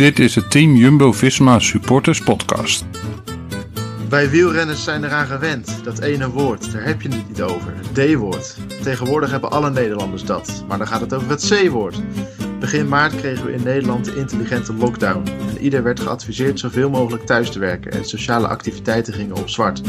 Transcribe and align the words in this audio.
Dit 0.00 0.18
is 0.18 0.32
de 0.32 0.48
Team 0.48 0.76
Jumbo-Visma 0.76 1.58
Supporters 1.58 2.20
Podcast. 2.20 2.84
Wij 4.08 4.30
wielrenners 4.30 4.84
zijn 4.84 5.04
eraan 5.04 5.26
gewend. 5.26 5.80
Dat 5.84 5.98
ene 5.98 6.30
woord, 6.30 6.72
daar 6.72 6.84
heb 6.84 7.02
je 7.02 7.08
het 7.08 7.28
niet 7.28 7.42
over. 7.42 7.72
Het 7.76 7.94
D-woord. 7.94 8.56
Tegenwoordig 8.82 9.30
hebben 9.30 9.50
alle 9.50 9.70
Nederlanders 9.70 10.24
dat. 10.24 10.64
Maar 10.68 10.78
dan 10.78 10.86
gaat 10.86 11.00
het 11.00 11.14
over 11.14 11.30
het 11.30 11.48
C-woord. 11.48 12.00
Begin 12.60 12.88
maart 12.88 13.14
kregen 13.14 13.46
we 13.46 13.52
in 13.52 13.62
Nederland 13.62 14.04
de 14.04 14.16
intelligente 14.16 14.74
lockdown. 14.74 15.28
En 15.48 15.58
ieder 15.58 15.82
werd 15.82 16.00
geadviseerd 16.00 16.58
zoveel 16.58 16.90
mogelijk 16.90 17.26
thuis 17.26 17.50
te 17.50 17.58
werken 17.58 17.92
en 17.92 18.04
sociale 18.04 18.48
activiteiten 18.48 19.14
gingen 19.14 19.36
op 19.36 19.48
zwart. 19.48 19.80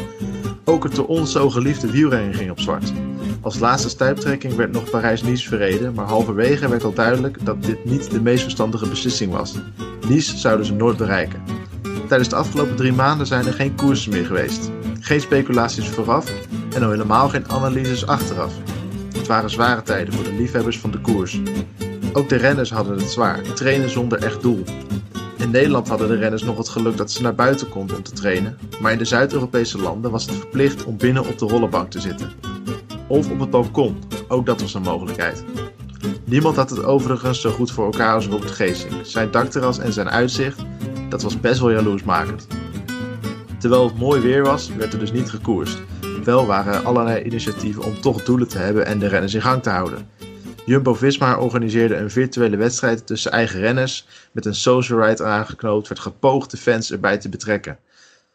Ook 0.64 0.84
het 0.84 0.96
door 0.96 1.08
ons 1.08 1.32
zo 1.32 1.50
geliefde 1.50 1.92
wielrennen 1.92 2.34
ging 2.34 2.52
op 2.52 2.60
zwart. 2.60 2.94
Als 3.42 3.60
laatste 3.60 3.90
stuiptrekking 3.90 4.56
werd 4.56 4.72
nog 4.72 4.90
Parijs-Nice 4.90 5.48
verreden, 5.48 5.94
maar 5.94 6.06
halverwege 6.06 6.70
werd 6.70 6.84
al 6.84 6.94
duidelijk 6.94 7.46
dat 7.46 7.64
dit 7.64 7.86
niet 7.86 8.12
de 8.12 8.22
meest 8.22 8.42
verstandige 8.42 8.90
beslissing 8.90 9.32
was. 9.32 9.56
Nice 10.12 10.38
zouden 10.38 10.66
ze 10.66 10.74
nooit 10.74 10.98
bereiken. 10.98 11.44
Tijdens 12.08 12.30
de 12.30 12.36
afgelopen 12.36 12.76
drie 12.76 12.94
maanden 12.94 13.28
zijn 13.28 13.46
er 13.46 13.54
geen 13.54 13.76
koersen 13.76 14.12
meer 14.12 14.26
geweest. 14.26 14.72
Geen 15.00 15.22
speculaties 15.22 15.88
vooraf 15.88 16.34
en 16.76 16.84
al 16.84 16.90
helemaal 16.90 17.30
geen 17.30 17.50
analyses 17.50 18.06
achteraf. 18.06 18.54
Het 19.14 19.28
waren 19.28 19.50
zware 19.50 19.82
tijden 19.82 20.14
voor 20.14 20.24
de 20.24 20.34
liefhebbers 20.34 20.80
van 20.80 20.92
de 20.92 21.00
koers. 21.00 21.40
Ook 22.14 22.30
de 22.30 22.36
renners 22.36 22.72
hadden 22.72 22.98
het 22.98 23.10
zwaar, 23.10 23.42
trainen 23.42 23.90
zonder 23.90 24.24
echt 24.24 24.42
doel. 24.42 24.64
In 25.38 25.52
Nederland 25.52 25.88
hadden 25.88 26.08
de 26.08 26.16
renners 26.16 26.44
nog 26.44 26.58
het 26.58 26.70
geluk 26.70 26.98
dat 26.98 27.12
ze 27.12 27.22
naar 27.22 27.36
buiten 27.36 27.70
konden 27.70 27.96
om 27.96 28.04
te 28.04 28.12
trainen, 28.12 28.58
maar 28.82 28.92
in 28.92 28.98
de 28.98 29.06
Zuid-Europese 29.06 29.78
landen 29.78 30.12
was 30.12 30.26
het 30.26 30.36
verplicht 30.36 30.84
om 30.84 30.98
binnen 30.98 31.28
op 31.28 31.38
de 31.38 31.46
rollenbank 31.46 31.92
te 31.92 32.00
zitten. 32.00 32.32
Of 33.08 33.30
op 33.30 33.40
het 33.40 33.50
balkon, 33.50 34.04
ook 34.28 34.46
dat 34.46 34.62
was 34.62 34.74
een 34.74 34.82
mogelijkheid. 34.82 35.44
Niemand 36.32 36.56
had 36.56 36.70
het 36.70 36.84
overigens 36.84 37.42
zo 37.42 37.52
goed 37.52 37.72
voor 37.72 37.86
elkaar 37.86 38.14
als 38.14 38.28
Robert 38.28 38.52
Geesink. 38.52 39.06
Zijn 39.06 39.32
dakterras 39.32 39.80
en 39.80 39.94
zijn 39.94 40.10
uitzicht, 40.10 40.60
dat 41.10 41.22
was 41.22 41.40
best 41.40 41.60
wel 41.60 41.72
jaloersmakend. 41.72 42.48
Terwijl 43.60 43.84
het 43.84 43.98
mooi 43.98 44.22
weer 44.22 44.44
was, 44.44 44.76
werd 44.76 44.94
er 44.94 45.00
dus 45.00 45.12
niet 45.12 45.30
gekoerst. 45.30 45.82
Wel 46.24 46.46
waren 46.46 46.74
er 46.74 46.80
allerlei 46.80 47.24
initiatieven 47.24 47.84
om 47.84 48.02
toch 48.02 48.24
doelen 48.24 48.48
te 48.48 48.58
hebben 48.58 48.86
en 48.86 49.00
de 49.00 49.08
renners 49.08 49.34
in 49.34 49.42
gang 49.42 49.64
te 49.64 49.70
houden. 49.70 50.10
Jumbo-Visma 50.66 51.38
organiseerde 51.38 51.96
een 51.96 52.12
virtuele 52.12 52.58
wedstrijd 52.58 53.08
tussen 53.08 53.32
eigen 53.32 53.60
renners. 53.60 54.08
Met 54.32 54.46
een 54.46 54.56
social 54.56 55.08
ride 55.08 55.24
aangeknoopt 55.24 55.88
werd 55.88 56.02
gepoogd 56.02 56.52
de 56.52 56.58
fans 56.58 56.92
erbij 56.92 57.18
te 57.18 57.30
betrekken. 57.30 57.78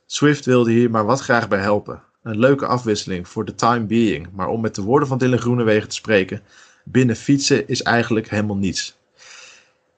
Swift 0.06 0.44
wilde 0.44 0.70
hier 0.70 0.90
maar 0.90 1.04
wat 1.04 1.20
graag 1.20 1.48
bij 1.48 1.60
helpen. 1.60 2.02
Een 2.22 2.38
leuke 2.38 2.66
afwisseling 2.66 3.28
voor 3.28 3.44
the 3.44 3.54
time 3.54 3.84
being, 3.84 4.28
maar 4.32 4.48
om 4.48 4.60
met 4.60 4.74
de 4.74 4.82
woorden 4.82 5.08
van 5.08 5.18
Dylan 5.18 5.38
Groenewegen 5.38 5.88
te 5.88 5.94
spreken, 5.94 6.40
binnen 6.88 7.16
fietsen 7.16 7.68
is 7.68 7.82
eigenlijk 7.82 8.30
helemaal 8.30 8.56
niets. 8.56 8.96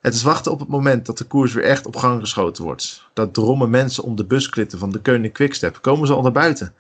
Het 0.01 0.15
is 0.15 0.23
wachten 0.23 0.53
op 0.53 0.61
het 0.61 0.69
moment 0.69 1.07
dat 1.07 1.19
de 1.19 1.25
koers 1.25 1.53
weer 1.53 1.65
echt 1.65 1.87
op 1.87 1.97
gang 1.97 2.21
geschoten 2.21 2.65
wordt. 2.65 3.03
Dat 3.13 3.35
drommen 3.35 3.71
mensen 3.71 4.05
om 4.05 4.17
de 4.17 4.25
busklitten 4.25 4.79
van 4.79 4.91
de 4.91 4.99
Koning 4.99 5.33
Quickstep 5.33 5.79
komen 5.81 6.07
ze 6.07 6.13
al 6.13 6.23
naar 6.23 6.33
buiten. 6.33 6.75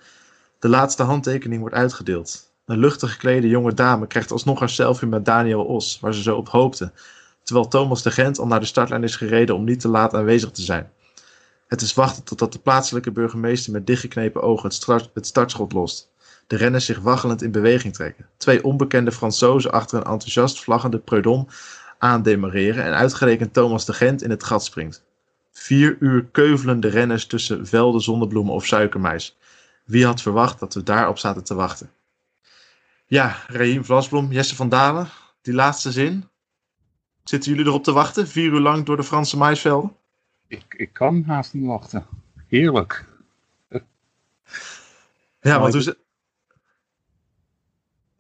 De 0.59 0.69
laatste 0.69 1.03
handtekening 1.03 1.61
wordt 1.61 1.75
uitgedeeld. 1.75 2.53
Een 2.65 2.79
luchtig 2.79 3.13
geklede 3.13 3.49
jonge 3.49 3.75
dame 3.75 4.07
krijgt 4.07 4.33
alsnog 4.33 4.59
haar 4.59 4.69
selfie 4.69 5.09
met 5.09 5.25
Daniel 5.25 5.65
Os, 5.65 5.99
waar 6.01 6.15
ze 6.15 6.23
zo 6.23 6.37
op 6.37 6.49
hoopte, 6.49 6.93
terwijl 7.43 7.69
Thomas 7.69 8.03
de 8.03 8.11
Gent 8.11 8.39
al 8.39 8.47
naar 8.47 8.61
de 8.61 8.67
startlijn 8.67 9.05
is 9.05 9.17
gereden 9.17 9.55
om 9.55 9.65
niet 9.65 9.81
te 9.81 9.89
laat 9.89 10.15
aanwezig 10.15 10.51
te 10.51 10.63
zijn. 10.63 10.91
Het 11.67 11.81
is 11.81 11.95
wachten 11.95 12.25
totdat 12.25 12.53
de 12.53 12.59
plaatselijke 12.59 13.11
burgemeester 13.11 13.73
met 13.73 13.87
dichtgeknepen 13.87 14.43
ogen 14.43 14.65
het, 14.65 14.75
start, 14.75 15.11
het 15.15 15.27
startschot 15.27 15.73
lost. 15.73 16.11
De 16.49 16.57
renners 16.57 16.85
zich 16.85 16.99
waggelend 16.99 17.43
in 17.43 17.51
beweging 17.51 17.95
trekken. 17.95 18.27
Twee 18.37 18.65
onbekende 18.65 19.13
Fransozen 19.13 19.73
achter 19.73 19.99
een 19.99 20.05
enthousiast 20.05 20.61
vlaggende 20.61 20.99
Preudon 20.99 21.49
aandemareren 21.99 22.85
en 22.85 22.93
uitgerekend 22.95 23.53
Thomas 23.53 23.85
de 23.85 23.93
Gent 23.93 24.23
in 24.23 24.31
het 24.31 24.45
gat 24.45 24.65
springt. 24.65 25.05
Vier 25.53 25.97
uur 26.01 26.25
keuvelen 26.25 26.81
de 26.81 26.89
renners 26.89 27.27
tussen 27.27 27.67
velden 27.67 28.01
zonnebloemen 28.01 28.55
of 28.55 28.67
suikermais. 28.67 29.37
Wie 29.85 30.07
had 30.07 30.23
verwacht 30.23 30.59
dat 30.59 30.75
we 30.75 30.83
daarop 30.83 31.19
zaten 31.19 31.45
te 31.45 31.55
wachten? 31.55 31.91
Ja, 33.07 33.37
Raheem 33.47 33.85
Vlasblom, 33.85 34.33
Jesse 34.33 34.57
van 34.57 34.69
Dalen, 34.69 35.09
die 35.43 35.55
laatste 35.55 35.93
zin. 35.93 36.29
Zitten 37.25 37.51
jullie 37.51 37.67
erop 37.67 37.85
te 37.85 37.93
wachten, 37.93 38.29
vier 38.29 38.53
uur 38.53 38.61
lang 38.61 38.85
door 38.87 38.97
de 38.97 39.05
Franse 39.05 39.37
maisvelden? 39.37 39.97
Ik, 40.47 40.75
ik 40.77 40.93
kan 40.93 41.25
haast 41.27 41.55
niet 41.55 41.67
wachten. 41.67 42.07
Heerlijk. 42.47 43.05
Ja, 45.41 45.61
want 45.61 45.73
hoe, 45.73 45.83
ze- 45.83 45.99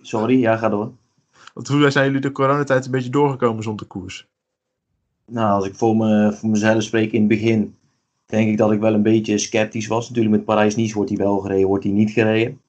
Sorry, 0.08 0.40
ja, 0.40 0.56
ga 0.56 0.68
door. 0.68 0.92
want 1.54 1.68
hoe 1.68 1.90
zijn 1.90 2.06
jullie 2.06 2.20
de 2.20 2.32
coronatijd 2.32 2.84
een 2.84 2.90
beetje 2.90 3.10
doorgekomen 3.10 3.62
zonder 3.62 3.86
koers? 3.86 4.26
Nou, 5.26 5.50
als 5.50 5.66
ik 5.66 5.74
voor, 5.74 5.96
me, 5.96 6.32
voor 6.32 6.48
mezelf 6.48 6.82
spreek 6.82 7.12
in 7.12 7.18
het 7.18 7.28
begin, 7.28 7.76
denk 8.26 8.48
ik 8.48 8.56
dat 8.56 8.72
ik 8.72 8.80
wel 8.80 8.94
een 8.94 9.02
beetje 9.02 9.38
sceptisch 9.38 9.86
was. 9.86 10.08
Natuurlijk 10.08 10.34
met 10.36 10.44
Parijs-Nice 10.44 10.94
wordt 10.94 11.10
hij 11.10 11.18
wel 11.18 11.38
gereden, 11.38 11.66
wordt 11.66 11.84
hij 11.84 11.92
niet 11.92 12.10
gereden. 12.10 12.60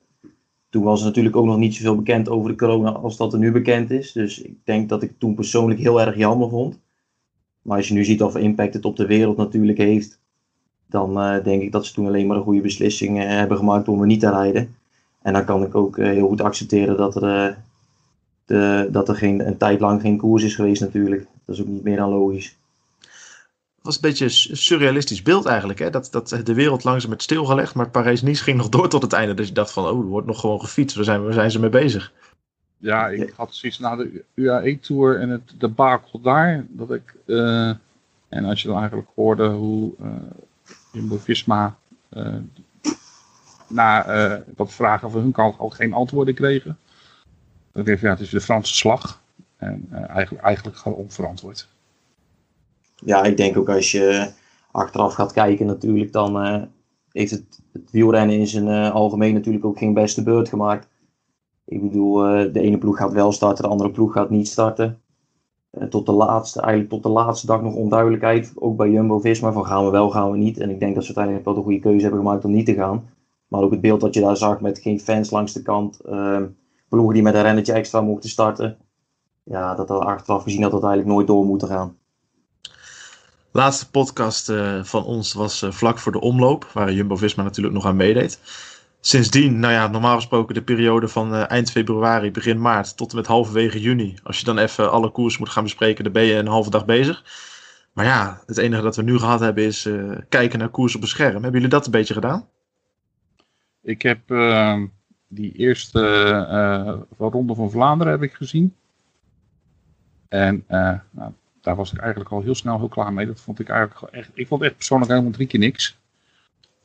Toen 0.70 0.84
was 0.84 1.00
er 1.00 1.06
natuurlijk 1.06 1.36
ook 1.36 1.46
nog 1.46 1.58
niet 1.58 1.76
zoveel 1.76 1.96
bekend 1.96 2.30
over 2.30 2.50
de 2.50 2.58
corona 2.58 2.92
als 2.92 3.18
dat 3.18 3.34
er 3.34 3.40
nu 3.40 3.52
bekend 3.52 3.92
is. 3.92 4.12
Dus 4.12 4.42
ik 4.42 4.56
denk 4.64 4.90
dat 4.90 5.04
ik 5.04 5.14
toen 5.18 5.36
persoonlijk 5.36 5.80
heel 5.80 6.02
erg 6.02 6.18
jammer 6.18 6.50
vond. 6.50 6.80
Maar 7.62 7.78
als 7.78 7.88
je 7.88 7.94
nu 7.94 8.06
ziet 8.06 8.20
wat 8.20 8.32
voor 8.32 8.42
impact 8.42 8.74
het 8.74 8.86
op 8.86 8.96
de 8.96 9.06
wereld 9.06 9.38
natuurlijk 9.38 9.78
heeft, 9.78 10.20
dan 10.88 11.20
eh, 11.20 11.44
denk 11.44 11.62
ik 11.62 11.72
dat 11.72 11.86
ze 11.86 11.94
toen 11.94 12.08
alleen 12.08 12.28
maar 12.28 12.38
een 12.38 12.44
goede 12.44 12.62
beslissing 12.62 13.20
eh, 13.20 13.28
hebben 13.28 13.58
gemaakt 13.58 13.88
om 13.88 14.02
er 14.02 14.08
niet 14.08 14.20
te 14.20 14.30
rijden. 14.30 14.78
En 15.22 15.34
dan 15.34 15.46
kan 15.46 15.64
ik 15.64 15.76
ook 15.76 15.98
eh, 15.98 16.06
heel 16.06 16.28
goed 16.28 16.42
accepteren 16.42 16.98
dat 16.98 17.16
er, 17.16 17.48
eh, 17.48 17.56
de, 18.46 18.88
dat 18.92 19.10
er 19.10 19.16
geen, 19.16 19.48
een 19.48 19.58
tijd 19.58 19.80
lang 19.80 20.02
geen 20.02 20.18
koers 20.18 20.44
is 20.44 20.56
geweest 20.56 20.82
natuurlijk. 20.82 21.28
Dat 21.46 21.56
is 21.56 21.62
ook 21.62 21.68
niet 21.68 21.84
meer 21.84 21.98
dan 21.98 22.10
logisch. 22.10 22.58
Het 23.76 23.88
was 23.88 23.96
een 23.96 24.02
beetje 24.02 24.26
een 24.26 24.58
surrealistisch 24.58 25.22
beeld 25.22 25.46
eigenlijk. 25.46 25.80
Hè? 25.80 25.90
Dat, 25.90 26.08
dat 26.12 26.42
de 26.44 26.54
wereld 26.54 26.84
langzaam 26.84 27.10
werd 27.10 27.24
stilgelegd, 27.24 27.76
maar 27.76 27.90
Parijs-Nice 27.90 28.44
ging 28.44 28.58
nog 28.58 28.70
door 28.76 28.90
tot 28.90 29.02
het 29.02 29.14
einde. 29.14 29.34
Dus 29.34 29.48
je 29.48 29.54
dacht 29.54 29.72
van, 29.72 29.86
oh, 29.86 30.00
er 30.00 30.06
wordt 30.06 30.28
nog 30.28 30.40
gewoon 30.40 30.60
gefietst. 30.60 30.96
Waar 30.96 31.06
zijn, 31.06 31.24
waar 31.24 31.34
zijn 31.34 31.52
ze 31.52 31.60
mee 31.60 31.70
bezig? 31.70 32.14
Ja, 32.78 33.08
ik 33.08 33.34
had 33.36 33.56
zoiets 33.56 33.80
na 33.80 33.96
de 33.96 34.24
UAE-tour 34.34 35.20
en 35.20 35.30
het 35.30 35.54
debakel 35.58 36.22
daar. 36.22 36.66
Dat 36.70 36.92
ik, 36.92 37.16
eh, 37.26 37.70
en 38.30 38.46
als 38.46 38.62
je 38.62 38.68
dan 38.68 38.78
eigenlijk 38.78 39.10
hoorde 39.16 39.48
hoe 39.48 39.92
uh, 40.02 40.08
Jumbo-Visma 40.92 41.78
uh, 42.14 42.36
na 43.70 44.44
wat 44.56 44.74
vragen 44.74 45.12
van 45.12 45.22
hun 45.22 45.32
kant 45.32 45.58
al 45.58 45.70
geen 45.70 45.94
antwoorden 45.94 46.34
kregen. 46.34 46.78
Ik, 47.74 48.00
ja, 48.00 48.10
het 48.10 48.20
is 48.20 48.30
de 48.30 48.42
Franse 48.42 48.76
slag. 48.76 49.22
En 49.60 49.88
uh, 49.92 50.10
eigenlijk, 50.10 50.44
eigenlijk 50.44 50.78
gewoon 50.78 50.98
onverantwoord. 50.98 51.68
Ja, 52.96 53.24
ik 53.24 53.38
denk 53.38 53.58
ook 53.58 53.70
als 53.70 53.92
je 53.92 54.32
achteraf 54.72 55.14
gaat 55.14 55.34
kijken 55.34 55.66
natuurlijk, 55.66 56.12
dan 56.12 56.46
uh, 56.46 56.64
heeft 57.12 57.32
het, 57.32 57.60
het, 57.74 57.92
wielrennen 57.92 58.36
in 58.36 58.48
zijn 58.48 58.92
algemeen 58.92 59.34
natuurlijk 59.34 59.66
ook 59.66 59.78
geen 59.78 59.94
beste 59.94 60.24
beurt 60.24 60.50
gemaakt. 60.50 60.88
Ik 61.66 61.82
bedoel, 61.82 62.18
de 62.52 62.60
ene 62.60 62.78
ploeg 62.78 62.98
gaat 62.98 63.14
wel 63.14 63.32
starten, 63.32 63.64
de 63.64 63.70
andere 63.70 63.92
ploeg 63.92 64.14
gaat 64.14 64.30
niet 64.30 64.48
starten. 64.48 65.02
tot 65.90 66.06
de 66.06 66.12
laatste, 66.12 66.60
eigenlijk 66.62 66.92
tot 66.92 67.04
de 67.04 67.10
laatste 67.10 67.48
dag 67.48 67.62
nog 67.62 67.74
onduidelijkheid, 67.74 68.52
ook 68.56 68.78
bij 68.78 68.90
Jumbo-Visma, 68.90 69.52
van 69.52 69.66
gaan 69.66 69.86
we 69.86 69.92
wel, 69.92 70.10
gaan 70.10 70.32
we 70.32 70.38
niet. 70.38 70.58
En 70.58 70.70
ik 70.70 70.80
denk 70.80 70.96
dat 70.96 71.04
ze 71.04 71.16
uiteindelijk 71.16 71.46
wel 71.46 71.56
de 71.56 71.62
goede 71.62 71.80
keuze 71.80 72.02
hebben 72.02 72.20
gemaakt 72.20 72.46
om 72.46 72.52
niet 72.52 72.66
te 72.66 72.74
gaan. 72.74 73.10
Maar 73.50 73.62
ook 73.62 73.72
het 73.72 73.82
beeld 73.82 74.02
dat 74.02 74.14
je 74.14 74.22
daar 74.22 74.38
zag 74.38 74.60
met 74.60 74.80
geen 74.80 75.00
fans 75.00 75.30
langs 75.30 75.54
de 75.54 75.62
kant, 75.62 76.02
ploegen 76.90 77.14
die 77.14 77.24
met 77.24 77.34
een 77.34 77.42
rennetje 77.42 77.74
extra 77.74 78.02
mochten 78.02 78.30
starten. 78.30 78.78
Ja, 79.44 79.76
dat 79.76 79.90
er 79.90 80.00
achteraf 80.00 80.44
gezien 80.44 80.62
dat 80.62 80.72
dat 80.72 80.84
eigenlijk 80.84 81.14
nooit 81.14 81.28
door 81.28 81.46
moeten 81.46 81.68
gaan. 81.68 81.98
Laatste 83.52 83.90
podcast 83.90 84.50
uh, 84.50 84.84
van 84.84 85.04
ons 85.04 85.34
was 85.34 85.64
uh, 85.64 85.72
vlak 85.72 86.00
voor 86.00 86.12
de 86.12 86.22
omloop, 86.22 86.70
waar 86.74 86.94
Jumbo-Visma 86.94 87.44
natuurlijk 87.44 87.76
nog 87.76 87.86
aan 87.86 87.96
meedeed. 87.96 88.40
Sindsdien, 89.00 89.60
nou 89.60 89.74
ja, 89.74 89.88
normaal 89.88 90.16
gesproken 90.16 90.54
de 90.54 90.64
periode 90.64 91.08
van 91.08 91.34
uh, 91.34 91.50
eind 91.50 91.72
februari, 91.72 92.32
begin 92.32 92.62
maart 92.62 92.98
tot 92.98 93.10
en 93.10 93.16
met 93.16 93.28
halverwege 93.28 93.80
juni. 93.82 94.18
Als 94.24 94.40
je 94.40 94.46
dan 94.46 94.58
even 94.58 94.92
alle 94.92 95.12
koers 95.12 95.38
moet 95.38 95.50
gaan 95.50 95.64
bespreken, 95.64 96.04
dan 96.04 96.14
ben 96.14 96.24
je 96.24 96.34
een 96.34 96.48
halve 96.48 96.70
dag 96.70 96.86
bezig. 96.86 97.24
Maar 97.94 98.06
ja, 98.06 98.42
het 98.46 98.58
enige 98.58 98.82
dat 98.82 98.96
we 98.96 99.02
nu 99.02 99.18
gehad 99.18 99.40
hebben 99.40 99.64
is 99.64 99.86
uh, 99.86 100.18
kijken 100.30 100.60
naar 100.60 100.70
koers 100.70 100.96
op 100.96 101.02
een 101.02 101.08
scherm. 101.08 101.34
Hebben 101.34 101.52
jullie 101.52 101.68
dat 101.68 101.86
een 101.86 101.92
beetje 101.92 102.14
gedaan? 102.14 102.48
Ik 103.90 104.02
heb 104.02 104.32
uh, 104.32 104.82
die 105.28 105.52
eerste 105.52 106.02
uh, 107.20 107.30
ronde 107.30 107.56
van 107.56 107.72
Vlaanderen 107.72 108.14
heb 108.14 108.22
ik 108.22 108.34
gezien. 108.34 108.76
En 110.28 110.64
nou, 110.68 111.32
daar 111.62 111.76
was 111.76 111.94
ik 111.94 112.00
eigenlijk 112.00 112.32
al 112.32 112.42
heel 112.42 112.56
snel 112.56 112.78
heel 112.78 112.88
klaar 112.88 113.14
mee. 113.14 113.26
Dat 113.26 113.42
vond 113.42 113.60
ik 113.60 113.70
eigenlijk 113.70 114.14
echt. 114.14 114.30
Ik 114.34 114.48
vond 114.48 114.62
echt 114.62 114.76
persoonlijk 114.76 115.12
helemaal 115.12 115.32
drie 115.32 115.48
keer 115.48 115.60
niks. 115.60 115.98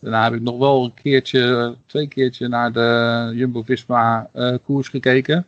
Daarna 0.01 0.25
heb 0.25 0.33
ik 0.33 0.41
nog 0.41 0.59
wel 0.59 0.85
een 0.85 0.95
keertje, 0.95 1.77
twee 1.87 2.09
keertje 2.09 2.49
naar 2.49 2.73
de 2.73 3.31
Jumbo-Visma 3.35 4.31
uh, 4.35 4.57
koers 4.65 4.89
gekeken. 4.89 5.47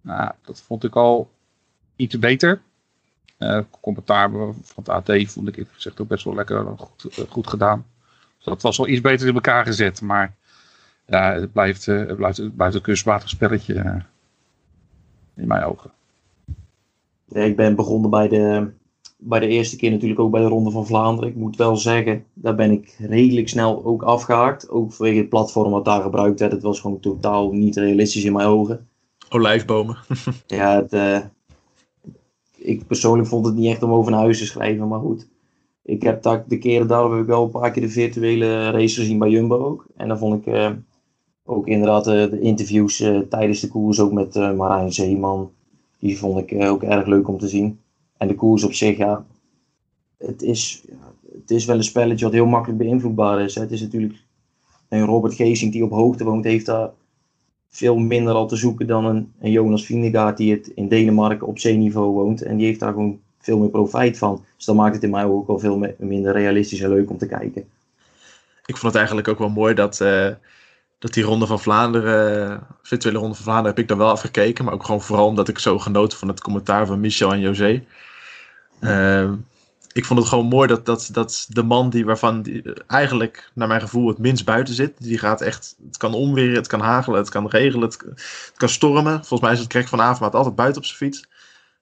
Nou, 0.00 0.30
dat 0.44 0.62
vond 0.62 0.84
ik 0.84 0.96
al 0.96 1.30
iets 1.96 2.18
beter. 2.18 2.60
Uh, 3.38 3.58
commentaar 3.80 4.30
van 4.62 4.84
het 4.84 4.88
AT 4.88 5.06
vond 5.06 5.48
ik 5.48 5.56
eerlijk 5.56 5.74
gezegd 5.74 6.00
ook 6.00 6.08
best 6.08 6.24
wel 6.24 6.34
lekker 6.34 6.66
goed, 6.78 7.24
goed 7.28 7.46
gedaan. 7.46 7.86
Dus 8.36 8.44
dat 8.44 8.62
was 8.62 8.76
wel 8.76 8.88
iets 8.88 9.00
beter 9.00 9.28
in 9.28 9.34
elkaar 9.34 9.64
gezet. 9.64 10.00
Maar 10.00 10.34
ja, 11.06 11.34
het 11.34 11.52
blijft, 11.52 11.86
het 11.86 12.16
blijft, 12.16 12.36
het 12.36 12.56
blijft 12.56 12.74
een 12.74 12.82
kunstmatig 12.82 13.28
spelletje 13.28 14.02
in 15.34 15.46
mijn 15.46 15.64
ogen. 15.64 15.90
Ja, 17.24 17.40
ik 17.40 17.56
ben 17.56 17.74
begonnen 17.74 18.10
bij 18.10 18.28
de, 18.28 18.70
bij 19.16 19.40
de 19.40 19.46
eerste 19.46 19.76
keer 19.76 19.90
natuurlijk 19.90 20.20
ook 20.20 20.30
bij 20.30 20.40
de 20.40 20.48
Ronde 20.48 20.70
van 20.70 20.86
Vlaanderen. 20.86 21.30
Ik 21.30 21.36
moet 21.36 21.56
wel 21.56 21.76
zeggen, 21.76 22.24
daar 22.34 22.54
ben 22.54 22.70
ik 22.70 22.96
redelijk 22.98 23.48
snel 23.48 23.84
ook 23.84 24.02
afgehaakt. 24.02 24.70
Ook 24.70 24.92
vanwege 24.92 25.18
het 25.18 25.28
platform 25.28 25.70
wat 25.70 25.84
daar 25.84 26.02
gebruikt 26.02 26.40
werd. 26.40 26.52
Het 26.52 26.62
was 26.62 26.80
gewoon 26.80 27.00
totaal 27.00 27.52
niet 27.52 27.76
realistisch 27.76 28.24
in 28.24 28.32
mijn 28.32 28.48
ogen. 28.48 28.88
Olijfbomen. 29.28 29.96
Ja, 30.46 30.74
het, 30.74 30.92
eh, 30.92 31.20
ik 32.56 32.86
persoonlijk 32.86 33.28
vond 33.28 33.46
het 33.46 33.54
niet 33.54 33.70
echt 33.70 33.82
om 33.82 33.92
over 33.92 34.10
naar 34.10 34.20
huis 34.20 34.38
te 34.38 34.46
schrijven, 34.46 34.88
maar 34.88 35.00
goed. 35.00 35.28
Ik 35.82 36.02
heb 36.02 36.22
daar, 36.22 36.44
de 36.48 36.58
keren 36.58 36.86
daar 36.86 37.10
heb 37.10 37.20
ik 37.20 37.26
wel 37.26 37.44
een 37.44 37.50
paar 37.50 37.70
keer 37.70 37.82
de 37.82 37.88
virtuele 37.88 38.70
race 38.70 39.00
gezien 39.00 39.18
bij 39.18 39.30
Jumbo 39.30 39.64
ook. 39.64 39.86
En 39.96 40.08
dan 40.08 40.18
vond 40.18 40.46
ik 40.46 40.54
eh, 40.54 40.70
ook 41.44 41.66
inderdaad 41.66 42.06
eh, 42.06 42.30
de 42.30 42.40
interviews 42.40 43.00
eh, 43.00 43.18
tijdens 43.18 43.60
de 43.60 43.68
koers 43.68 44.00
ook 44.00 44.12
met 44.12 44.36
eh, 44.36 44.52
Marijn 44.52 44.92
Zeeman. 44.92 45.52
Die 45.98 46.18
vond 46.18 46.50
ik 46.50 46.62
ook 46.62 46.82
erg 46.82 47.06
leuk 47.06 47.28
om 47.28 47.38
te 47.38 47.48
zien. 47.48 47.80
En 48.16 48.28
de 48.28 48.34
koers 48.34 48.64
op 48.64 48.72
zich, 48.72 48.96
ja. 48.96 49.26
Het 50.18 50.42
is, 50.42 50.84
het 51.32 51.50
is 51.50 51.64
wel 51.64 51.76
een 51.76 51.84
spelletje 51.84 52.24
wat 52.24 52.34
heel 52.34 52.46
makkelijk 52.46 52.78
beïnvloedbaar 52.78 53.40
is. 53.40 53.54
Het 53.54 53.70
is 53.70 53.80
natuurlijk. 53.80 54.14
En 54.88 55.04
Robert 55.04 55.34
Geesing 55.34 55.72
die 55.72 55.84
op 55.84 55.90
hoogte 55.90 56.24
woont, 56.24 56.44
heeft 56.44 56.66
daar 56.66 56.90
veel 57.70 57.96
minder 57.96 58.34
al 58.34 58.46
te 58.46 58.56
zoeken 58.56 58.86
dan 58.86 59.04
een, 59.04 59.32
een 59.40 59.50
Jonas 59.50 59.84
Vingegaard 59.84 60.36
die 60.36 60.52
het 60.52 60.66
in 60.74 60.88
Denemarken 60.88 61.46
op 61.46 61.58
zeeniveau 61.58 62.12
woont. 62.12 62.42
En 62.42 62.56
die 62.56 62.66
heeft 62.66 62.80
daar 62.80 62.92
gewoon 62.92 63.20
veel 63.38 63.58
meer 63.58 63.68
profijt 63.68 64.18
van. 64.18 64.44
Dus 64.56 64.64
dan 64.64 64.76
maakt 64.76 64.94
het 64.94 65.04
in 65.04 65.10
mij 65.10 65.24
ook 65.24 65.46
wel 65.46 65.58
veel 65.58 65.86
minder 65.98 66.32
realistisch 66.32 66.80
en 66.80 66.90
leuk 66.90 67.10
om 67.10 67.18
te 67.18 67.26
kijken. 67.26 67.68
Ik 68.66 68.76
vond 68.76 68.82
het 68.82 68.94
eigenlijk 68.94 69.28
ook 69.28 69.38
wel 69.38 69.48
mooi 69.48 69.74
dat, 69.74 70.00
dat 71.02 71.12
die 71.12 71.24
Ronde 71.24 71.46
van 71.46 71.60
Vlaanderen, 71.60 72.50
eh, 72.50 72.56
virtuele 72.82 73.18
Ronde 73.18 73.34
van 73.34 73.44
Vlaanderen, 73.44 73.70
heb 73.70 73.78
ik 73.82 73.88
dan 73.88 73.98
wel 73.98 74.10
afgekeken. 74.10 74.64
Maar 74.64 74.74
ook 74.74 74.84
gewoon 74.84 75.02
vooral 75.02 75.26
omdat 75.26 75.48
ik 75.48 75.58
zo 75.58 75.78
genoten 75.78 76.18
van 76.18 76.28
het 76.28 76.40
commentaar 76.40 76.86
van 76.86 77.00
Michel 77.00 77.32
en 77.32 77.40
José. 77.40 77.84
Eh, 78.80 79.30
ik 79.92 80.04
vond 80.04 80.18
het 80.18 80.28
gewoon 80.28 80.46
mooi 80.46 80.68
dat, 80.68 80.86
dat, 80.86 81.08
dat 81.12 81.46
de 81.48 81.62
man 81.62 81.90
die 81.90 82.04
waarvan 82.04 82.42
die 82.42 82.62
eh, 82.62 82.72
eigenlijk, 82.86 83.50
naar 83.54 83.68
mijn 83.68 83.80
gevoel, 83.80 84.08
het 84.08 84.18
minst 84.18 84.44
buiten 84.44 84.74
zit. 84.74 84.92
Die 84.98 85.18
gaat 85.18 85.40
echt, 85.40 85.76
het 85.86 85.96
kan 85.96 86.14
omweren, 86.14 86.54
het 86.54 86.66
kan 86.66 86.80
hagelen, 86.80 87.18
het 87.18 87.28
kan 87.28 87.48
regelen, 87.48 87.88
het, 87.88 87.98
het 88.06 88.52
kan 88.56 88.68
stormen. 88.68 89.12
Volgens 89.12 89.40
mij 89.40 89.52
is 89.52 89.58
het 89.58 89.72
Greg 89.72 89.88
van 89.88 90.00
Avermaat 90.00 90.34
altijd 90.34 90.54
buiten 90.54 90.80
op 90.80 90.86
zijn 90.86 90.98
fiets. 90.98 91.26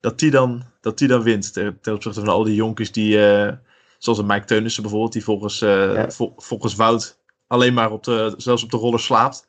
Dat 0.00 0.18
die 0.18 0.30
dan, 0.30 0.62
dat 0.80 0.98
die 0.98 1.08
dan 1.08 1.22
wint 1.22 1.52
ten, 1.52 1.78
ten 1.80 1.94
opzichte 1.94 2.20
van 2.20 2.28
al 2.28 2.44
die 2.44 2.54
jonkies 2.54 2.92
die, 2.92 3.26
eh, 3.28 3.52
zoals 3.98 4.18
een 4.18 4.26
Mike 4.26 4.44
Teunissen 4.44 4.82
bijvoorbeeld, 4.82 5.12
die 5.12 5.24
volgens, 5.24 5.58
Ja. 5.58 6.10
vol- 6.10 6.34
volgens 6.36 6.74
Wout 6.74 7.18
alleen 7.50 7.74
maar 7.74 7.90
op 7.90 8.04
de, 8.04 8.34
zelfs 8.36 8.62
op 8.62 8.70
de 8.70 8.76
roller 8.76 9.00
slaapt. 9.00 9.48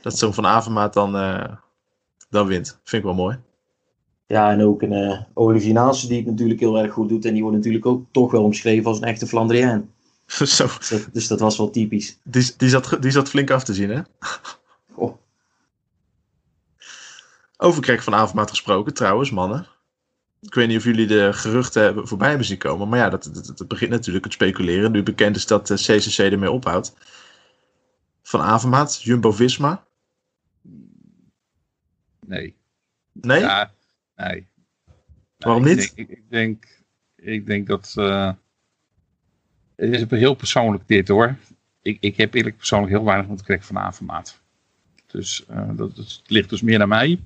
Dat 0.00 0.18
zo'n 0.18 0.34
Van 0.34 0.46
Avermaat 0.46 0.92
dan, 0.92 1.16
eh, 1.16 1.52
dan 2.28 2.46
wint. 2.46 2.80
Vind 2.84 3.02
ik 3.02 3.08
wel 3.08 3.18
mooi. 3.24 3.38
Ja, 4.26 4.50
en 4.50 4.62
ook 4.62 4.82
een 4.82 4.92
eh 4.92 5.20
Olivier 5.34 5.72
Naassen 5.72 6.08
die 6.08 6.18
het 6.18 6.26
natuurlijk 6.26 6.60
heel 6.60 6.78
erg 6.78 6.92
goed 6.92 7.08
doet. 7.08 7.24
En 7.24 7.32
die 7.32 7.42
wordt 7.42 7.56
natuurlijk 7.56 7.86
ook 7.86 8.06
toch 8.10 8.30
wel 8.30 8.44
omschreven 8.44 8.86
als 8.86 8.96
een 8.96 9.04
echte 9.04 9.26
Flandrien. 9.26 9.90
Zo, 10.26 10.66
Dus 10.78 10.88
dat, 10.88 11.08
dus 11.12 11.28
dat 11.28 11.40
was 11.40 11.56
wel 11.56 11.70
typisch. 11.70 12.18
die, 12.24 12.54
die, 12.56 12.68
zat, 12.68 12.96
die 13.00 13.10
zat 13.10 13.28
flink 13.28 13.50
af 13.50 13.64
te 13.64 13.74
zien, 13.74 13.90
hè? 13.90 14.00
Over 17.56 17.82
Greg 17.82 18.04
van 18.04 18.14
Avermaat 18.14 18.50
gesproken, 18.50 18.94
trouwens, 18.94 19.30
mannen. 19.30 19.66
Ik 20.42 20.54
weet 20.54 20.68
niet 20.68 20.76
of 20.76 20.84
jullie 20.84 21.06
de 21.06 21.32
geruchten 21.32 21.82
hebben, 21.82 22.08
voorbij 22.08 22.28
hebben 22.28 22.46
zien 22.46 22.58
komen. 22.58 22.88
Maar 22.88 22.98
ja, 22.98 23.08
dat, 23.08 23.30
dat, 23.32 23.52
dat 23.58 23.68
begint 23.68 23.90
natuurlijk 23.90 24.24
het 24.24 24.32
speculeren. 24.32 24.92
Nu 24.92 25.02
bekend 25.02 25.36
is 25.36 25.46
dat 25.46 25.70
CCC 25.74 26.18
ermee 26.18 26.50
ophoudt. 26.50 26.94
Van 28.22 28.40
Avermaat, 28.40 29.02
Jumbo-Visma. 29.02 29.84
Nee. 32.26 32.56
Nee? 33.12 33.40
Ja, 33.40 33.72
nee. 34.16 34.46
Waarom 35.38 35.64
niet? 35.64 35.92
Ik 35.94 35.96
denk, 35.96 36.08
ik, 36.10 36.18
ik 36.18 36.30
denk, 36.30 36.82
ik 37.16 37.46
denk 37.46 37.66
dat. 37.66 37.92
eh, 37.96 38.32
het 39.76 40.12
is 40.12 40.18
heel 40.18 40.34
persoonlijk 40.34 40.88
dit 40.88 41.08
hoor. 41.08 41.36
Ik, 41.82 41.96
ik 42.00 42.16
heb 42.16 42.34
eerlijk 42.34 42.56
persoonlijk 42.56 42.92
heel 42.92 43.04
weinig 43.04 43.40
Greg 43.44 43.64
van 43.64 43.78
Avermaat. 43.78 44.40
Dus 45.06 45.46
eh, 45.46 45.68
dat, 45.76 45.96
dat 45.96 46.22
ligt 46.26 46.48
dus 46.50 46.62
meer 46.62 46.82
aan 46.82 46.88
mij. 46.88 47.20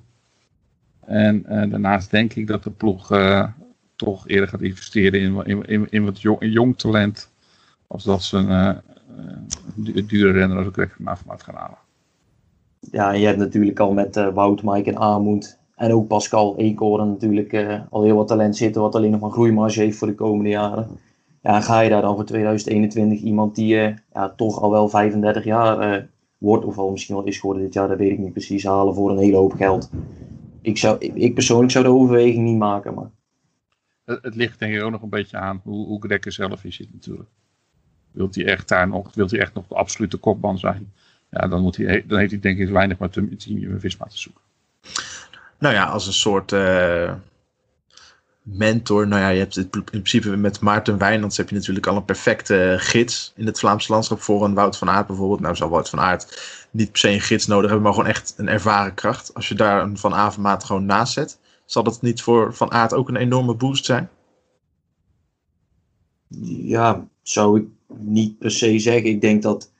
En 1.07 1.45
eh, 1.45 1.69
daarnaast 1.69 2.11
denk 2.11 2.33
ik 2.33 2.47
dat 2.47 2.63
de 2.63 2.69
ploeg 2.69 3.11
eh, 3.11 3.47
toch 3.95 4.27
eerder 4.27 4.47
gaat 4.47 4.61
investeren 4.61 5.19
in, 5.19 5.45
in, 5.45 5.65
in, 5.65 5.87
in 5.89 6.05
wat 6.05 6.21
jong, 6.21 6.37
jong 6.39 6.77
talent. 6.77 7.31
Als 7.87 8.03
dat 8.03 8.23
ze 8.23 8.37
een 8.37 8.49
eh, 8.49 8.77
du- 9.75 10.05
dure 10.05 10.31
renner 10.31 10.57
als 10.57 10.67
Greg 10.71 10.95
van 10.95 11.09
Avermaat 11.09 11.43
gaan 11.43 11.55
halen. 11.55 11.77
Ja, 12.91 13.13
en 13.13 13.19
je 13.19 13.25
hebt 13.25 13.37
natuurlijk 13.37 13.79
al 13.79 13.93
met 13.93 14.15
Wout, 14.33 14.63
Mike 14.63 14.89
en 14.89 14.97
Amoed. 14.97 15.57
En 15.75 15.91
ook 15.91 16.07
Pascal 16.07 16.57
Eekhoorn 16.57 17.09
natuurlijk 17.09 17.83
al 17.89 18.03
heel 18.03 18.15
wat 18.15 18.27
talent 18.27 18.57
zitten. 18.57 18.81
Wat 18.81 18.95
alleen 18.95 19.11
nog 19.11 19.19
maar 19.19 19.31
groeimarge 19.31 19.79
heeft 19.79 19.97
voor 19.97 20.07
de 20.07 20.15
komende 20.15 20.49
jaren. 20.49 20.87
Ja, 21.41 21.61
ga 21.61 21.79
je 21.79 21.89
daar 21.89 22.01
dan 22.01 22.15
voor 22.15 22.25
2021 22.25 23.19
iemand 23.19 23.55
die 23.55 23.75
ja, 24.13 24.33
toch 24.35 24.61
al 24.61 24.71
wel 24.71 24.89
35 24.89 25.43
jaar 25.43 26.07
wordt. 26.37 26.65
Of 26.65 26.77
al 26.77 26.91
misschien 26.91 27.15
wel 27.15 27.25
is 27.25 27.39
geworden 27.39 27.63
dit 27.63 27.73
jaar. 27.73 27.87
Dat 27.87 27.97
weet 27.97 28.11
ik 28.11 28.19
niet 28.19 28.33
precies. 28.33 28.63
Halen 28.65 28.95
voor 28.95 29.11
een 29.11 29.17
hele 29.17 29.37
hoop 29.37 29.53
geld. 29.53 29.89
Ik, 30.67 30.77
zou, 30.77 30.97
ik, 30.99 31.15
ik 31.15 31.33
persoonlijk 31.33 31.71
zou 31.71 31.83
de 31.83 31.91
overweging 31.91 32.43
niet 32.43 32.57
maken. 32.57 32.93
Maar 32.93 33.09
Het, 34.05 34.23
het 34.23 34.35
ligt 34.35 34.59
denk 34.59 34.73
ik 34.73 34.81
ook 34.81 34.91
nog 34.91 35.01
een 35.01 35.09
beetje 35.09 35.37
aan 35.37 35.61
hoe, 35.63 35.85
hoe 35.85 36.01
Greg 36.01 36.25
er 36.25 36.31
zelf 36.31 36.63
in 36.63 36.73
zit 36.73 36.93
natuurlijk. 36.93 37.29
Wilt 38.11 38.35
hij 38.35 38.45
echt 38.45 38.67
daar 38.67 38.87
nog, 38.87 39.13
wilt 39.15 39.31
hij 39.31 39.39
echt 39.39 39.53
nog 39.53 39.67
de 39.67 39.75
absolute 39.75 40.17
kopman 40.17 40.57
zijn? 40.57 40.93
Ja, 41.29 41.47
dan, 41.47 41.61
moet 41.61 41.77
hij, 41.77 42.03
dan 42.07 42.19
heeft 42.19 42.31
hij 42.31 42.39
denk 42.39 42.59
ik 42.59 42.69
weinig 42.69 42.99
met 42.99 43.13
team 43.13 43.79
Visma 43.79 44.05
te 44.05 44.17
zoeken. 44.17 44.41
Nou 45.59 45.73
ja, 45.73 45.85
als 45.85 46.07
een 46.07 46.13
soort 46.13 46.51
eh, 46.51 47.13
mentor. 48.53 49.07
Nou 49.07 49.21
ja, 49.21 49.29
je 49.29 49.39
hebt 49.39 49.57
in 49.57 49.83
principe 49.83 50.37
met 50.37 50.59
Maarten 50.59 50.97
Wijnands 50.97 51.37
heb 51.37 51.49
je 51.49 51.55
natuurlijk 51.55 51.87
al 51.87 51.95
een 51.95 52.05
perfecte 52.05 52.75
gids 52.77 53.33
in 53.35 53.45
het 53.45 53.59
Vlaamse 53.59 53.91
landschap 53.91 54.21
voor 54.21 54.43
een 54.43 54.53
Wout 54.53 54.77
van 54.77 54.89
Aert 54.89 55.07
bijvoorbeeld. 55.07 55.39
Nou 55.39 55.55
zal 55.55 55.69
Wout 55.69 55.89
van 55.89 55.99
Aert 55.99 56.67
niet 56.71 56.91
per 56.91 56.99
se 56.99 57.09
een 57.09 57.21
gids 57.21 57.47
nodig 57.47 57.65
hebben, 57.65 57.81
maar 57.81 57.93
gewoon 57.93 58.09
echt 58.09 58.33
een 58.37 58.47
ervaren 58.47 58.93
kracht. 58.93 59.33
Als 59.33 59.47
je 59.47 59.55
daar 59.55 59.83
een 59.83 59.97
Van 59.97 60.13
Avermaat 60.13 60.63
gewoon 60.63 60.85
naast 60.85 61.13
zet, 61.13 61.39
zal 61.65 61.83
dat 61.83 62.01
niet 62.01 62.21
voor 62.21 62.53
Van 62.53 62.71
Aert 62.71 62.93
ook 62.93 63.09
een 63.09 63.15
enorme 63.15 63.55
boost 63.55 63.85
zijn? 63.85 64.09
ja, 66.63 67.07
zou 67.21 67.59
ik 67.59 67.67
niet 67.97 68.37
per 68.37 68.51
se 68.51 68.79
zeggen. 68.79 69.09
Ik 69.09 69.21
denk 69.21 69.41
dat 69.41 69.71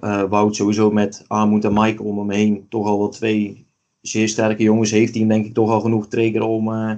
eh, 0.00 0.22
Wout 0.22 0.56
sowieso 0.56 0.90
met 0.90 1.24
Armoed 1.28 1.64
en 1.64 1.72
Mike 1.72 2.02
om 2.02 2.18
hem 2.18 2.30
heen 2.30 2.66
toch 2.68 2.86
al 2.86 2.98
wel 2.98 3.08
twee 3.08 3.66
zeer 4.00 4.28
sterke 4.28 4.62
jongens 4.62 4.90
heeft. 4.90 5.12
Die 5.12 5.20
hem 5.22 5.30
denk 5.30 5.46
ik 5.46 5.54
toch 5.54 5.70
al 5.70 5.80
genoeg 5.80 6.08
triggeren 6.08 6.48
om 6.48 6.72
eh, 6.72 6.92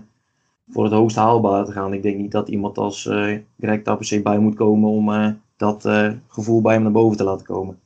voor 0.69 0.85
het 0.85 0.93
hoogst 0.93 1.17
haalbare 1.17 1.65
te 1.67 1.73
gaan. 1.73 1.93
Ik 1.93 2.03
denk 2.03 2.17
niet 2.19 2.33
dat 2.33 2.49
iemand 2.49 2.79
als 2.79 3.07
eh 3.07 3.39
Greg 3.59 3.83
daar 3.83 3.97
per 3.97 4.07
se 4.07 4.23
bij 4.23 4.39
moet 4.39 4.55
komen 4.55 4.91
om 4.91 5.13
eh, 5.13 5.31
dat 5.57 5.85
eh, 5.85 6.13
gevoel 6.29 6.61
bij 6.61 6.73
hem 6.75 6.83
naar 6.83 6.93
boven 6.93 7.17
te 7.17 7.25
laten 7.25 7.47
komen. 7.47 7.81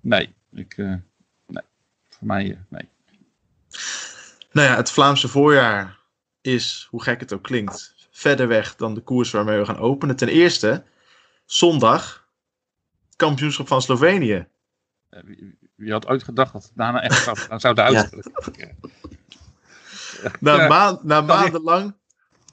Nee, 0.00 0.34
ik, 0.52 0.74
eh, 0.78 0.94
nee. 1.46 1.62
voor 2.08 2.26
mij 2.26 2.58
nee. 2.68 2.88
Nou 4.52 4.68
ja, 4.68 4.76
het 4.76 4.90
Vlaamse 4.90 5.28
voorjaar 5.28 5.98
is, 6.40 6.86
hoe 6.90 7.02
gek 7.02 7.20
het 7.20 7.32
ook 7.32 7.42
klinkt, 7.42 7.94
verder 8.10 8.48
weg 8.48 8.76
dan 8.76 8.94
de 8.94 9.00
koers 9.00 9.30
waarmee 9.30 9.58
we 9.58 9.64
gaan 9.64 9.78
openen. 9.78 10.16
Ten 10.16 10.28
eerste, 10.28 10.84
zondag, 11.44 12.28
kampioenschap 13.16 13.68
van 13.68 13.82
Slovenië. 13.82 14.46
Eh, 15.08 15.22
Wie, 15.24 15.58
wie 15.74 15.92
had 15.92 16.06
ooit 16.06 16.22
gedacht 16.22 16.52
dat 16.52 16.62
het 16.62 16.72
daarna 16.74 17.02
echt 17.02 17.22
zou, 17.22 17.38
dan 17.48 17.60
zou 17.60 17.74
de 17.74 17.80
Ja. 17.80 17.86
uitslag. 17.86 18.50
Na, 20.40 20.56
Ja. 20.56 20.68
maand, 20.68 21.02
na 21.04 21.14
Sorry. 21.20 21.26
maandenlang 21.34 21.94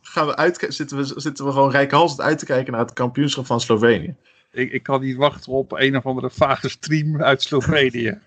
gaan 0.01 0.25
we 0.27 0.35
uit, 0.35 0.65
zitten, 0.69 0.97
we, 0.97 1.13
zitten 1.21 1.45
we 1.45 1.51
gewoon 1.51 1.71
rijkhalsend 1.71 2.21
uit 2.21 2.39
te 2.39 2.45
kijken 2.45 2.71
naar 2.71 2.81
het 2.81 2.93
kampioenschap 2.93 3.45
van 3.45 3.61
Slovenië. 3.61 4.15
Ik, 4.51 4.71
ik 4.71 4.83
kan 4.83 5.01
niet 5.01 5.15
wachten 5.15 5.51
op 5.51 5.71
een 5.71 5.97
of 5.97 6.05
andere 6.05 6.29
vage 6.29 6.69
stream 6.69 7.21
uit 7.21 7.41
Slovenië. 7.41 8.17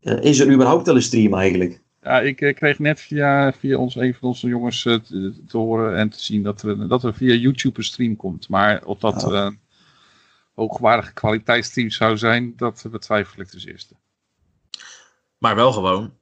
Eh, 0.00 0.22
is 0.22 0.38
er 0.40 0.52
überhaupt 0.52 0.86
wel 0.86 0.94
een 0.96 1.02
stream 1.02 1.34
eigenlijk? 1.34 1.80
Ja, 2.02 2.20
ik 2.20 2.40
eh, 2.40 2.54
kreeg 2.54 2.78
net 2.78 3.00
via, 3.00 3.52
via 3.52 3.76
ons, 3.76 3.94
een 3.96 4.14
van 4.14 4.28
onze 4.28 4.48
jongens 4.48 4.84
eh, 4.86 4.94
te, 4.94 5.34
te 5.46 5.56
horen 5.56 5.96
en 5.96 6.08
te 6.10 6.20
zien 6.20 6.42
dat 6.42 6.62
er, 6.62 6.88
dat 6.88 7.04
er 7.04 7.14
via 7.14 7.34
YouTube 7.34 7.78
een 7.78 7.84
stream 7.84 8.16
komt. 8.16 8.48
Maar 8.48 8.84
of 8.84 8.98
dat 8.98 9.24
Oh. 9.24 9.36
eh 9.36 9.50
hoogwaardige 10.54 11.12
kwaliteitsstream 11.12 11.90
zou 11.90 12.16
zijn, 12.18 12.52
dat 12.56 12.84
betwijfel 12.90 13.42
ik 13.42 13.50
dus 13.50 13.64
eerst. 13.66 13.92
Maar 15.38 15.54
wel 15.54 15.72
gewoon 15.72 16.12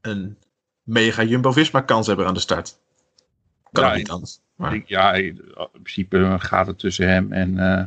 een 0.00 0.36
mega 0.82 1.22
Jumbo-Visma 1.24 1.80
kans 1.80 2.06
hebben 2.06 2.26
aan 2.26 2.34
de 2.34 2.40
start. 2.40 2.78
Kan 3.72 3.84
Ja, 3.84 3.94
niet 3.94 4.10
anders. 4.10 4.40
Maar, 4.54 4.74
Ik, 4.74 4.88
ja, 4.88 5.12
in 5.14 5.40
principe 5.72 6.36
gaat 6.38 6.66
het 6.66 6.78
tussen 6.78 7.08
hem 7.08 7.32
en, 7.32 7.58
eh 7.58 7.84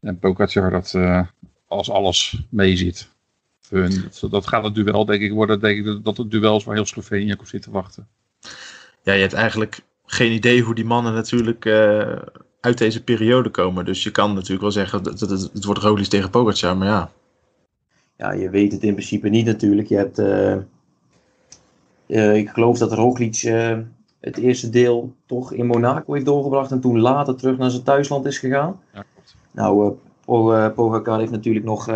en 0.00 0.18
Pogacar 0.18 0.70
dat 0.70 0.94
eh, 0.94 1.26
als 1.66 1.90
alles 1.90 2.42
meezit. 2.50 3.10
Dat, 3.70 4.30
dat 4.30 4.46
gaat 4.46 4.64
het 4.64 4.74
duel, 4.74 5.04
denk 5.04 5.22
ik, 5.22 5.32
worden. 5.32 5.60
Denk 5.60 5.78
ik 5.78 5.84
dat- 5.84 6.04
dat 6.04 6.16
het 6.16 6.30
duel 6.30 6.56
is 6.56 6.64
waar 6.64 6.74
heel 6.74 6.86
Slovenië 6.86 7.32
op 7.32 7.46
zit 7.46 7.62
te 7.62 7.70
wachten. 7.70 8.08
ja, 9.02 9.12
je 9.12 9.20
hebt 9.20 9.32
eigenlijk 9.32 9.80
geen 10.06 10.32
idee 10.32 10.62
hoe 10.62 10.74
die 10.74 10.84
mannen 10.84 11.12
natuurlijk 11.14 11.64
eh, 11.64 12.16
uit 12.60 12.78
deze 12.78 13.02
periode 13.02 13.48
komen. 13.50 13.84
Dus 13.84 14.02
je 14.02 14.10
kan 14.10 14.34
natuurlijk 14.34 14.60
wel 14.60 14.70
zeggen, 14.70 15.02
dat, 15.02 15.18
dat, 15.18 15.28
dat- 15.28 15.50
het 15.52 15.64
wordt 15.64 15.80
Roglic 15.80 16.06
tegen 16.06 16.30
Pogacar, 16.30 16.76
maar 16.76 16.88
ja. 16.88 17.10
Ja, 18.16 18.32
je 18.32 18.50
weet 18.50 18.72
het 18.72 18.82
in 18.82 18.94
principe 18.94 19.28
niet 19.28 19.46
natuurlijk. 19.46 19.88
Je 19.88 19.96
hebt, 19.96 20.18
eh, 22.06 22.36
ik 22.36 22.48
geloof 22.48 22.78
dat 22.78 22.92
Roglic 22.92 23.42
eh, 23.42 23.78
het 24.20 24.36
eerste 24.36 24.70
deel 24.70 25.12
toch 25.26 25.52
in 25.52 25.66
Monaco 25.66 26.12
heeft 26.12 26.26
doorgebracht 26.26 26.70
en 26.70 26.80
toen 26.80 27.00
later 27.00 27.36
terug 27.36 27.58
naar 27.58 27.70
zijn 27.70 27.82
thuisland 27.82 28.26
is 28.26 28.38
gegaan. 28.38 28.80
Ja, 28.94 29.04
klopt. 29.14 29.36
Nou, 29.50 29.84
uh, 29.84 29.92
Po- 30.24 30.70
Pogacar 30.70 31.18
heeft 31.18 31.30
natuurlijk 31.30 31.64
nog 31.64 31.90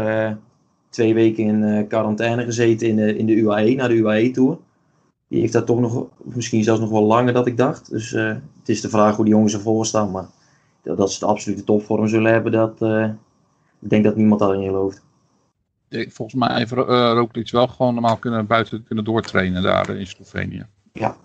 twee 0.88 1.14
weken 1.14 1.44
in 1.44 1.86
quarantaine 1.86 2.44
gezeten 2.44 2.88
in 2.88 2.96
de, 2.96 3.16
in 3.16 3.26
de 3.26 3.34
UAE, 3.34 3.74
naar 3.74 3.88
de 3.88 3.94
UAE-tour. 3.94 4.58
Die 5.28 5.40
heeft 5.40 5.52
daar 5.52 5.64
toch 5.64 5.80
nog, 5.80 6.06
misschien 6.22 6.64
zelfs 6.64 6.80
nog 6.80 6.90
wel 6.90 7.04
langer 7.04 7.32
dan 7.32 7.46
ik 7.46 7.56
dacht. 7.56 7.90
Dus 7.90 8.10
het 8.10 8.68
is 8.68 8.80
de 8.80 8.88
vraag 8.88 9.16
hoe 9.16 9.24
die 9.24 9.34
jongens 9.34 9.54
ervoor 9.54 9.86
staan. 9.86 10.10
Maar 10.10 10.26
dat 10.82 10.96
dat 10.96 11.12
ze 11.12 11.18
de 11.18 11.26
absolute 11.26 11.64
topvorm 11.64 12.08
zullen 12.08 12.32
hebben, 12.32 12.52
dat, 12.52 12.80
ik 13.80 13.90
denk 13.90 14.04
dat 14.04 14.16
niemand 14.16 14.40
daarin 14.40 14.64
gelooft. 14.64 15.05
Volgens 15.90 16.34
mij 16.34 16.56
heeft 16.56 16.72
eh, 16.72 16.78
Roglic 17.14 17.50
wel 17.50 17.66
gewoon 17.68 17.92
normaal 17.94 18.16
kunnen, 18.16 18.46
buiten 18.46 18.84
kunnen 18.84 19.04
doortrainen 19.04 19.62
daar 19.62 19.90
in 19.90 20.06
Slovenië. 20.06 20.66
Ja, 20.92 21.16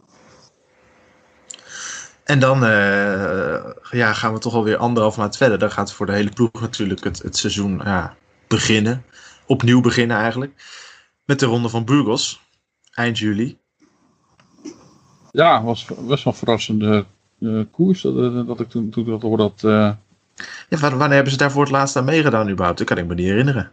En 2.24 2.40
dan 2.40 2.66
eh, 2.66 3.64
ja, 3.92 4.14
gaan 4.14 4.34
we 4.34 4.40
toch 4.40 4.54
alweer 4.54 4.78
anderhalf 4.78 5.18
maand 5.18 5.38
verder. 5.38 5.60
Dan 5.60 5.72
gaat 5.72 5.94
voor 5.94 6.06
de 6.06 6.12
hele 6.12 6.30
ploeg 6.30 6.62
natuurlijk 6.62 7.04
het, 7.04 7.22
het 7.22 7.38
seizoen 7.38 7.82
ja, 7.84 8.16
beginnen. 8.48 9.04
Opnieuw 9.46 9.82
beginnen 9.82 10.18
eigenlijk. 10.18 10.64
Met 11.26 11.40
de 11.40 11.46
ronde 11.46 11.70
van 11.70 11.86
Burgos. 11.86 12.42
Eind 12.94 13.20
juli. 13.20 13.58
Ja, 15.32 15.64
was 15.64 15.86
best 15.86 16.24
wel 16.24 16.34
een 16.34 16.40
verrassende 16.40 17.06
eh, 17.40 17.60
koers. 17.72 18.02
Dat, 18.02 18.48
dat, 18.48 18.60
ik 18.60 18.70
toen, 18.70 18.90
toen 18.90 19.04
ik 19.04 19.10
dat 19.10 19.22
hoorde 19.22 19.44
dat... 19.44 19.64
eh, 19.64 19.92
Ja, 20.70 20.78
wa- 20.78 20.90
wanneer 20.90 21.16
hebben 21.16 21.32
ze 21.32 21.38
daar 21.38 21.52
voor 21.52 21.62
het 21.62 21.72
laatst 21.72 21.96
aan 21.96 22.06
meegedaan 22.06 22.50
überhaupt? 22.50 22.78
Dat 22.78 22.88
kan 22.88 22.98
ik 22.98 23.06
me 23.08 23.14
niet 23.14 23.28
herinneren. 23.28 23.72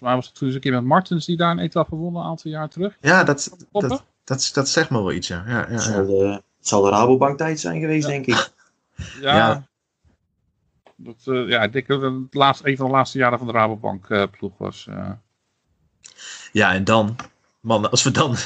Volgens 0.00 0.08
mij 0.08 0.14
was 0.14 0.26
het 0.26 0.34
toen 0.34 0.46
eens 0.46 0.56
een 0.56 0.60
keer 0.62 0.72
met 0.72 0.84
Martens 0.84 1.26
die 1.26 1.36
daar 1.36 1.50
een 1.50 1.58
etappe 1.58 1.96
won 1.96 2.16
een 2.16 2.22
aantal 2.22 2.50
jaar 2.50 2.68
terug. 2.68 2.96
Ja, 3.00 3.24
dat, 3.24 3.56
dat, 3.72 4.04
dat, 4.24 4.50
dat 4.52 4.68
zegt 4.68 4.90
me 4.90 4.98
wel 4.98 5.12
iets, 5.12 5.28
ja. 5.28 5.44
ja, 5.46 5.52
ja, 5.52 5.60
het, 5.60 5.70
ja. 5.70 5.78
zal 5.92 6.06
de, 6.06 6.26
het 6.58 6.68
zal 6.68 6.82
de 6.82 6.90
Rabobank 6.90 7.38
tijd 7.38 7.60
zijn 7.60 7.80
geweest, 7.80 8.06
denk 8.06 8.26
ik. 8.26 8.48
Ja. 9.20 9.36
Ja. 9.36 9.68
Dat, 10.96 11.16
eh, 11.24 11.48
ja, 11.48 11.62
ik 11.62 11.72
denk 11.72 11.86
dat 11.86 12.02
het 12.02 12.34
laatste, 12.34 12.68
een 12.68 12.76
van 12.76 12.86
de 12.86 12.92
laatste 12.92 13.18
jaren 13.18 13.38
van 13.38 13.46
de 13.46 13.52
Rabobank 13.52 14.10
eh, 14.10 14.22
ploeg 14.38 14.58
was. 14.58 14.86
eh. 14.88 15.10
Ja, 16.52 16.72
en 16.72 16.84
dan, 16.84 17.16
man, 17.60 17.90
als 17.90 18.02
we 18.02 18.10
dan 18.10 18.36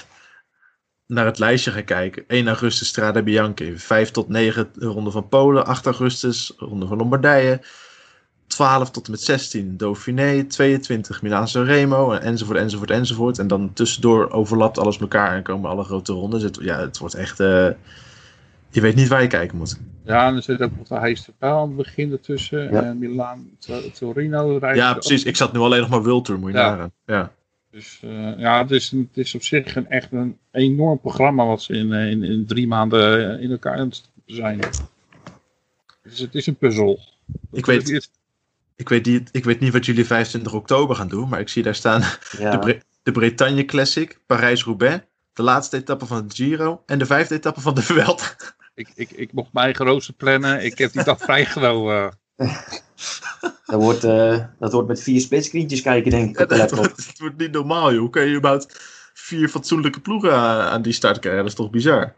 naar 1.06 1.24
het 1.24 1.38
lijstje 1.38 1.70
gaan 1.70 1.84
kijken. 1.84 2.24
1 2.26 2.46
augustus 2.46 2.88
Strade 2.88 3.22
Bianchi, 3.22 3.78
5 3.78 4.10
tot 4.10 4.28
9 4.28 4.70
de 4.74 4.86
Ronde 4.86 5.10
van 5.10 5.28
Polen, 5.28 5.66
8 5.66 5.86
augustus 5.86 6.52
Ronde 6.56 6.86
van 6.86 6.96
Lombardije, 6.98 7.60
12 8.54 8.90
tot 8.90 9.04
en 9.04 9.10
met 9.10 9.20
16 9.20 9.76
Dauphiné, 9.76 10.44
22 10.44 11.22
Milaan 11.22 11.46
Remo, 11.52 12.12
enzovoort, 12.12 12.58
enzovoort, 12.58 12.90
enzovoort. 12.90 13.38
En 13.38 13.46
dan 13.46 13.72
tussendoor 13.72 14.30
overlapt 14.30 14.78
alles 14.78 14.98
elkaar 14.98 15.36
en 15.36 15.42
komen 15.42 15.70
alle 15.70 15.84
grote 15.84 16.12
rondes. 16.12 16.42
Het, 16.42 16.58
ja, 16.62 16.78
het 16.80 16.98
wordt 16.98 17.14
echt, 17.14 17.40
eh, 17.40 17.68
je 18.70 18.80
weet 18.80 18.94
niet 18.94 19.08
waar 19.08 19.22
je 19.22 19.28
kijken 19.28 19.58
moet. 19.58 19.80
ja, 20.04 20.26
en 20.28 20.36
er 20.36 20.42
zit 20.42 20.60
ook 20.62 20.76
nog 20.76 20.88
de 20.88 20.98
Heiste 20.98 21.32
Pijl 21.38 21.56
aan 21.58 21.66
het 21.68 21.76
begin 21.76 22.12
ertussen. 22.12 22.72
Ja. 22.72 22.82
En 22.82 22.98
Milaan, 22.98 23.48
Tor- 23.58 23.90
Torino. 23.92 24.56
rijdt 24.56 24.78
Ja, 24.78 24.92
precies. 24.92 25.24
Ik 25.24 25.36
zat 25.36 25.52
nu 25.52 25.58
alleen 25.58 25.80
nog 25.80 25.88
maar 25.88 26.22
Tour, 26.22 26.40
moet 26.40 26.52
je 26.52 26.58
Ja. 26.58 26.70
nagaan. 26.70 26.92
Ja. 27.06 27.32
Dus 27.70 28.00
eh, 28.02 28.38
ja, 28.38 28.62
het 28.62 28.70
is, 28.70 28.90
het 28.90 29.06
is 29.12 29.34
op 29.34 29.42
zich 29.42 29.76
een, 29.76 29.88
echt 29.90 30.12
een 30.12 30.38
enorm 30.50 31.00
programma 31.00 31.46
wat 31.46 31.62
ze 31.62 31.72
in, 31.74 31.92
eh, 31.92 32.10
in, 32.10 32.22
in 32.22 32.46
drie 32.46 32.66
maanden 32.66 33.40
in 33.40 33.50
elkaar 33.50 33.86
zijn. 34.26 34.58
Dus 36.02 36.18
het 36.18 36.34
is 36.34 36.46
een 36.46 36.56
puzzel. 36.56 37.00
Ik 37.52 37.66
weet- 37.66 37.78
Het 37.80 37.90
is- 37.90 38.10
Ik, 38.84 38.90
weet 38.90 39.06
niet, 39.06 39.28
ik 39.32 39.44
weet 39.44 39.60
niet 39.60 39.72
wat 39.72 39.86
jullie 39.86 40.04
25 40.06 40.52
oktober 40.52 40.96
gaan 40.96 41.08
doen, 41.08 41.28
maar 41.28 41.40
ik 41.40 41.48
zie 41.48 41.62
daar 41.62 41.74
staan 41.74 42.02
Ja, 42.38 42.50
de, 42.50 42.58
Bre- 42.58 42.80
de 43.02 43.12
Bretagne 43.12 43.64
Classic, 43.64 44.18
Parijs-Roubaix, 44.26 45.04
de 45.32 45.42
laatste 45.42 45.76
etappe 45.76 46.06
van 46.06 46.16
het 46.24 46.34
Giro 46.34 46.82
en 46.86 46.98
de 46.98 47.06
vijfde 47.06 47.34
etappe 47.34 47.60
van 47.60 47.74
de 47.74 47.82
Vuelta. 47.88 48.24
Ik, 48.74 48.88
ik, 48.94 49.10
ik 49.10 49.32
mocht 49.32 49.52
mijn 49.52 49.64
eigen 49.66 49.86
rooster 49.86 50.14
plannen. 50.14 50.64
Ik 50.64 50.78
heb 50.78 50.92
die 50.92 51.04
dag 51.04 51.18
vrijgenomen. 51.30 52.18
dat, 53.66 53.80
wordt, 53.80 54.04
eh, 54.04 54.44
dat 54.58 54.72
wordt 54.72 54.88
met 54.88 55.02
vier 55.02 55.20
splitscreentjes 55.20 55.82
kijken, 55.82 56.10
denk 56.10 56.28
ik, 56.30 56.36
Ja, 56.36 56.42
op 56.42 56.48
de 56.48 56.56
dat 56.56 56.58
laptop. 56.70 56.78
wordt, 56.78 57.06
het 57.06 57.18
wordt 57.18 57.36
niet 57.38 57.52
normaal, 57.52 57.90
joh. 57.92 58.00
Hoe 58.00 58.10
kan 58.10 58.26
je 58.26 58.36
überhaupt 58.36 58.80
vier 59.14 59.48
fatsoenlijke 59.48 60.00
ploegen 60.00 60.32
aan, 60.34 60.60
aan 60.60 60.82
die 60.82 60.92
start 60.92 61.18
krijgen? 61.18 61.40
Dat 61.42 61.50
is 61.50 61.56
toch 61.58 61.70
bizar? 61.70 62.14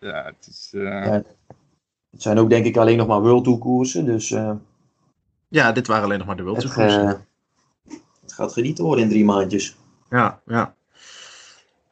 Ja, 0.00 0.24
het 0.24 0.46
is... 0.50 0.70
eh, 0.72 0.82
Ja. 0.82 1.22
Het 2.10 2.22
zijn 2.24 2.38
ook, 2.38 2.50
denk 2.50 2.64
ik, 2.66 2.76
alleen 2.76 2.96
nog 2.96 3.06
maar 3.06 3.20
World 3.20 3.44
Tour 3.44 3.58
koersen. 3.58 4.04
Dus 4.04 4.30
eh, 4.30 4.50
Ja, 5.48 5.72
dit 5.72 5.86
waren 5.86 6.04
alleen 6.04 6.18
nog 6.18 6.26
maar 6.26 6.36
de 6.36 6.42
World 6.42 6.62
het, 6.62 6.72
Tour 6.72 6.88
eh, 6.88 7.12
het 8.22 8.32
gaat 8.32 8.52
genieten 8.52 8.84
worden 8.84 9.04
in 9.04 9.10
drie 9.10 9.24
maandjes. 9.24 9.76
Ja, 10.10 10.40
ja. 10.46 10.74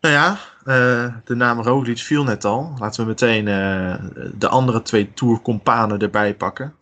Nou 0.01 0.15
ja, 0.15 0.39
eh, 0.65 1.15
de 1.25 1.35
naam 1.35 1.61
Roglic 1.61 1.99
viel 1.99 2.25
net 2.25 2.45
al. 2.45 2.75
Laten 2.79 3.01
we 3.01 3.09
meteen 3.09 3.49
eh, 3.49 3.95
de 4.35 4.49
andere 4.49 4.83
twee 4.83 5.13
tourcompanen 5.13 5.99
erbij 5.99 6.35
pakken. 6.35 6.75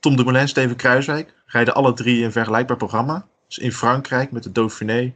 Tom 0.00 0.16
Dumoulin, 0.16 0.48
Steven 0.48 0.76
Kruiswijk 0.76 1.34
rijden 1.46 1.74
alle 1.74 1.92
drie 1.92 2.24
een 2.24 2.32
vergelijkbaar 2.32 2.76
programma. 2.76 3.26
Dus 3.46 3.58
in 3.58 3.72
Frankrijk 3.72 4.32
met 4.32 4.42
de 4.42 4.52
Dauphiné, 4.52 5.14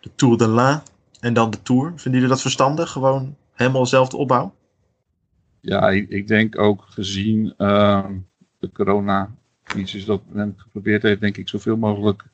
de 0.00 0.10
Tour 0.14 0.36
de 0.36 0.48
l'Ain 0.48 0.82
en 1.20 1.34
dan 1.34 1.50
de 1.50 1.62
Tour. 1.62 1.86
Vinden 1.86 2.12
jullie 2.12 2.28
dat 2.28 2.40
verstandig? 2.40 2.90
Gewoon 2.90 3.36
helemaal 3.52 3.82
dezelfde 3.82 4.16
opbouw? 4.16 4.54
Ja, 5.60 5.90
ik, 5.90 6.08
ik 6.08 6.28
denk 6.28 6.58
ook 6.58 6.84
gezien 6.88 7.54
ehm, 7.56 8.12
de 8.58 8.70
corona-crisis 9.76 10.04
dat 10.04 10.20
men 10.28 10.54
geprobeerd 10.56 11.02
heeft, 11.02 11.20
denk 11.20 11.36
ik, 11.36 11.48
zoveel 11.48 11.76
mogelijk 11.76 12.24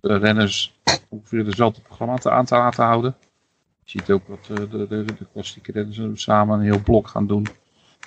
de 0.00 0.16
renners 0.16 0.78
ongeveer 1.08 1.44
dezelfde 1.44 1.80
programma 1.80 2.16
te, 2.16 2.30
aan 2.30 2.44
te 2.44 2.54
laten 2.54 2.84
houden. 2.84 3.14
Je 3.84 3.90
ziet 3.90 4.10
ook 4.10 4.22
dat 4.28 4.58
eh, 4.58 4.70
de, 4.70 4.86
de, 4.88 5.04
de 5.04 5.26
klassieke 5.32 5.72
renners 5.72 6.22
samen 6.22 6.58
een 6.58 6.64
heel 6.64 6.82
blok 6.82 7.08
gaan 7.08 7.26
doen. 7.26 7.46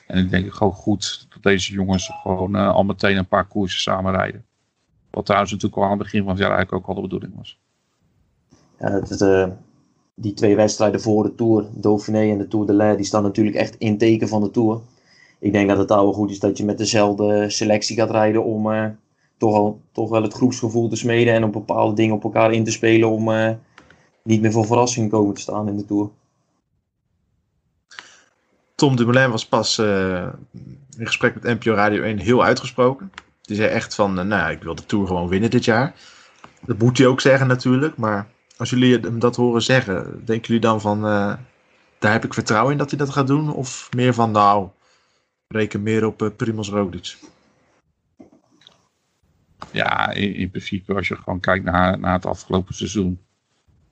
En 0.08 0.18
ik 0.18 0.30
denk 0.30 0.54
gewoon 0.54 0.74
goed 0.74 1.28
dat 1.30 1.44
deze 1.44 1.74
jongens 1.74 2.12
gewoon 2.22 2.56
eh, 2.56 2.74
al 2.74 2.84
meteen 2.84 3.18
een 3.18 3.28
paar 3.28 3.46
koersen 3.46 3.82
samen 3.82 4.12
rijden. 4.12 4.46
Wat 5.10 5.26
trouwens 5.26 5.52
natuurlijk 5.52 5.82
al 5.82 5.88
aan 5.88 5.98
het 5.98 6.04
begin 6.04 6.22
van 6.22 6.30
het 6.30 6.40
jaar 6.40 6.52
eigenlijk 6.52 6.82
ook 6.82 6.90
al 6.90 6.96
de 6.96 7.08
bedoeling 7.08 7.36
was. 7.36 7.60
Ja, 8.80 9.00
eh, 9.00 9.50
die 10.16 10.34
twee 10.34 10.56
wedstrijden 10.56 11.02
voor 11.02 11.24
de 11.24 11.36
Tour, 11.36 11.66
Dauphiné 11.74 12.32
en 12.32 12.38
de 12.38 12.48
Tour 12.48 12.66
de 12.66 12.74
l'Ain, 12.74 12.96
die 12.96 13.06
staan 13.06 13.24
natuurlijk 13.24 13.56
echt 13.56 13.76
in 13.76 13.98
teken 13.98 14.28
van 14.28 14.42
de 14.42 14.52
Tour. 14.52 14.82
Ik 15.40 15.52
denk 15.52 15.70
dat 15.70 15.78
het 15.78 15.90
wel 15.90 16.14
goed 16.14 16.32
is 16.32 16.40
dat 16.40 16.58
je 16.58 16.66
met 16.66 16.78
dezelfde 16.78 17.50
selectie 17.50 17.96
gaat 17.96 18.12
rijden 18.12 18.44
om 18.44 18.72
eh, 18.72 18.86
toch, 19.38 19.56
al, 19.56 19.82
toch 19.92 20.10
wel 20.10 20.22
het 20.22 20.34
groepsgevoel 20.34 20.90
te 20.90 20.96
smeden 20.96 21.34
en 21.34 21.44
op 21.44 21.54
bepaalde 21.54 21.96
dingen 21.96 22.16
op 22.16 22.24
elkaar 22.24 22.52
in 22.52 22.64
te 22.64 22.72
spelen 22.72 23.10
om 23.10 23.32
eh, 23.32 23.52
niet 24.24 24.42
meer 24.42 24.52
voor 24.52 24.66
verrassingen 24.66 25.10
komen 25.10 25.36
te 25.36 25.42
staan 25.42 25.68
in 25.68 25.78
de 25.78 25.86
Tour. 25.86 26.10
Tom 28.76 28.96
Dumoulin 28.96 29.32
was 29.32 29.48
pas 29.48 29.78
eh, 29.78 30.28
in 30.98 31.06
gesprek 31.06 31.34
met 31.34 31.44
NPO 31.44 31.74
Radio 31.74 32.04
1 32.04 32.18
heel 32.18 32.44
uitgesproken. 32.44 33.12
Die 33.42 33.56
zei 33.56 33.70
echt 33.70 33.96
van, 33.96 34.14
nou 34.14 34.28
ja, 34.28 34.50
ik 34.50 34.64
wil 34.64 34.76
de 34.76 34.86
Tour 34.86 35.08
gewoon 35.08 35.28
winnen 35.28 35.50
dit 35.50 35.66
jaar. 35.66 35.96
Dat 36.66 36.78
moet 36.78 36.98
hij 36.98 37.08
ook 37.08 37.22
zeggen 37.22 37.48
natuurlijk, 37.48 37.98
maar 37.98 38.28
als 38.58 38.70
jullie 38.70 39.00
hem 39.00 39.20
dat 39.20 39.36
horen 39.36 39.62
zeggen, 39.62 40.22
denken 40.26 40.48
jullie 40.48 40.62
dan 40.62 40.82
van, 40.82 41.02
daar 42.00 42.12
heb 42.12 42.26
ik 42.26 42.34
vertrouwen 42.34 42.72
in 42.72 42.78
dat 42.78 42.90
hij 42.90 43.00
dat 43.00 43.10
gaat 43.10 43.28
doen? 43.28 43.54
Of 43.54 43.90
meer 43.96 44.14
van, 44.14 44.32
nou, 44.32 44.68
reken 45.48 45.84
meer 45.84 46.06
op 46.06 46.22
uh, 46.22 46.30
Primoz 46.36 46.70
Roglic? 46.70 47.18
Ja, 49.72 50.12
in, 50.12 50.34
in 50.34 50.50
principe 50.50 50.94
als 50.94 51.08
je 51.08 51.16
gewoon 51.16 51.40
kijkt 51.40 51.66
naar, 51.66 52.00
naar 52.00 52.14
het 52.14 52.26
afgelopen 52.26 52.74
seizoen. 52.74 53.20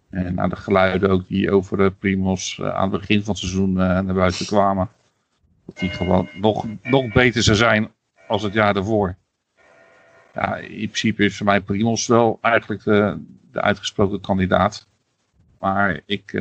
En 0.09 0.35
naar 0.35 0.49
de 0.49 0.55
geluiden 0.55 1.09
ook 1.09 1.27
die 1.27 1.51
over 1.51 1.79
uh, 1.79 1.89
Primos 1.99 2.57
uh, 2.57 2.73
aan 2.73 2.91
het 2.91 2.99
begin 2.99 3.23
van 3.23 3.33
het 3.33 3.43
seizoen 3.43 3.73
naar 3.73 4.13
buiten 4.13 4.45
kwamen. 4.45 4.89
Dat 5.65 5.77
die 5.77 5.89
gewoon 5.89 6.29
nog, 6.33 6.65
nog 6.83 7.13
beter 7.13 7.43
zou 7.43 7.57
zijn 7.57 7.91
als 8.27 8.43
het 8.43 8.53
jaar 8.53 8.73
daarvoor. 8.73 9.15
Ja, 10.33 10.55
in 10.55 10.87
principe 10.87 11.25
is 11.25 11.37
voor 11.37 11.45
mij 11.45 11.61
Primos 11.61 12.07
wel 12.07 12.37
eigenlijk 12.41 12.83
de, 12.83 13.23
de 13.51 13.61
uitgesproken 13.61 14.21
kandidaat. 14.21 14.87
Maar 15.59 16.01
ik, 16.05 16.33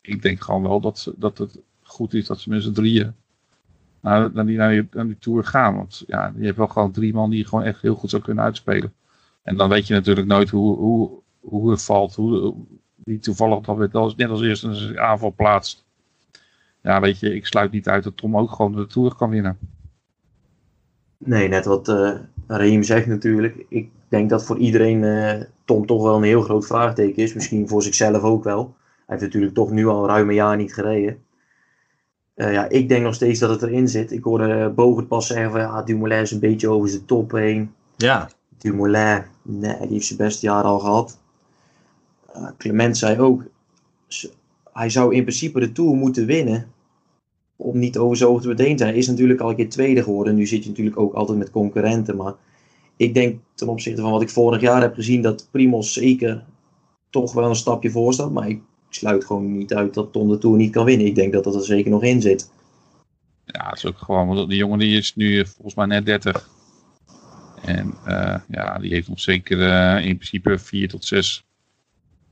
ik 0.00 0.22
denk 0.22 0.42
gewoon 0.42 0.62
wel 0.62 0.80
dat, 0.80 1.12
dat 1.16 1.38
het 1.38 1.58
goed 1.82 2.14
is 2.14 2.26
dat 2.26 2.40
ze 2.40 2.48
met 2.48 2.62
z'n 2.62 2.72
drieën 2.72 3.14
naar, 4.04 4.30
naar, 4.32 4.46
die, 4.46 4.56
naar, 4.56 4.70
die, 4.70 4.88
die 5.06 5.18
Tour 5.18 5.44
gaan. 5.44 5.76
Want 5.76 6.04
ja, 6.06 6.32
je 6.36 6.44
hebt 6.44 6.56
wel 6.56 6.66
gewoon 6.66 6.92
drie 6.92 7.14
man 7.14 7.30
die 7.30 7.46
gewoon 7.46 7.64
echt 7.64 7.82
heel 7.82 7.94
goed 7.94 8.10
zou 8.10 8.22
kunnen 8.22 8.44
uitspelen. 8.44 8.92
En 9.42 9.56
dan 9.56 9.68
weet 9.68 9.86
je 9.86 9.94
natuurlijk 9.94 10.26
nooit 10.26 10.50
hoe, 10.50 10.76
hoe, 10.76 11.10
hoe 11.40 11.70
het 11.70 11.82
valt. 11.82 12.14
Hoe, 12.14 12.54
wie 13.04 13.18
toevallig 13.18 13.60
dan 13.64 13.76
weer 13.76 13.88
net 14.16 14.28
als 14.28 14.42
eerste 14.42 14.68
een 14.68 14.98
aanval 14.98 15.32
plaatst. 15.36 15.84
Ja, 16.82 17.00
weet 17.00 17.18
je, 17.18 17.34
ik 17.34 17.46
sluit 17.46 17.70
niet 17.70 17.88
uit 17.88 18.04
dat 18.04 18.16
Tom 18.16 18.36
ook 18.36 18.50
gewoon 18.50 18.72
de 18.72 18.86
Tour 18.86 19.14
kan 19.14 19.30
winnen. 19.30 19.58
Nee, 21.18 21.48
net 21.48 21.64
wat 21.64 21.88
uh, 22.48 22.80
zegt 22.80 23.06
natuurlijk. 23.06 23.64
Ik 23.68 23.90
denk 24.08 24.30
dat 24.30 24.44
voor 24.44 24.58
iedereen 24.58 25.02
uh, 25.02 25.42
Tom 25.64 25.86
toch 25.86 26.02
wel 26.02 26.16
een 26.16 26.22
heel 26.22 26.42
groot 26.42 26.66
vraagteken 26.66 27.22
is. 27.22 27.34
Misschien 27.34 27.68
voor 27.68 27.82
zichzelf 27.82 28.22
ook 28.22 28.44
wel. 28.44 28.74
Hij 28.82 29.02
heeft 29.06 29.22
natuurlijk 29.22 29.54
toch 29.54 29.70
nu 29.70 29.86
al 29.86 30.06
ruim 30.06 30.28
een 30.28 30.34
jaar 30.34 30.56
niet 30.56 30.74
gereden. 30.74 31.23
Uh, 32.36 32.52
ja, 32.52 32.68
ik 32.68 32.88
denk 32.88 33.02
nog 33.02 33.14
steeds 33.14 33.40
dat 33.40 33.50
het 33.50 33.62
erin 33.62 33.88
zit. 33.88 34.12
Ik 34.12 34.24
hoorde 34.24 34.72
Bogert 34.74 35.08
pas 35.08 35.26
zeggen 35.26 35.50
van 35.50 35.60
ja, 35.60 35.82
Dumoulin 35.82 36.20
is 36.20 36.30
een 36.30 36.40
beetje 36.40 36.68
over 36.68 36.88
zijn 36.88 37.04
top 37.04 37.30
heen. 37.30 37.72
Ja. 37.96 38.30
Dumoulin, 38.58 39.24
nee, 39.42 39.78
die 39.80 39.88
heeft 39.88 40.06
zijn 40.06 40.18
beste 40.18 40.46
jaar 40.46 40.62
al 40.62 40.78
gehad. 40.78 41.18
Uh, 42.36 42.48
Clement 42.58 42.96
zei 42.96 43.20
ook, 43.20 43.42
hij 44.72 44.90
zou 44.90 45.14
in 45.14 45.22
principe 45.22 45.60
de 45.60 45.72
Tour 45.72 45.96
moeten 45.96 46.26
winnen. 46.26 46.72
om 47.56 47.78
niet 47.78 47.98
over 47.98 48.16
zo 48.16 48.38
te 48.38 48.48
meteen 48.48 48.78
zijn. 48.78 48.90
Hij 48.90 48.98
is 48.98 49.08
natuurlijk 49.08 49.40
al 49.40 49.50
een 49.50 49.56
keer 49.56 49.68
tweede 49.68 50.02
geworden. 50.02 50.34
Nu 50.34 50.46
zit 50.46 50.62
je 50.62 50.68
natuurlijk 50.68 50.98
ook 50.98 51.14
altijd 51.14 51.38
met 51.38 51.50
concurrenten. 51.50 52.16
Maar 52.16 52.34
ik 52.96 53.14
denk 53.14 53.40
ten 53.54 53.68
opzichte 53.68 54.02
van 54.02 54.10
wat 54.10 54.22
ik 54.22 54.30
vorig 54.30 54.60
jaar 54.60 54.80
heb 54.80 54.94
gezien, 54.94 55.22
dat 55.22 55.48
Primos 55.50 55.92
zeker 55.92 56.44
toch 57.10 57.32
wel 57.32 57.48
een 57.48 57.56
stapje 57.56 57.90
voor 57.90 58.12
staat. 58.12 58.30
Maar 58.30 58.48
ik 58.48 58.62
sluit 58.94 59.24
gewoon 59.24 59.58
niet 59.58 59.74
uit 59.74 59.94
dat 59.94 60.12
Tom 60.12 60.28
de 60.28 60.38
Tour 60.38 60.56
niet 60.56 60.72
kan 60.72 60.84
winnen. 60.84 61.06
Ik 61.06 61.14
denk 61.14 61.32
dat 61.32 61.44
dat 61.44 61.54
er 61.54 61.64
zeker 61.64 61.90
nog 61.90 62.02
in 62.02 62.22
zit. 62.22 62.50
Ja, 63.44 63.68
het 63.68 63.76
is 63.76 63.86
ook 63.86 63.98
gewoon, 63.98 64.26
want 64.26 64.48
die 64.48 64.58
jongen 64.58 64.78
die 64.78 64.96
is 64.96 65.14
nu 65.14 65.46
volgens 65.46 65.74
mij 65.74 65.86
net 65.86 66.06
30. 66.06 66.48
En 67.62 67.94
uh, 68.06 68.36
ja, 68.48 68.78
die 68.78 68.90
heeft 68.90 69.08
nog 69.08 69.20
zeker 69.20 69.58
uh, 69.58 70.06
in 70.06 70.16
principe 70.16 70.58
vier 70.58 70.88
tot 70.88 71.04
zes 71.04 71.44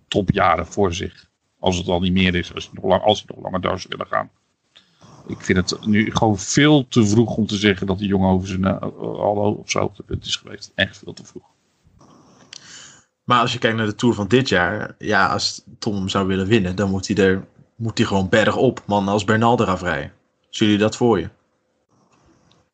topjaren 0.09 0.66
voor 0.66 0.95
zich. 0.95 1.31
Als 1.59 1.76
het 1.76 1.88
al 1.88 2.00
niet 2.00 2.12
meer 2.12 2.35
is, 2.35 2.54
als 2.54 2.64
hij 2.64 2.75
nog, 2.75 2.85
lang, 2.85 3.02
als 3.02 3.19
hij 3.19 3.35
nog 3.35 3.45
langer 3.45 3.61
door 3.61 3.81
zou 3.81 3.88
willen 3.88 4.12
gaan. 4.12 4.31
Ik 5.26 5.40
vind 5.40 5.71
het 5.71 5.87
nu 5.87 6.11
gewoon 6.11 6.38
veel 6.38 6.88
te 6.88 7.07
vroeg 7.07 7.37
om 7.37 7.47
te 7.47 7.57
zeggen 7.57 7.87
dat 7.87 7.99
die 7.99 8.09
jongen 8.09 8.31
over 8.31 8.49
zijn 8.49 8.64
uh, 8.64 8.81
al 8.81 9.54
op 9.54 9.71
zijn 9.71 9.85
hoogtepunt 9.85 10.26
is 10.26 10.37
geweest. 10.37 10.73
Echt 10.75 10.99
veel 10.99 11.12
te 11.12 11.25
vroeg. 11.25 11.45
Maar 13.25 13.41
als 13.41 13.52
je 13.52 13.59
kijkt 13.59 13.76
naar 13.76 13.87
de 13.87 13.95
Tour 13.95 14.14
van 14.14 14.29
dit 14.29 14.49
jaar, 14.49 14.95
ja, 14.99 15.26
als 15.26 15.64
Tom 15.79 15.95
hem 15.95 16.09
zou 16.09 16.26
willen 16.26 16.47
winnen, 16.47 16.76
dan 16.76 16.91
moet 16.91 17.07
hij 17.07 17.17
er 17.17 17.45
moet 17.83 17.99
hij 17.99 18.07
gewoon 18.07 18.29
bergop, 18.29 18.83
man, 18.87 19.09
als 19.09 19.25
Bernal 19.25 19.61
eraf 19.61 19.83
rijden. 19.83 20.12
Zien 20.49 20.69
jullie 20.69 20.83
dat 20.83 20.97
voor 20.97 21.19
je? 21.19 21.29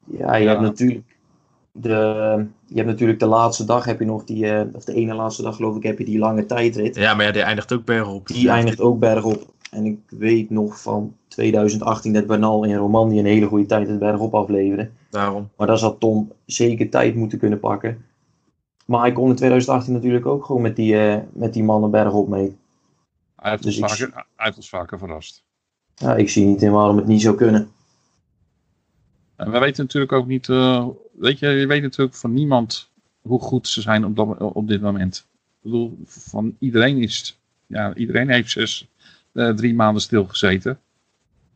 Ja, 0.05 0.37
je 0.37 0.49
hebt 0.49 0.61
natuurlijk 0.61 1.17
de, 1.73 2.47
je 2.67 2.75
hebt 2.75 2.87
natuurlijk 2.87 3.19
de 3.19 3.27
laatste 3.27 3.65
dag 3.65 3.85
heb 3.85 3.99
je 3.99 4.05
nog 4.05 4.25
die, 4.25 4.45
uh, 4.45 4.61
of 4.73 4.85
de 4.85 4.95
ene 4.95 5.15
laatste 5.15 5.43
dag 5.43 5.57
geloof 5.57 5.77
ik, 5.77 5.83
heb 5.83 5.99
je 5.99 6.05
die 6.05 6.19
lange 6.19 6.47
tijdrit. 6.47 6.97
Ja, 6.97 7.15
maar 7.15 7.25
ja, 7.25 7.33
die 7.33 7.43
eindigt 7.43 7.73
ook 7.73 7.85
bergop. 7.85 8.27
Die 8.27 8.51
eindigt 8.51 8.81
ook 8.81 8.99
bergop. 8.99 9.47
En 9.71 9.85
ik 9.85 9.99
weet 10.09 10.51
nog 10.51 10.81
van 10.81 11.15
2018 11.29 12.13
dat 12.13 12.27
Bernal 12.27 12.65
in 12.65 12.77
Romandie 12.77 13.19
een 13.19 13.27
hele 13.27 13.47
goede 13.47 13.67
tijd 13.67 13.89
het 13.89 13.99
bergop 13.99 14.35
afleverde. 14.35 14.91
Daarom. 15.11 15.49
Maar 15.57 15.67
daar 15.67 15.79
had 15.79 16.01
Tom 16.01 16.33
zeker 16.47 16.91
tijd 16.91 17.15
moeten 17.15 17.39
kunnen 17.39 17.61
pakken. 17.61 18.05
Maar 18.89 19.01
hij 19.01 19.13
kon 19.13 19.29
in 19.29 19.37
2018 19.37 19.93
natuurlijk 19.93 20.27
ook 20.27 20.45
gewoon 20.45 20.63
met 20.63 20.77
die, 20.77 20.95
uh, 20.95 21.19
met 21.33 21.53
die 21.53 21.65
mannen 21.65 21.91
bergop 21.91 22.29
mee. 22.29 22.57
Hij 23.37 23.51
heeft, 23.51 23.63
dus 23.63 23.81
ons 23.81 23.93
vaker, 23.93 24.15
hij 24.15 24.25
heeft 24.37 24.57
ons 24.57 24.69
vaker 24.69 24.99
verrast. 24.99 25.45
Ja, 25.95 26.17
ik 26.17 26.29
zie 26.29 26.47
niet 26.47 26.63
in 26.63 26.73
waarom 26.73 26.97
het 26.97 27.07
niet 27.07 27.21
zou 27.21 27.37
kunnen. 27.37 27.71
En 29.37 29.51
we 29.51 29.59
weten 29.59 29.85
natuurlijk 29.85 30.13
ook 30.13 30.27
niet, 30.27 30.49
uh, 30.49 30.89
weet 31.19 31.39
je, 31.39 31.49
je 31.49 31.67
weet 31.67 31.83
natuurlijk 31.83 32.17
van 32.17 32.33
niemand 32.33 32.91
hoe 33.21 33.41
goed 33.41 33.69
ze 33.69 33.81
zijn 33.81 34.05
op, 34.05 34.17
dat, 34.17 34.39
op 34.39 34.69
dit 34.69 34.81
moment. 34.81 35.27
Ik 35.49 35.59
bedoel, 35.63 35.99
van 36.05 36.57
iedereen 36.59 36.99
is, 36.99 37.41
ja, 37.67 37.95
iedereen 37.95 38.29
heeft 38.29 38.51
zes, 38.51 38.89
uh, 39.33 39.51
drie 39.51 39.75
maanden 39.75 40.03
stilgezeten. 40.03 40.79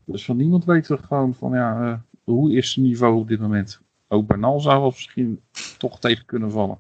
Dus 0.05 0.25
van 0.25 0.37
niemand 0.37 0.65
weten 0.65 0.97
we 0.97 1.03
gewoon 1.03 1.35
van, 1.35 1.53
ja, 1.53 2.03
hoe 2.25 2.53
is 2.53 2.75
het 2.75 2.85
niveau 2.85 3.19
op 3.19 3.29
dit 3.29 3.41
moment? 3.41 3.81
Ook 4.09 4.27
Bernal 4.27 4.61
zou 4.61 4.81
wel 4.81 4.91
misschien 4.91 5.41
toch 5.79 6.01
tegen 6.01 6.25
kunnen 6.25 6.51
vallen. 6.51 6.79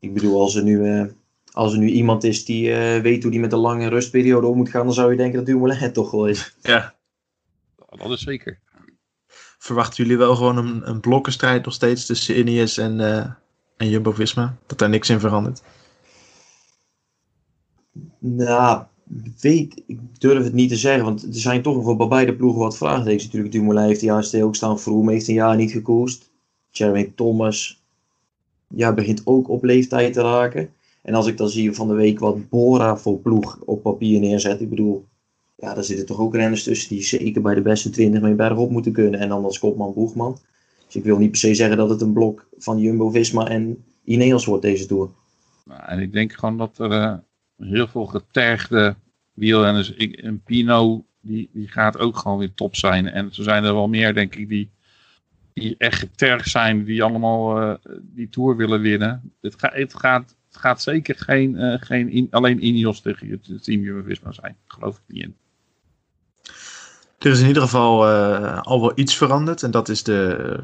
Ik 0.00 0.14
bedoel, 0.14 0.40
als 0.40 0.54
er 0.54 0.62
nu, 0.62 1.08
als 1.52 1.72
er 1.72 1.78
nu 1.78 1.88
iemand 1.88 2.24
is 2.24 2.44
die 2.44 2.74
weet 3.02 3.22
hoe 3.22 3.30
die 3.30 3.40
met 3.40 3.52
een 3.52 3.58
lange 3.58 3.88
rustperiode 3.88 4.46
om 4.46 4.56
moet 4.56 4.68
gaan, 4.68 4.84
dan 4.84 4.94
zou 4.94 5.10
je 5.10 5.16
denken 5.16 5.36
dat 5.36 5.46
Dumoulin 5.46 5.76
het 5.76 5.94
toch 5.94 6.10
wel 6.10 6.26
is. 6.26 6.56
Ja. 6.62 6.94
Dat 7.88 8.10
is 8.10 8.20
zeker 8.20 8.60
verwachten 9.60 10.04
jullie 10.04 10.18
wel 10.18 10.36
gewoon 10.36 10.56
een, 10.56 10.88
een 10.88 11.00
blokkenstrijd 11.00 11.64
nog 11.64 11.74
steeds 11.74 12.06
tussen 12.06 12.38
Ineos 12.38 12.78
en, 12.78 12.98
uh, 12.98 13.26
en 13.76 13.88
Jumbo-Visma? 13.88 14.56
Dat 14.66 14.78
daar 14.78 14.88
niks 14.88 15.10
in 15.10 15.20
verandert? 15.20 15.62
Nou, 18.18 18.84
weet, 19.40 19.82
ik 19.86 20.20
durf 20.20 20.44
het 20.44 20.52
niet 20.52 20.68
te 20.68 20.76
zeggen, 20.76 21.04
want 21.04 21.22
er 21.22 21.34
zijn 21.34 21.62
toch 21.62 21.82
voor 21.82 22.08
beide 22.08 22.36
ploegen 22.36 22.60
wat 22.60 22.76
vraagtekens. 22.76 23.24
Natuurlijk, 23.24 23.52
Dumoulin 23.52 23.84
heeft 23.84 24.00
jaar 24.00 24.24
stil 24.24 24.54
staan, 24.54 24.80
Vroom 24.80 25.08
heeft 25.08 25.28
een 25.28 25.34
jaar 25.34 25.56
niet 25.56 25.70
gekoest. 25.70 26.30
Jeremy 26.70 27.12
Thomas 27.16 27.79
ja, 28.74 28.92
begint 28.92 29.22
ook 29.24 29.48
op 29.48 29.64
leeftijd 29.64 30.12
te 30.12 30.22
raken. 30.22 30.70
En 31.02 31.14
als 31.14 31.26
ik 31.26 31.36
dan 31.36 31.48
zie 31.48 31.72
van 31.72 31.88
de 31.88 31.94
week 31.94 32.18
wat 32.18 32.48
Bora 32.48 32.96
voor 32.96 33.18
ploeg 33.18 33.60
op 33.64 33.82
papier 33.82 34.20
neerzet, 34.20 34.60
ik 34.60 34.68
bedoel, 34.68 35.06
ja, 35.56 35.74
daar 35.74 35.84
zitten 35.84 36.06
toch 36.06 36.20
ook 36.20 36.34
renners 36.34 36.62
tussen 36.62 36.88
die 36.88 37.02
zeker 37.02 37.42
bij 37.42 37.54
de 37.54 37.62
beste 37.62 37.90
20 37.90 38.20
mee 38.20 38.34
bergop 38.34 38.70
moeten 38.70 38.92
kunnen. 38.92 39.20
En 39.20 39.28
dan 39.28 39.44
als 39.44 39.58
kopman 39.58 39.94
Boegman. 39.94 40.38
Dus 40.86 40.96
ik 40.96 41.04
wil 41.04 41.18
niet 41.18 41.30
per 41.30 41.38
se 41.38 41.54
zeggen 41.54 41.76
dat 41.76 41.90
het 41.90 42.00
een 42.00 42.12
blok 42.12 42.48
van 42.58 42.78
Jumbo-Visma 42.78 43.48
en 43.48 43.84
Ineos 44.04 44.44
wordt 44.44 44.62
deze 44.62 44.86
Tour. 44.86 45.08
Nou, 45.64 45.80
en 45.86 45.98
ik 45.98 46.12
denk 46.12 46.32
gewoon 46.32 46.58
dat 46.58 46.78
er 46.78 46.90
uh, 46.90 47.14
heel 47.56 47.88
veel 47.88 48.06
getergde 48.06 48.96
wielrenners, 49.32 49.92
ik, 49.92 50.22
een 50.22 50.42
Pino, 50.42 51.04
die, 51.20 51.50
die 51.52 51.68
gaat 51.68 51.98
ook 51.98 52.16
gewoon 52.16 52.38
weer 52.38 52.54
top 52.54 52.76
zijn. 52.76 53.06
En 53.06 53.34
zo 53.34 53.42
zijn 53.42 53.64
er 53.64 53.74
wel 53.74 53.88
meer, 53.88 54.14
denk 54.14 54.34
ik, 54.34 54.48
die, 54.48 54.70
die 55.60 55.74
echt 55.78 55.98
getergd 55.98 56.48
zijn, 56.48 56.84
die 56.84 57.02
allemaal 57.02 57.62
uh, 57.62 57.74
die 58.02 58.28
Tour 58.28 58.56
willen 58.56 58.80
winnen. 58.80 59.32
Het, 59.40 59.54
het, 59.60 59.94
gaat, 59.94 60.36
het 60.48 60.56
gaat 60.56 60.82
zeker 60.82 61.16
geen, 61.18 61.54
uh, 61.54 61.74
geen 61.80 62.08
in, 62.08 62.26
alleen 62.30 62.66
Ineos 62.66 63.00
tegen 63.00 63.30
het 63.30 63.64
team 63.64 63.82
Jumbo-Visma 63.82 64.32
zijn. 64.32 64.56
Geloof 64.66 64.96
ik 64.96 65.02
niet 65.06 65.22
in. 65.22 65.36
Er 67.18 67.30
is 67.30 67.40
in 67.40 67.46
ieder 67.46 67.62
geval 67.62 68.08
uh, 68.08 68.60
al 68.60 68.80
wel 68.80 68.92
iets 68.94 69.16
veranderd. 69.16 69.62
En 69.62 69.70
dat 69.70 69.88
is 69.88 70.02
de, 70.02 70.58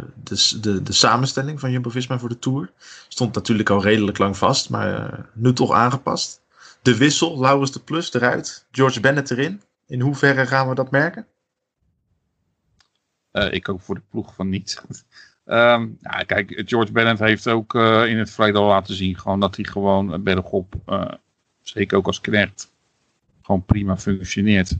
de, 0.61 0.83
de, 0.83 0.93
samenstelling 0.93 1.61
van 1.61 1.71
Jumbo-Visma 1.71 2.19
voor 2.19 2.29
de 2.29 2.39
Tour. 2.39 2.73
Stond 3.09 3.35
natuurlijk 3.35 3.71
al 3.71 3.83
redelijk 3.83 4.19
lang 4.19 4.37
vast, 4.37 4.71
maar 4.71 5.27
nu 5.35 5.53
toch 5.53 5.73
aangepast. 5.73 6.43
De 6.83 6.97
wissel, 6.97 7.41
Laurens 7.41 7.73
de 7.73 7.81
Plus 7.81 8.15
eruit, 8.15 8.67
George 8.71 9.01
Bennett 9.01 9.31
erin. 9.31 9.63
In 9.87 10.01
hoeverre 10.01 10.47
gaan 10.47 10.69
we 10.69 10.75
dat 10.75 10.91
merken? 10.91 11.27
Uh, 13.37 13.53
ik 13.53 13.69
ook 13.69 13.81
voor 13.81 13.95
de 13.95 14.03
ploeg 14.11 14.35
van 14.35 14.49
niet. 14.49 14.83
um, 15.47 15.99
ja, 16.11 16.23
kijk, 16.27 16.63
George 16.67 16.93
Bennett 16.93 17.19
heeft 17.19 17.49
ook 17.49 17.75
in 17.75 18.19
het 18.19 18.31
verleden 18.31 18.61
al 18.61 18.67
laten 18.67 18.95
zien 18.95 19.19
gewoon 19.19 19.41
dat 19.41 19.57
hij 19.57 19.65
gewoon 19.65 20.23
bergop, 20.23 20.75
zeker 21.61 21.97
ook 21.97 22.07
als 22.07 22.21
knecht, 22.21 22.73
gewoon 23.43 23.65
prima 23.65 23.97
functioneert. 23.97 24.77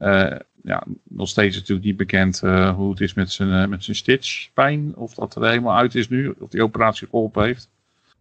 Uh, 0.00 0.36
ja, 0.62 0.84
nog 1.02 1.28
steeds 1.28 1.56
natuurlijk 1.56 1.86
niet 1.86 1.96
bekend 1.96 2.42
uh, 2.44 2.74
hoe 2.74 2.90
het 2.90 3.00
is 3.00 3.14
met 3.14 3.32
zijn, 3.32 3.48
uh, 3.48 3.66
met 3.66 3.84
zijn 3.84 3.96
stitchpijn. 3.96 4.96
Of 4.96 5.14
dat 5.14 5.34
er 5.34 5.48
helemaal 5.48 5.76
uit 5.76 5.94
is 5.94 6.08
nu. 6.08 6.34
Of 6.38 6.50
die 6.50 6.62
operatie 6.62 7.08
geholpen 7.08 7.44
heeft. 7.44 7.68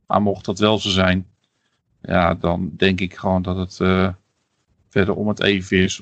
Maar 0.08 0.22
mocht 0.22 0.46
dat 0.46 0.60
wel 0.60 0.80
zo 0.80 0.90
zijn. 0.90 1.28
Ja, 2.02 2.34
dan 2.34 2.72
denk 2.78 3.00
ik 3.00 3.16
gewoon 3.16 3.42
dat 3.42 3.58
het 3.58 3.80
uh, 3.82 4.10
verder 4.90 5.16
om 5.16 5.28
het 5.28 5.42
even 5.42 5.78
is. 5.78 6.02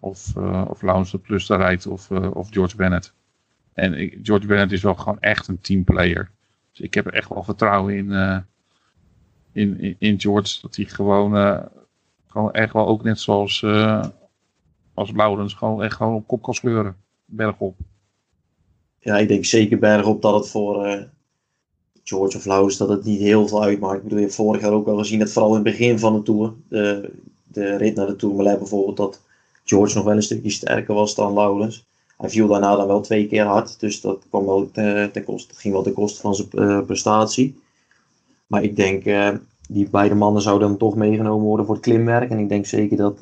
Of, 0.00 0.36
of 0.68 0.82
Laurens 0.82 1.10
de 1.10 1.18
Plus 1.18 1.46
daar 1.46 1.58
rijdt. 1.58 1.86
Of, 1.86 2.10
of 2.10 2.48
George 2.50 2.76
Bennett. 2.76 3.12
En 3.72 4.18
George 4.22 4.46
Bennett 4.46 4.72
is 4.72 4.82
wel 4.82 4.94
gewoon 4.94 5.20
echt 5.20 5.48
een 5.48 5.60
teamplayer. 5.60 6.30
Dus 6.70 6.80
ik 6.80 6.94
heb 6.94 7.06
echt 7.06 7.28
wel 7.28 7.42
vertrouwen 7.42 7.94
in, 7.94 8.10
in, 9.52 9.80
in, 9.80 9.96
in, 9.98 10.20
George. 10.20 10.58
Dat 10.62 10.76
hij 10.76 10.84
gewoon, 10.84 11.62
gewoon 12.26 12.52
echt 12.52 12.72
wel 12.72 12.86
ook 12.86 13.02
net 13.02 13.20
zoals 13.20 13.64
als 14.94 15.12
Laurens 15.12 15.54
gewoon 15.54 15.82
echt 15.82 15.96
gewoon 15.96 16.14
op 16.14 16.26
kop 16.26 16.42
kan 16.42 16.54
sleuren. 16.54 16.96
Bergop. 17.24 17.76
Ja, 18.98 19.18
ik 19.18 19.28
denk 19.28 19.44
zeker 19.44 19.78
bergop 19.78 20.22
dat 20.22 20.34
het 20.34 20.48
voor 20.48 21.08
George 22.08 22.36
of 22.36 22.44
Laurens 22.44 22.76
dat 22.76 22.88
het 22.88 23.04
niet 23.04 23.20
heel 23.20 23.48
veel 23.48 23.62
uitmaakt. 23.62 23.96
Ik 23.96 24.02
bedoel, 24.02 24.18
je 24.18 24.30
vorig 24.30 24.60
jaar 24.60 24.72
ook 24.72 24.86
al 24.86 24.98
gezien 24.98 25.18
dat 25.18 25.30
vooral 25.30 25.50
in 25.50 25.64
het 25.64 25.64
begin 25.64 25.98
van 25.98 26.14
de 26.14 26.22
Tour, 26.22 26.54
de, 26.68 27.10
de 27.44 27.76
rit 27.76 27.94
naar 27.94 28.06
de 28.06 28.16
Tourmalet 28.16 28.58
bijvoorbeeld, 28.58 28.96
dat 28.96 29.22
George 29.68 29.94
nog 29.94 30.04
wel 30.04 30.16
een 30.16 30.22
stukje 30.22 30.50
sterker 30.50 30.94
was 30.94 31.14
dan 31.14 31.34
Laurens. 31.34 31.86
Hij 32.16 32.30
viel 32.30 32.48
daarna 32.48 32.76
dan 32.76 32.86
wel 32.86 33.00
twee 33.00 33.26
keer 33.26 33.44
hard, 33.44 33.80
dus 33.80 34.00
dat, 34.00 34.24
kwam 34.28 34.46
wel 34.46 34.70
ten, 34.70 35.12
ten 35.12 35.24
koste, 35.24 35.54
ging 35.54 35.74
wel 35.74 35.82
ten 35.82 35.92
koste 35.92 36.20
van 36.20 36.34
zijn 36.34 36.48
uh, 36.54 36.84
prestatie. 36.84 37.60
Maar 38.46 38.62
ik 38.62 38.76
denk, 38.76 39.04
uh, 39.04 39.34
die 39.68 39.88
beide 39.90 40.14
mannen 40.14 40.42
zouden 40.42 40.68
dan 40.68 40.76
toch 40.78 40.96
meegenomen 40.96 41.46
worden 41.46 41.66
voor 41.66 41.74
het 41.74 41.84
klimwerk. 41.84 42.30
En 42.30 42.38
ik 42.38 42.48
denk 42.48 42.66
zeker 42.66 42.96
dat, 42.96 43.18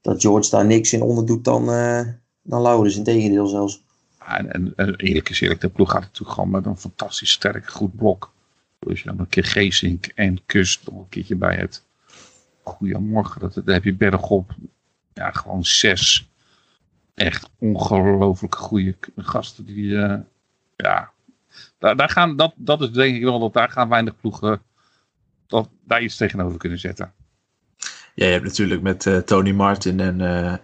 dat 0.00 0.20
George 0.20 0.50
daar 0.50 0.66
niks 0.66 0.92
in 0.92 1.02
onderdoet 1.02 1.44
dan, 1.44 1.70
uh, 1.70 2.00
dan 2.42 2.62
Laurens. 2.62 2.96
Integendeel 2.96 3.46
zelfs. 3.46 3.82
En, 4.26 4.52
en, 4.52 4.72
en, 4.76 4.96
eerlijk 4.96 5.28
is 5.28 5.40
eerlijk, 5.40 5.60
de 5.60 5.68
ploeg 5.68 5.90
gaat 5.90 6.00
natuurlijk 6.00 6.32
gewoon 6.32 6.50
met 6.50 6.66
een 6.66 6.76
fantastisch 6.76 7.30
sterk 7.30 7.70
goed 7.70 7.96
blok. 7.96 8.32
Als 8.88 9.00
je 9.00 9.08
dan 9.08 9.18
een 9.18 9.28
keer 9.28 9.44
Geesink 9.44 10.06
en 10.06 10.40
Kust 10.46 10.90
nog 10.90 11.00
een 11.00 11.08
keertje 11.08 11.36
bij 11.36 11.56
hebt. 11.56 11.84
Goedemorgen, 12.62 13.40
dat, 13.40 13.62
heb 13.64 13.84
je 13.84 13.94
bergop. 13.94 14.54
Ja, 15.20 15.30
gewoon 15.30 15.64
zes. 15.64 16.30
Echt 17.14 17.50
ongelooflijk 17.58 18.54
goede 18.54 18.96
gasten. 19.16 19.64
Die, 19.64 19.84
uh, 19.84 20.16
ja, 20.76 21.10
daar, 21.78 21.96
daar 21.96 22.08
gaan, 22.08 22.36
dat, 22.36 22.52
dat 22.56 22.80
is 22.80 22.90
denk 22.90 23.16
ik 23.16 23.22
wel 23.22 23.38
dat 23.38 23.52
daar 23.52 23.70
gaan 23.70 23.88
weinig 23.88 24.20
ploegen 24.20 24.62
dat, 25.46 25.68
daar 25.84 26.02
iets 26.02 26.16
tegenover 26.16 26.58
kunnen 26.58 26.78
zetten. 26.78 27.12
Ja, 28.14 28.26
je 28.26 28.32
hebt 28.32 28.44
natuurlijk 28.44 28.82
met 28.82 29.04
uh, 29.04 29.16
Tony 29.16 29.50
Martin 29.52 30.00
en 30.00 30.20
uh, 30.20 30.54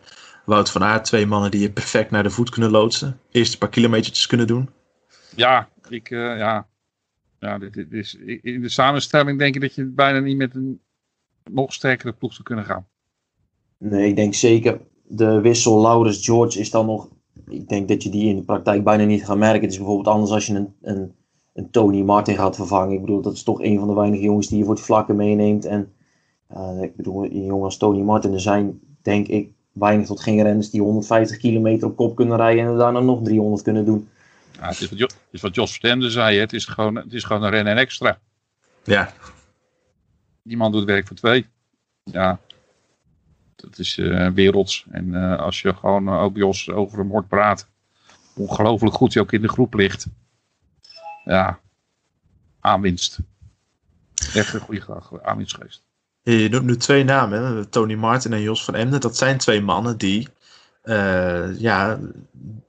Wout 0.44 0.70
van 0.70 0.82
Aert 0.82 1.04
twee 1.04 1.26
mannen 1.26 1.50
die 1.50 1.60
je 1.60 1.72
perfect 1.72 2.10
naar 2.10 2.22
de 2.22 2.30
voet 2.30 2.50
kunnen 2.50 2.70
loodsen. 2.70 3.20
Eerst 3.30 3.52
een 3.52 3.58
paar 3.58 3.68
kilometertjes 3.68 4.26
kunnen 4.26 4.46
doen. 4.46 4.70
Ja, 5.34 5.68
ik, 5.88 6.08
ja. 6.08 6.66
ja 7.38 7.58
dit, 7.58 7.72
dit 7.72 7.92
is, 7.92 8.14
in 8.42 8.62
de 8.62 8.68
samenstelling 8.68 9.38
denk 9.38 9.54
ik 9.54 9.60
dat 9.60 9.74
je 9.74 9.84
bijna 9.84 10.18
niet 10.18 10.36
met 10.36 10.54
een 10.54 10.80
nog 11.50 11.72
sterkere 11.72 12.12
ploeg 12.12 12.32
zou 12.32 12.44
kunnen 12.44 12.64
gaan. 12.64 12.86
Nee, 13.78 14.08
ik 14.08 14.16
denk 14.16 14.34
zeker. 14.34 14.80
de 15.02 15.40
wissel 15.40 15.80
Laurens-George 15.80 16.58
is 16.58 16.70
dan 16.70 16.86
nog... 16.86 17.08
Ik 17.48 17.68
denk 17.68 17.88
dat 17.88 18.02
je 18.02 18.10
die 18.10 18.28
in 18.28 18.36
de 18.36 18.42
praktijk 18.42 18.84
bijna 18.84 19.04
niet 19.04 19.24
gaat 19.24 19.36
merken. 19.36 19.60
Het 19.60 19.70
is 19.70 19.76
bijvoorbeeld 19.76 20.08
anders 20.08 20.30
als 20.30 20.46
je 20.46 20.54
een, 20.54 20.74
een, 20.82 21.14
een 21.52 21.70
Tony 21.70 22.02
Martin 22.02 22.36
gaat 22.36 22.56
vervangen. 22.56 22.94
Ik 22.94 23.00
bedoel, 23.00 23.22
dat 23.22 23.32
is 23.32 23.42
toch 23.42 23.62
een 23.62 23.78
van 23.78 23.88
de 23.88 23.94
weinige 23.94 24.22
jongens 24.22 24.48
die 24.48 24.58
je 24.58 24.64
voor 24.64 24.74
het 24.74 24.84
vlakken 24.84 25.16
meeneemt. 25.16 25.64
En 25.64 25.92
uh, 26.56 26.82
ik 26.82 26.96
bedoel, 26.96 27.24
een 27.24 27.44
jongen 27.44 27.64
als 27.64 27.76
Tony 27.76 28.00
Martin, 28.00 28.32
er 28.32 28.40
zijn 28.40 28.80
denk 29.02 29.26
ik 29.28 29.52
weinig 29.72 30.06
tot 30.06 30.20
geen 30.20 30.42
renners 30.42 30.70
die 30.70 30.80
150 30.80 31.36
kilometer 31.36 31.88
op 31.88 31.96
kop 31.96 32.16
kunnen 32.16 32.36
rijden 32.36 32.64
en 32.64 32.76
daarna 32.76 33.00
nog 33.00 33.22
300 33.22 33.62
kunnen 33.62 33.84
doen. 33.84 34.08
Ja, 34.52 34.68
het, 34.68 34.80
is 34.80 34.88
wat 34.88 34.98
jo 34.98 35.04
het 35.04 35.16
is 35.30 35.40
wat 35.40 35.54
Jos 35.54 35.72
Vertemde 35.72 36.10
zei, 36.10 36.34
hè. 36.34 36.40
Het, 36.40 36.52
is 36.52 36.64
gewoon, 36.64 36.96
het 36.96 37.12
is 37.12 37.24
gewoon 37.24 37.42
een 37.42 37.50
rennen 37.50 37.72
en 37.72 37.78
extra. 37.78 38.18
Ja. 38.84 39.12
Die 40.42 40.56
man 40.56 40.72
doet 40.72 40.84
werk 40.84 41.06
voor 41.06 41.16
twee. 41.16 41.46
Ja, 42.04 42.38
dat 43.70 43.78
is 43.78 43.96
uh, 43.96 44.28
werelds. 44.28 44.86
En 44.90 45.06
uh, 45.06 45.38
als 45.38 45.60
je 45.60 45.74
gewoon 45.74 46.08
uh, 46.08 46.22
ook 46.22 46.36
Jos 46.36 46.70
over 46.70 46.98
een 46.98 47.06
moord 47.06 47.28
praat, 47.28 47.68
ongelooflijk 48.34 48.94
goed 48.94 49.14
hij 49.14 49.22
ook 49.22 49.32
in 49.32 49.42
de 49.42 49.48
groep 49.48 49.74
ligt. 49.74 50.06
Ja, 51.24 51.58
aanwinst. 52.60 53.18
Echt 54.34 54.54
een 54.54 54.60
goede 54.60 55.02
aanwinst 55.22 55.54
geweest. 55.54 55.84
Je 56.22 56.48
noemt 56.48 56.64
nu 56.64 56.76
twee 56.76 57.04
namen, 57.04 57.42
hè? 57.42 57.66
Tony 57.66 57.94
Martin 57.94 58.32
en 58.32 58.42
Jos 58.42 58.64
van 58.64 58.74
Emden. 58.74 59.00
Dat 59.00 59.16
zijn 59.16 59.38
twee 59.38 59.60
mannen 59.60 59.98
die 59.98 60.28
ja, 61.58 61.98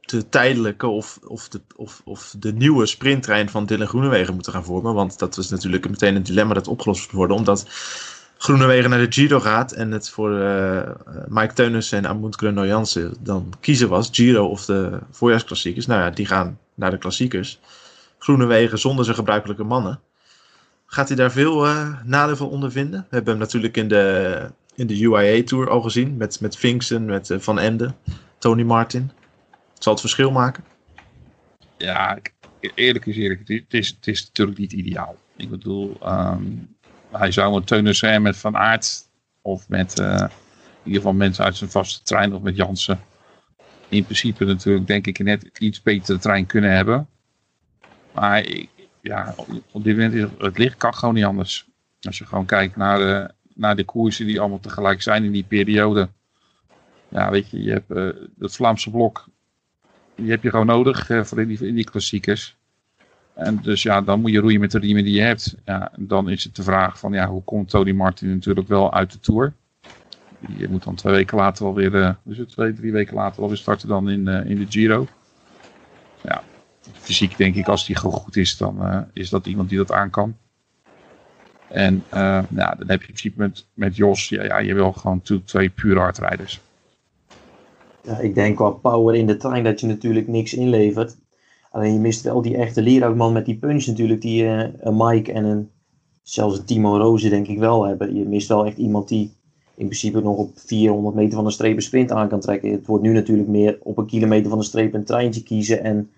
de 0.01 0.29
tijdelijke 0.29 0.87
of, 0.87 1.19
of, 1.23 1.49
de, 1.49 1.61
of, 1.75 2.01
of 2.05 2.35
de 2.39 2.53
nieuwe 2.53 2.85
sprinttrein 2.85 3.49
van 3.49 3.65
Dylan 3.65 3.87
Groenewegen 3.87 4.33
moeten 4.33 4.53
gaan 4.53 4.63
vormen. 4.63 4.93
Want 4.93 5.19
dat 5.19 5.35
was 5.35 5.49
natuurlijk 5.49 5.89
meteen 5.89 6.15
een 6.15 6.23
dilemma 6.23 6.53
dat 6.53 6.67
opgelost 6.67 7.05
moet 7.05 7.11
worden. 7.11 7.37
Omdat 7.37 7.67
Groenewegen 8.37 8.89
naar 8.89 8.99
de 8.99 9.11
Giro 9.11 9.39
gaat 9.39 9.71
en 9.71 9.91
het 9.91 10.09
voor 10.09 10.31
uh, 10.31 10.89
Mike 11.27 11.53
Teunissen 11.53 11.97
en 11.97 12.05
Amund 12.05 12.39
Jansen 12.39 13.13
dan 13.19 13.53
kiezen 13.59 13.89
was, 13.89 14.09
Giro 14.11 14.47
of 14.47 14.65
de 14.65 14.99
voorjaarsklassiekers. 15.11 15.85
Nou 15.85 16.01
ja, 16.01 16.09
die 16.09 16.25
gaan 16.25 16.59
naar 16.75 16.91
de 16.91 16.97
klassiekers. 16.97 17.59
Groenewegen 18.17 18.79
zonder 18.79 19.05
zijn 19.05 19.17
gebruikelijke 19.17 19.63
mannen. 19.63 19.99
Gaat 20.85 21.07
hij 21.07 21.17
daar 21.17 21.31
veel 21.31 21.65
uh, 21.65 22.01
nadeel 22.03 22.35
van 22.35 22.49
ondervinden? 22.49 22.99
We 22.99 23.15
hebben 23.15 23.33
hem 23.33 23.41
natuurlijk 23.41 23.77
in 23.77 23.87
de, 23.87 24.51
in 24.75 24.87
de 24.87 25.01
UIA 25.03 25.43
Tour 25.43 25.69
al 25.69 25.81
gezien. 25.81 26.17
Met, 26.17 26.41
met 26.41 26.57
Vinksen, 26.57 27.05
met 27.05 27.29
uh, 27.29 27.39
Van 27.39 27.59
Ende, 27.59 27.93
Tony 28.37 28.63
Martin. 28.63 29.11
Zal 29.79 29.91
het 29.91 30.01
verschil 30.01 30.31
maken? 30.31 30.63
Ja, 31.77 32.19
eerlijk 32.59 33.05
is 33.05 33.17
eerlijk. 33.17 33.39
Het 33.47 33.73
is, 33.73 33.87
het 33.87 34.07
is 34.07 34.25
natuurlijk 34.25 34.57
niet 34.57 34.73
ideaal. 34.73 35.15
Ik 35.35 35.49
bedoel, 35.49 35.97
um, 36.05 36.75
hij 37.11 37.31
zou 37.31 37.55
een 37.55 37.63
Teunus 37.63 37.97
zijn 37.97 38.21
met 38.21 38.37
Van 38.37 38.57
Aert. 38.57 39.09
Of 39.41 39.69
met 39.69 39.99
uh, 39.99 40.05
in 40.07 40.29
ieder 40.83 41.01
geval 41.01 41.13
mensen 41.13 41.43
uit 41.43 41.55
zijn 41.55 41.69
vaste 41.69 42.03
trein. 42.03 42.33
Of 42.33 42.41
met 42.41 42.55
Jansen. 42.55 42.99
In 43.89 44.03
principe 44.03 44.45
natuurlijk 44.45 44.87
denk 44.87 45.07
ik 45.07 45.19
net 45.19 45.49
iets 45.59 45.81
betere 45.81 46.17
trein 46.17 46.45
kunnen 46.45 46.71
hebben. 46.71 47.07
Maar 48.11 48.45
ja, 49.01 49.35
op 49.71 49.83
dit 49.83 49.95
moment 49.95 50.13
is 50.13 50.25
het 50.37 50.57
licht 50.57 50.77
kan 50.77 50.93
gewoon 50.93 51.13
niet 51.13 51.23
anders. 51.23 51.67
Als 52.01 52.17
je 52.17 52.25
gewoon 52.25 52.45
kijkt 52.45 52.75
naar 52.75 52.97
de, 52.97 53.31
naar 53.53 53.75
de 53.75 53.83
koersen 53.83 54.25
die 54.25 54.39
allemaal 54.39 54.59
tegelijk 54.59 55.01
zijn 55.01 55.23
in 55.23 55.31
die 55.31 55.43
periode. 55.43 56.09
Ja, 57.09 57.29
weet 57.29 57.49
je, 57.49 57.63
je 57.63 57.71
hebt 57.71 57.91
uh, 57.91 58.09
het 58.39 58.55
Vlaamse 58.55 58.89
blok. 58.89 59.25
Die 60.15 60.29
heb 60.29 60.43
je 60.43 60.49
gewoon 60.49 60.65
nodig 60.65 61.09
uh, 61.09 61.23
voor 61.23 61.41
in 61.41 61.47
die, 61.47 61.67
in 61.67 61.75
die 61.75 61.83
klassiekers. 61.83 62.56
En 63.37 63.59
dus 63.61 63.83
ja, 63.83 64.01
dan 64.01 64.21
moet 64.21 64.31
je 64.31 64.39
roeien 64.39 64.59
met 64.59 64.71
de 64.71 64.79
riemen 64.79 65.03
die 65.03 65.13
je 65.13 65.21
hebt. 65.21 65.55
Ja, 65.65 65.91
dan 65.95 66.29
is 66.29 66.43
het 66.43 66.55
de 66.55 66.63
vraag 66.63 66.99
van 66.99 67.13
ja, 67.13 67.27
hoe 67.27 67.43
komt 67.43 67.69
Tony 67.69 67.91
Martin 67.91 68.29
natuurlijk 68.29 68.67
wel 68.67 68.93
uit 68.93 69.11
de 69.11 69.19
Tour? 69.19 69.53
Je 70.57 70.69
moet 70.69 70.83
dan 70.83 70.95
twee 70.95 71.13
weken 71.13 71.37
later 71.37 71.65
alweer, 71.65 71.93
uh, 71.93 72.09
dus 72.23 72.37
het 72.37 72.49
twee, 72.49 72.73
drie 72.73 72.91
weken 72.91 73.15
later 73.15 73.41
alweer 73.41 73.57
starten 73.57 73.87
dan 73.87 74.09
in, 74.09 74.27
uh, 74.27 74.49
in 74.49 74.57
de 74.57 74.65
Giro. 74.69 75.07
Ja, 76.21 76.43
fysiek 76.93 77.37
denk 77.37 77.55
ik, 77.55 77.67
als 77.67 77.85
die 77.85 77.95
gewoon 77.95 78.15
goed 78.15 78.35
is, 78.35 78.57
dan 78.57 79.05
is 79.13 79.29
dat 79.29 79.47
iemand 79.47 79.69
die 79.69 79.77
dat 79.77 79.91
aan 79.91 80.09
kan. 80.09 80.35
En 81.67 82.03
ja, 82.09 82.45
dan 82.49 82.87
heb 82.87 83.01
je 83.01 83.07
in 83.07 83.13
principe 83.13 83.39
met, 83.39 83.67
met 83.73 83.95
Jos, 83.95 84.29
ja, 84.29 84.43
ja, 84.43 84.57
je 84.57 84.73
wil 84.73 84.91
gewoon 84.91 85.21
twee 85.45 85.69
pure 85.69 85.99
hardrijders. 85.99 86.61
Ja, 88.03 88.17
ik 88.19 88.35
denk 88.35 88.55
qua 88.55 88.69
power 88.69 89.15
in 89.15 89.27
de 89.27 89.37
trein 89.37 89.63
dat 89.63 89.79
je 89.79 89.87
natuurlijk 89.87 90.27
niks 90.27 90.53
inlevert. 90.53 91.17
Alleen 91.71 91.93
je 91.93 91.99
mist 91.99 92.21
wel 92.21 92.41
die 92.41 92.57
echte 92.57 92.81
leerhoudman 92.81 93.33
met 93.33 93.45
die 93.45 93.57
punch 93.57 93.85
natuurlijk, 93.85 94.21
die 94.21 94.43
uh, 94.43 94.63
een 94.77 94.97
Mike 94.97 95.31
en 95.31 95.43
een, 95.43 95.69
zelfs 96.21 96.57
een 96.57 96.65
Timo 96.65 96.97
Roze 96.97 97.29
denk 97.29 97.47
ik 97.47 97.59
wel 97.59 97.85
hebben. 97.85 98.15
Je 98.15 98.25
mist 98.25 98.47
wel 98.47 98.65
echt 98.65 98.77
iemand 98.77 99.07
die 99.07 99.35
in 99.75 99.85
principe 99.85 100.21
nog 100.21 100.37
op 100.37 100.51
400 100.55 101.15
meter 101.15 101.35
van 101.35 101.43
de 101.43 101.51
streep 101.51 101.75
een 101.75 101.81
sprint 101.81 102.11
aan 102.11 102.29
kan 102.29 102.39
trekken. 102.39 102.71
Het 102.71 102.85
wordt 102.85 103.03
nu 103.03 103.13
natuurlijk 103.13 103.47
meer 103.47 103.77
op 103.81 103.97
een 103.97 104.05
kilometer 104.05 104.49
van 104.49 104.59
de 104.59 104.65
streep 104.65 104.93
een 104.93 105.03
treintje 105.03 105.43
kiezen 105.43 105.83
en 105.83 106.09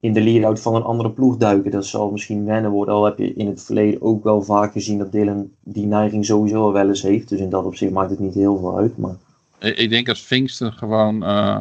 in 0.00 0.12
de 0.12 0.20
lead-out 0.20 0.60
van 0.60 0.74
een 0.74 0.82
andere 0.82 1.10
ploeg 1.10 1.36
duiken. 1.36 1.70
Dat 1.70 1.86
zal 1.86 2.10
misschien 2.10 2.44
wennen 2.44 2.70
worden. 2.70 2.94
Al 2.94 3.04
heb 3.04 3.18
je 3.18 3.34
in 3.34 3.46
het 3.46 3.62
verleden 3.62 4.02
ook 4.02 4.24
wel 4.24 4.42
vaak 4.42 4.72
gezien 4.72 4.98
dat 4.98 5.12
Dylan 5.12 5.50
die 5.60 5.86
neiging 5.86 6.24
sowieso 6.24 6.72
wel 6.72 6.88
eens 6.88 7.02
heeft. 7.02 7.28
Dus 7.28 7.40
in 7.40 7.50
dat 7.50 7.64
opzicht 7.64 7.92
maakt 7.92 8.10
het 8.10 8.18
niet 8.18 8.34
heel 8.34 8.58
veel 8.58 8.76
uit. 8.76 8.96
Maar... 8.98 9.16
Ik 9.58 9.90
denk 9.90 10.08
als 10.08 10.22
Vingsten 10.22 10.72
gewoon 10.72 11.22
uh, 11.22 11.60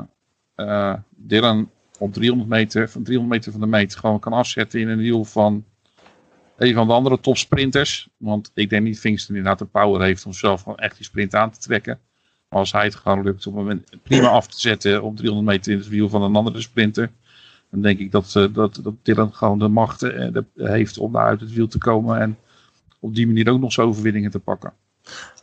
uh, 0.56 0.94
Dylan 1.16 1.70
op 2.00 2.14
300 2.14 2.50
meter, 2.50 2.90
van 2.90 3.04
300 3.04 3.38
meter 3.38 3.52
van 3.52 3.62
de 3.62 3.78
meet 3.78 3.96
gewoon 3.96 4.20
kan 4.20 4.34
afzetten 4.34 4.80
in 4.80 4.88
een 4.88 4.98
wiel 4.98 5.24
van 5.24 5.64
een 6.58 6.74
van 6.74 6.88
de 6.88 6.94
andere 6.94 7.20
topsprinters. 7.20 8.10
Want 8.18 8.52
ik 8.54 8.70
denk 8.70 8.84
niet 8.84 9.00
Vingsten 9.00 9.36
inderdaad 9.36 9.60
de 9.60 9.66
power 9.66 10.02
heeft 10.02 10.26
om 10.26 10.34
zelf 10.34 10.62
gewoon 10.62 10.78
echt 10.78 10.96
die 10.96 11.06
sprint 11.06 11.36
aan 11.36 11.52
te 11.52 11.60
trekken. 11.60 12.00
Maar 12.50 12.60
als 12.60 12.72
hij 12.72 12.84
het 12.84 12.96
gewoon 12.96 13.24
lukt 13.24 13.46
een 13.46 13.54
moment 13.54 13.90
prima 14.04 14.28
af 14.28 14.48
te 14.48 14.60
zetten 14.60 15.04
op 15.04 15.18
300 15.18 15.48
meter 15.48 15.72
in 15.72 15.78
het 15.78 15.88
wiel 15.88 16.10
van 16.10 16.22
een 16.22 16.36
andere 16.36 16.62
sprinter 16.62 17.12
dan 17.74 17.82
denk 17.82 18.00
ik 18.00 18.12
dat, 18.12 18.34
uh, 18.38 18.46
dat, 18.54 18.80
dat 18.84 18.94
Dylan 19.02 19.34
gewoon 19.34 19.60
de 19.60 19.68
macht 19.68 20.04
uh, 20.04 20.38
heeft 20.56 20.98
om 20.98 21.12
daar 21.12 21.26
uit 21.26 21.40
het 21.40 21.54
wiel 21.54 21.68
te 21.68 21.78
komen. 21.78 22.20
En 22.20 22.38
op 23.00 23.16
die 23.16 23.28
manier 23.28 23.50
ook 23.50 23.60
nog 23.60 23.74
zijn 23.74 23.88
overwinningen 23.88 24.32
te 24.32 24.40
pakken. 24.40 24.74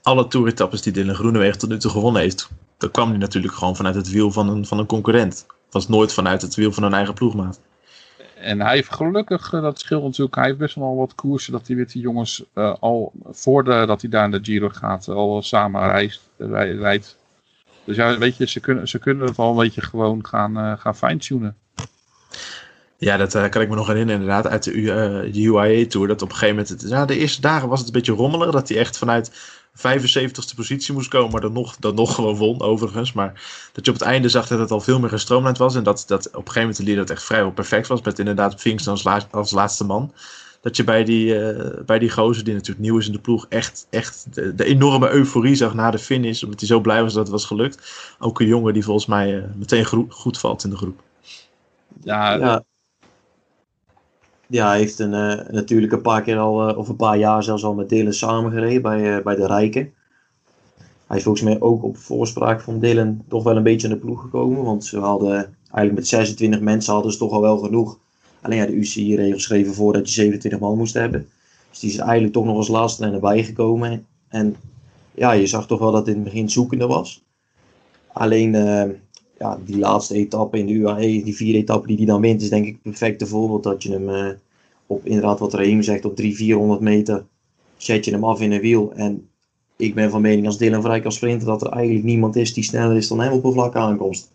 Alle 0.03 0.27
toeretappes 0.27 0.83
die 0.83 0.93
Dylan 0.93 1.15
Groenewegen 1.15 1.59
tot 1.59 1.69
nu 1.69 1.79
toe 1.79 1.91
gewonnen 1.91 2.23
heeft. 2.23 2.51
Dat 2.79 2.91
kwam 2.91 3.09
hij 3.09 3.19
natuurlijk 3.19 3.55
gewoon 3.55 3.77
vanuit 3.77 3.95
het 3.95 4.11
wiel 4.11 4.31
van 4.31 4.49
een, 4.49 4.67
van 4.67 4.79
een 4.79 4.87
concurrent. 4.87 5.47
Was 5.71 5.89
nooit 5.89 6.13
vanuit 6.13 6.43
het 6.43 6.55
wiel 6.55 6.73
van 6.73 6.83
een 6.83 6.95
eigen 6.95 7.15
ploegmaat. 7.15 7.61
En 8.41 8.61
hij 8.61 8.75
heeft 8.75 8.95
gelukkig, 8.95 9.51
dat 9.51 9.81
scheelt 9.81 10.03
natuurlijk, 10.03 10.35
hij 10.35 10.45
heeft 10.45 10.59
best 10.59 10.75
wel 10.75 10.97
wat 10.97 11.15
koersen 11.15 11.53
dat 11.53 11.67
hij 11.67 11.77
met 11.77 11.93
die 11.93 12.03
jongens 12.03 12.45
uh, 12.55 12.75
al 12.81 13.13
voordat 13.31 14.01
hij 14.01 14.11
daar 14.11 14.25
in 14.25 14.31
de 14.31 14.39
Giro 14.43 14.69
gaat, 14.69 15.09
al 15.09 15.43
samen 15.43 15.89
reist, 15.89 16.31
rijdt. 16.39 17.19
Dus 17.85 17.97
ja, 17.97 18.19
weet 18.19 18.37
je, 18.37 18.47
ze 18.47 18.61
kunnen, 18.61 18.89
ze 18.89 18.99
kunnen 18.99 19.27
het 19.27 19.39
al 19.39 19.51
een 19.51 19.57
beetje 19.57 19.81
gewoon 19.81 20.27
gaan, 20.27 20.59
uh, 20.59 20.73
gaan 20.79 20.97
fine-tunen. 20.97 21.57
Ja, 22.97 23.17
dat 23.17 23.35
uh, 23.35 23.49
kan 23.49 23.63
ik 23.63 23.69
me 23.69 23.75
nog 23.75 23.87
herinneren 23.87 24.21
inderdaad 24.21 24.53
uit 24.53 24.63
de, 24.63 24.73
de 25.33 25.43
UIA-tour. 25.43 26.09
Dat 26.09 26.23
op 26.23 26.29
een 26.29 26.35
gegeven 26.35 26.57
moment, 26.57 26.81
het, 26.81 26.91
ja, 26.91 27.05
de 27.05 27.19
eerste 27.19 27.41
dagen 27.41 27.69
was 27.69 27.79
het 27.79 27.89
een 27.89 27.95
beetje 27.95 28.13
rommelig. 28.13 28.51
Dat 28.51 28.69
hij 28.69 28.79
echt 28.79 28.99
vanuit 28.99 29.33
75ste 29.77 30.55
positie 30.57 30.95
moest 30.95 31.09
komen, 31.09 31.31
maar 31.31 31.41
dan 31.41 31.53
nog, 31.53 31.77
dan 31.77 31.95
nog 31.95 32.15
gewoon 32.15 32.37
won 32.37 32.61
overigens. 32.61 33.13
Maar 33.13 33.33
dat 33.73 33.85
je 33.85 33.93
op 33.93 33.99
het 33.99 34.07
einde 34.07 34.29
zag 34.29 34.47
dat 34.47 34.59
het 34.59 34.71
al 34.71 34.81
veel 34.81 35.01
meer 35.01 35.09
gestroomlijnd 35.09 35.59
was. 35.59 35.75
En 35.75 35.83
dat, 35.83 36.05
dat 36.07 36.27
op 36.27 36.35
een 36.35 36.53
gegeven 36.53 36.61
moment 36.61 36.87
de 36.87 36.95
dat 36.95 37.11
echt 37.11 37.25
vrijwel 37.25 37.53
perfect 37.53 37.87
was. 37.87 38.03
Met 38.03 38.19
inderdaad 38.19 38.61
Finks 38.61 38.89
als, 38.89 39.07
als 39.31 39.51
laatste 39.51 39.85
man. 39.85 40.13
Dat 40.61 40.77
je 40.77 40.85
bij 40.85 41.05
die, 41.05 41.39
uh, 41.39 41.71
bij 41.87 41.99
die 41.99 42.11
gozer, 42.11 42.45
die 42.45 42.55
natuurlijk 42.55 42.81
nieuw 42.81 42.99
is 42.99 43.07
in 43.07 43.13
de 43.13 43.21
ploeg, 43.21 43.47
echt, 43.49 43.87
echt 43.91 44.27
de, 44.35 44.55
de 44.55 44.65
enorme 44.65 45.11
euforie 45.11 45.55
zag 45.55 45.75
na 45.75 45.91
de 45.91 45.99
finish. 45.99 46.43
Omdat 46.43 46.61
hij 46.61 46.69
zo 46.69 46.81
blij 46.81 47.03
was 47.03 47.13
dat 47.13 47.23
het 47.23 47.33
was 47.33 47.45
gelukt. 47.45 47.93
Ook 48.19 48.41
een 48.41 48.47
jongen 48.47 48.73
die 48.73 48.85
volgens 48.85 49.07
mij 49.07 49.49
meteen 49.57 50.09
goed 50.09 50.39
valt 50.39 50.65
in 50.65 50.71
de 50.71 50.77
groep. 50.77 51.03
Ja, 52.03 52.35
ja. 52.35 52.65
Ja 54.51 54.69
hij 54.69 54.79
heeft 54.79 54.99
een, 54.99 55.13
uh, 55.13 55.49
natuurlijk 55.51 55.93
een 55.93 56.03
paar 56.03 56.23
keer 56.23 56.39
al, 56.39 56.71
uh, 56.71 56.79
of 56.79 56.89
een 56.89 56.97
paar 56.97 57.19
jaar 57.19 57.43
zelfs 57.43 57.65
al 57.65 57.75
met 57.75 57.89
Dylan 57.89 58.13
samengereden 58.13 58.83
bij, 58.83 59.17
uh, 59.17 59.25
bij 59.25 59.35
de 59.35 59.47
Rijken. 59.47 59.93
Hij 61.07 61.17
is 61.17 61.23
volgens 61.23 61.45
mij 61.45 61.61
ook 61.61 61.83
op 61.83 61.97
voorspraak 61.97 62.61
van 62.61 62.79
Dylan 62.79 63.25
toch 63.29 63.43
wel 63.43 63.57
een 63.57 63.63
beetje 63.63 63.89
in 63.89 63.95
de 63.95 64.01
ploeg 64.01 64.21
gekomen. 64.21 64.65
Want 64.65 64.85
ze 64.85 64.99
hadden 64.99 65.35
eigenlijk 65.61 65.95
met 65.95 66.09
26 66.09 66.61
mensen 66.61 66.93
hadden 66.93 67.13
ze 67.13 67.19
toch 67.19 67.33
al 67.33 67.41
wel 67.41 67.59
genoeg. 67.59 67.99
Alleen 68.41 68.59
ja, 68.59 68.67
de 68.67 68.73
UCI-regels 68.73 69.43
schreven 69.43 69.75
voor 69.75 69.93
dat 69.93 70.09
je 70.09 70.15
27 70.15 70.61
man 70.61 70.77
moest 70.77 70.95
hebben. 70.95 71.29
Dus 71.71 71.79
die 71.79 71.91
is 71.91 71.99
eigenlijk 71.99 72.33
toch 72.33 72.45
nog 72.45 72.57
als 72.57 72.69
laatste 72.69 73.11
erbij 73.11 73.45
gekomen. 73.45 74.07
En 74.29 74.57
ja, 75.15 75.33
je 75.33 75.47
zag 75.47 75.67
toch 75.67 75.79
wel 75.79 75.93
dat 75.93 76.07
het 76.07 76.09
in 76.09 76.23
het 76.23 76.25
begin 76.25 76.51
zoekende 76.51 76.87
was. 76.87 77.25
Alleen 78.13 78.55
ja, 79.41 79.59
die 79.65 79.79
laatste 79.79 80.15
etappe 80.15 80.59
in 80.59 80.67
de 80.67 80.73
UAE, 80.73 81.23
die 81.23 81.37
vier 81.37 81.55
etappen 81.55 81.89
die 81.89 81.97
hij 81.97 82.07
dan 82.07 82.21
wint, 82.21 82.43
is 82.43 82.49
denk 82.49 82.67
ik 82.67 82.73
het 82.73 82.83
perfecte 82.83 83.27
voorbeeld 83.27 83.63
dat 83.63 83.83
je 83.83 83.93
hem 83.93 84.09
uh, 84.09 84.31
op 84.87 85.05
inderdaad 85.05 85.39
wat 85.39 85.55
Raheem 85.55 85.83
zegt, 85.83 86.05
op 86.05 86.17
300, 86.17 86.45
400 86.45 86.81
meter 86.81 87.27
zet 87.77 88.05
je 88.05 88.11
hem 88.11 88.25
af 88.25 88.41
in 88.41 88.53
een 88.53 88.61
wiel. 88.61 88.93
En 88.93 89.29
ik 89.77 89.95
ben 89.95 90.11
van 90.11 90.21
mening 90.21 90.47
als 90.47 90.59
Dylan 90.59 90.83
Vrij 90.83 91.01
kan 91.01 91.13
sprinten 91.13 91.47
dat 91.47 91.63
er 91.63 91.69
eigenlijk 91.69 92.05
niemand 92.05 92.37
is 92.37 92.55
die 92.55 92.65
sneller 92.65 92.97
is 92.97 93.09
dan 93.09 93.21
hem 93.21 93.33
op 93.33 93.45
een 93.45 93.53
vlakke 93.53 93.79
aankomst. 93.79 94.31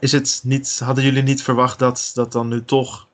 Is 0.00 0.12
het 0.12 0.40
niet, 0.44 0.80
hadden 0.84 1.04
jullie 1.04 1.22
niet 1.22 1.42
verwacht 1.42 1.78
dat, 1.78 2.10
dat 2.14 2.32
dan 2.32 2.48
nu 2.48 2.64
toch 2.64 3.08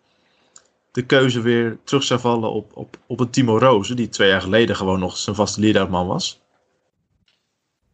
de 0.90 1.06
keuze 1.06 1.40
weer 1.40 1.78
terug 1.84 2.02
zou 2.02 2.20
vallen 2.20 2.52
op, 2.52 2.70
op, 2.76 2.98
op 3.06 3.20
een 3.20 3.30
Timo 3.30 3.58
Roze, 3.58 3.94
die 3.94 4.08
twee 4.08 4.28
jaar 4.28 4.42
geleden 4.42 4.76
gewoon 4.76 5.00
nog 5.00 5.16
zijn 5.16 5.36
vaste 5.36 5.60
lead 5.60 5.90
man 5.90 6.06
was? 6.06 6.42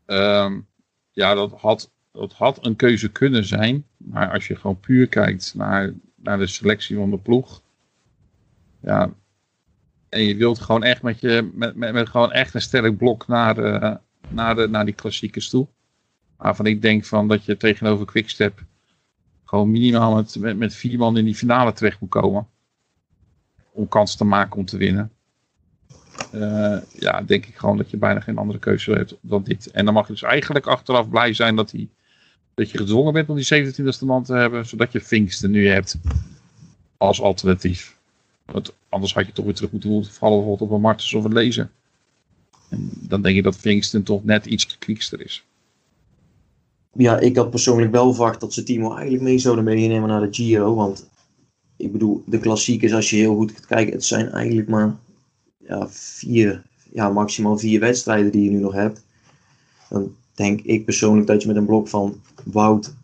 Ehm, 0.06 0.60
ja, 1.20 1.34
dat 1.34 1.52
had, 1.60 1.90
dat 2.12 2.32
had 2.32 2.66
een 2.66 2.76
keuze 2.76 3.08
kunnen 3.08 3.44
zijn. 3.44 3.86
Maar 3.96 4.32
als 4.32 4.46
je 4.46 4.56
gewoon 4.56 4.80
puur 4.80 5.06
kijkt 5.06 5.54
naar, 5.54 5.94
naar 6.14 6.38
de 6.38 6.46
selectie 6.46 6.96
van 6.96 7.10
de 7.10 7.18
ploeg. 7.18 7.62
Ja, 8.82 9.12
en 10.08 10.22
je 10.22 10.36
wilt 10.36 10.60
gewoon 10.60 10.82
echt 10.82 11.02
met, 11.02 11.20
je, 11.20 11.50
met, 11.54 11.76
met, 11.76 11.92
met 11.92 12.08
gewoon 12.08 12.32
echt 12.32 12.54
een 12.54 12.60
sterk 12.60 12.96
blok 12.96 13.26
naar, 13.26 13.54
de, 13.54 13.98
naar, 14.28 14.54
de, 14.54 14.68
naar 14.68 14.84
die 14.84 14.94
klassiekers 14.94 15.48
toe. 15.48 15.66
Waarvan 16.36 16.66
ik 16.66 16.82
denk 16.82 17.04
van 17.04 17.28
dat 17.28 17.44
je 17.44 17.56
tegenover 17.56 18.06
Quickstep 18.06 18.64
gewoon 19.44 19.70
minimaal 19.70 20.14
met, 20.14 20.36
met, 20.38 20.56
met 20.56 20.74
vier 20.74 20.98
man 20.98 21.16
in 21.16 21.24
die 21.24 21.34
finale 21.34 21.72
terecht 21.72 22.00
moet 22.00 22.10
komen. 22.10 22.48
Om 23.72 23.88
kans 23.88 24.16
te 24.16 24.24
maken 24.24 24.56
om 24.56 24.64
te 24.64 24.76
winnen. 24.76 25.12
Uh, 26.34 26.76
ja, 26.98 27.22
denk 27.22 27.46
ik 27.46 27.56
gewoon 27.56 27.76
dat 27.76 27.90
je 27.90 27.96
bijna 27.96 28.20
geen 28.20 28.38
andere 28.38 28.58
keuze 28.58 28.92
hebt 28.92 29.16
dan 29.20 29.42
dit. 29.42 29.70
En 29.70 29.84
dan 29.84 29.94
mag 29.94 30.06
je 30.06 30.12
dus 30.12 30.22
eigenlijk 30.22 30.66
achteraf 30.66 31.08
blij 31.08 31.32
zijn 31.32 31.56
dat, 31.56 31.70
die, 31.70 31.90
dat 32.54 32.70
je 32.70 32.78
gedwongen 32.78 33.12
bent 33.12 33.28
om 33.28 33.36
die 33.36 33.72
27e 33.72 34.04
man 34.04 34.24
te 34.24 34.34
hebben. 34.34 34.66
Zodat 34.66 34.92
je 34.92 35.00
Vingsten 35.00 35.50
nu 35.50 35.68
hebt 35.68 35.98
als 36.96 37.20
alternatief. 37.20 37.96
Want 38.44 38.74
anders 38.88 39.14
had 39.14 39.26
je 39.26 39.32
toch 39.32 39.44
weer 39.44 39.54
terug 39.54 39.72
moeten 39.72 40.04
vallen 40.04 40.38
bijvoorbeeld 40.38 40.70
op 40.70 40.76
een 40.76 40.82
Martens 40.82 41.14
of 41.14 41.24
een 41.24 41.32
Lezer. 41.32 41.70
En 42.68 42.90
dan 42.94 43.22
denk 43.22 43.36
ik 43.36 43.42
dat 43.42 43.56
Vingsten 43.56 44.02
toch 44.02 44.24
net 44.24 44.46
iets 44.46 44.78
kwiekster 44.78 45.20
is. 45.20 45.44
Ja, 46.92 47.18
ik 47.18 47.36
had 47.36 47.50
persoonlijk 47.50 47.92
wel 47.92 48.14
verwacht 48.14 48.40
dat 48.40 48.52
ze 48.52 48.62
Timo 48.62 48.92
eigenlijk 48.92 49.22
mee 49.22 49.38
zouden 49.38 49.64
meenemen 49.64 50.08
naar 50.08 50.20
de 50.20 50.34
Giro. 50.34 50.74
Want 50.74 51.08
ik 51.76 51.92
bedoel, 51.92 52.22
de 52.26 52.38
klassiekers, 52.38 52.92
als 52.92 53.10
je 53.10 53.16
heel 53.16 53.34
goed 53.34 53.52
gaat 53.52 53.66
kijken, 53.66 53.92
het 53.92 54.04
zijn 54.04 54.30
eigenlijk 54.30 54.68
maar 54.68 54.96
ja, 55.70 55.88
vier, 55.88 56.62
ja, 56.92 57.08
maximaal 57.08 57.58
vier 57.58 57.80
wedstrijden 57.80 58.32
die 58.32 58.44
je 58.44 58.50
nu 58.50 58.58
nog 58.58 58.72
hebt. 58.72 59.04
Dan 59.88 60.14
denk 60.34 60.60
ik 60.60 60.84
persoonlijk 60.84 61.26
dat 61.26 61.42
je 61.42 61.48
met 61.48 61.56
een 61.56 61.66
blok 61.66 61.88
van 61.88 62.20
Wout, 62.44 62.94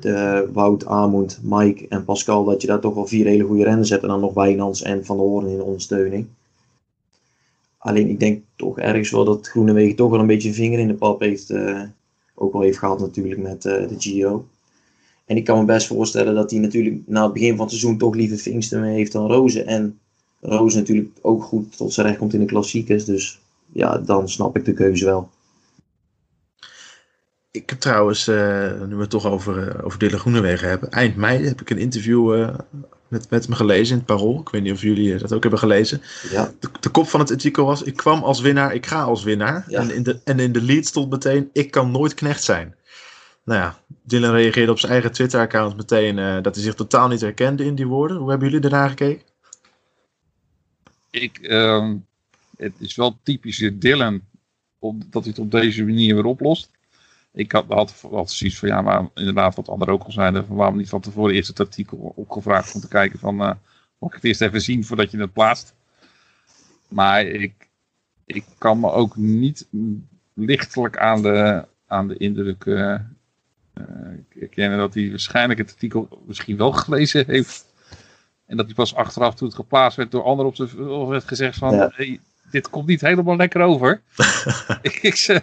de, 0.00 0.48
Wout, 0.52 0.86
Amund, 0.86 1.40
Mike 1.42 1.88
en 1.88 2.04
Pascal, 2.04 2.44
dat 2.44 2.60
je 2.60 2.66
daar 2.66 2.80
toch 2.80 2.94
wel 2.94 3.06
vier 3.06 3.26
hele 3.26 3.44
goede 3.44 3.64
renners 3.64 3.90
hebt. 3.90 4.02
En 4.02 4.08
dan 4.08 4.20
nog 4.20 4.34
Wijnands 4.34 4.82
en 4.82 5.04
Van 5.04 5.16
der 5.16 5.26
Hoorn 5.26 5.46
in 5.46 5.56
de 5.56 5.62
ondersteuning. 5.62 6.26
Alleen 7.78 8.08
ik 8.08 8.20
denk 8.20 8.42
toch 8.56 8.78
ergens 8.78 9.10
wel 9.10 9.24
dat 9.24 9.48
Groenewegen 9.48 9.96
toch 9.96 10.10
wel 10.10 10.20
een 10.20 10.26
beetje 10.26 10.48
een 10.48 10.54
vinger 10.54 10.78
in 10.78 10.88
de 10.88 10.94
pap 10.94 11.20
heeft. 11.20 11.50
Uh, 11.50 11.82
ook 12.34 12.54
al 12.54 12.60
heeft 12.60 12.78
gehad 12.78 13.00
natuurlijk 13.00 13.40
met 13.40 13.64
uh, 13.64 13.88
de 13.88 13.94
Giro. 13.98 14.46
En 15.24 15.36
ik 15.36 15.44
kan 15.44 15.58
me 15.58 15.64
best 15.64 15.86
voorstellen 15.86 16.34
dat 16.34 16.50
hij 16.50 16.60
natuurlijk 16.60 17.00
na 17.06 17.22
het 17.22 17.32
begin 17.32 17.56
van 17.56 17.60
het 17.60 17.70
seizoen 17.70 17.98
toch 17.98 18.14
liever 18.14 18.38
Vingsten 18.38 18.82
heeft 18.82 19.12
dan 19.12 19.26
Rozen. 19.26 19.66
En 19.66 19.98
Roos 20.40 20.74
natuurlijk 20.74 21.10
ook 21.20 21.42
goed 21.42 21.76
tot 21.76 21.92
zijn 21.92 22.06
recht 22.06 22.18
komt 22.18 22.34
in 22.34 22.40
de 22.40 22.46
klassiekers. 22.46 23.04
Dus 23.04 23.40
ja, 23.72 23.98
dan 23.98 24.28
snap 24.28 24.56
ik 24.56 24.64
de 24.64 24.72
keuze 24.72 25.04
wel. 25.04 25.30
Ik 27.50 27.70
heb 27.70 27.80
trouwens, 27.80 28.28
uh, 28.28 28.36
nu 28.88 28.94
we 28.94 29.00
het 29.00 29.10
toch 29.10 29.26
over, 29.26 29.68
uh, 29.68 29.84
over 29.84 29.98
Dylan 29.98 30.18
Groenewegen 30.18 30.68
hebben. 30.68 30.90
Eind 30.90 31.16
mei 31.16 31.46
heb 31.46 31.60
ik 31.60 31.70
een 31.70 31.78
interview 31.78 32.36
uh, 32.36 32.54
met, 33.08 33.30
met 33.30 33.48
me 33.48 33.54
gelezen 33.54 33.92
in 33.92 33.96
het 33.96 34.06
Parool. 34.06 34.40
Ik 34.40 34.48
weet 34.48 34.62
niet 34.62 34.72
of 34.72 34.82
jullie 34.82 35.16
dat 35.16 35.32
ook 35.32 35.42
hebben 35.42 35.60
gelezen. 35.60 36.02
Ja. 36.30 36.52
De, 36.60 36.68
de, 36.80 36.88
kop 36.88 37.08
van 37.08 37.20
het 37.20 37.30
artikel 37.30 37.64
was, 37.64 37.82
ik 37.82 37.96
kwam 37.96 38.22
als 38.22 38.40
winnaar, 38.40 38.74
ik 38.74 38.86
ga 38.86 39.02
als 39.02 39.22
winnaar. 39.22 39.64
Ja. 39.68 39.80
En, 39.80 39.94
in 39.94 40.02
de, 40.02 40.20
en 40.24 40.38
in 40.38 40.52
de 40.52 40.62
lead 40.62 40.86
stond 40.86 41.10
meteen, 41.10 41.50
ik 41.52 41.70
kan 41.70 41.90
nooit 41.90 42.14
knecht 42.14 42.42
zijn. 42.42 42.74
Nou 43.44 43.60
ja, 43.60 43.78
Dylan 44.02 44.34
reageerde 44.34 44.72
op 44.72 44.78
zijn 44.78 44.92
eigen 44.92 45.12
Twitter-account 45.12 45.76
meteen 45.76 46.42
dat 46.42 46.54
hij 46.54 46.64
zich 46.64 46.74
totaal 46.74 47.08
niet 47.08 47.20
herkende 47.20 47.64
in 47.64 47.74
die 47.74 47.86
woorden. 47.86 48.16
Hoe 48.16 48.30
hebben 48.30 48.48
jullie 48.50 48.64
ernaar 48.64 48.88
gekeken? 48.88 49.29
Ik, 51.10 51.38
uh, 51.40 51.92
het 52.56 52.72
is 52.78 52.96
wel 52.96 53.18
typisch 53.22 53.70
Dylan 53.74 54.20
op, 54.78 55.12
dat 55.12 55.22
hij 55.22 55.32
het 55.32 55.40
op 55.40 55.50
deze 55.50 55.84
manier 55.84 56.14
weer 56.14 56.24
oplost. 56.24 56.70
Ik 57.32 57.52
had, 57.52 57.64
had, 57.68 58.06
had 58.10 58.36
van, 58.36 58.68
ja, 58.68 58.82
maar 58.82 59.08
inderdaad 59.14 59.54
wat 59.54 59.68
anderen 59.68 59.94
ook 59.94 60.02
al 60.02 60.12
zeiden, 60.12 60.54
waarom 60.54 60.76
niet 60.76 60.88
van 60.88 61.00
tevoren 61.00 61.34
eerst 61.34 61.48
het 61.48 61.60
artikel 61.60 62.12
opgevraagd 62.16 62.74
om 62.74 62.80
te 62.80 62.88
kijken 62.88 63.18
van, 63.18 63.34
uh, 63.40 63.52
mag 63.98 64.08
ik 64.08 64.14
het 64.14 64.24
eerst 64.24 64.40
even 64.40 64.60
zien 64.60 64.84
voordat 64.84 65.10
je 65.10 65.18
het 65.18 65.32
plaatst. 65.32 65.74
Maar 66.88 67.22
ik, 67.22 67.68
ik 68.26 68.44
kan 68.58 68.80
me 68.80 68.90
ook 68.90 69.16
niet 69.16 69.68
lichtelijk 70.34 70.98
aan 70.98 71.22
de, 71.22 71.66
aan 71.86 72.08
de 72.08 72.16
indruk 72.16 72.64
uh, 72.64 72.94
dat 74.54 74.94
hij 74.94 75.10
waarschijnlijk 75.10 75.58
het 75.58 75.70
artikel 75.70 76.22
misschien 76.26 76.56
wel 76.56 76.72
gelezen 76.72 77.24
heeft. 77.26 77.69
En 78.50 78.56
dat 78.56 78.66
hij 78.66 78.74
pas 78.74 78.94
achteraf 78.94 79.34
toen 79.34 79.46
het 79.46 79.56
geplaatst 79.56 79.96
werd 79.96 80.10
door 80.10 80.22
anderen 80.22 80.46
op 80.50 80.56
zijn 80.56 81.08
werd 81.08 81.24
gezegd 81.24 81.58
van 81.58 81.74
Ja. 81.74 81.90
hey, 81.94 82.20
dit 82.50 82.70
komt 82.70 82.86
niet 82.86 83.00
helemaal 83.00 83.36
lekker 83.36 83.60
over. 83.60 84.02
ik, 85.02 85.14
ze- 85.14 85.42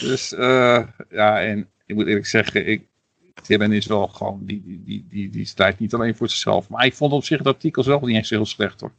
dus 0.00 0.32
eh, 0.34 0.82
ja, 1.10 1.40
en 1.42 1.68
ik 1.86 1.94
moet 1.94 2.06
eerlijk 2.06 2.26
zeggen, 2.26 2.66
ik, 2.68 2.86
is 3.48 3.86
wel 3.86 4.08
gewoon, 4.08 4.40
die, 4.42 4.62
die, 4.64 4.82
die, 4.84 5.06
die, 5.08 5.30
die 5.30 5.44
strijdt 5.44 5.78
niet 5.78 5.94
alleen 5.94 6.16
voor 6.16 6.28
zichzelf. 6.28 6.68
Maar 6.68 6.86
ik 6.86 6.94
vond 6.94 7.12
op 7.12 7.24
zich 7.24 7.38
het 7.38 7.46
artikel 7.46 7.82
zelf 7.82 8.02
niet 8.02 8.16
echt 8.16 8.30
heel 8.30 8.46
slecht 8.46 8.80
hoor. 8.80 8.92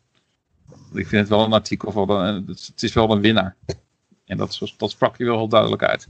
Ik 0.94 1.08
vind 1.08 1.22
het 1.22 1.30
wel 1.30 1.46
een 1.46 1.54
artikel 1.54 1.92
van, 1.92 2.10
een- 2.10 2.44
het 2.48 2.84
is 2.84 2.94
wel 2.94 3.12
een 3.12 3.22
winnaar. 3.22 3.56
En 4.26 4.38
dat, 4.38 4.60
dat 4.78 4.92
sprak 4.92 5.18
hij 5.18 5.28
wel 5.28 5.38
heel 5.38 5.48
duidelijk 5.48 5.84
uit. 5.84 6.08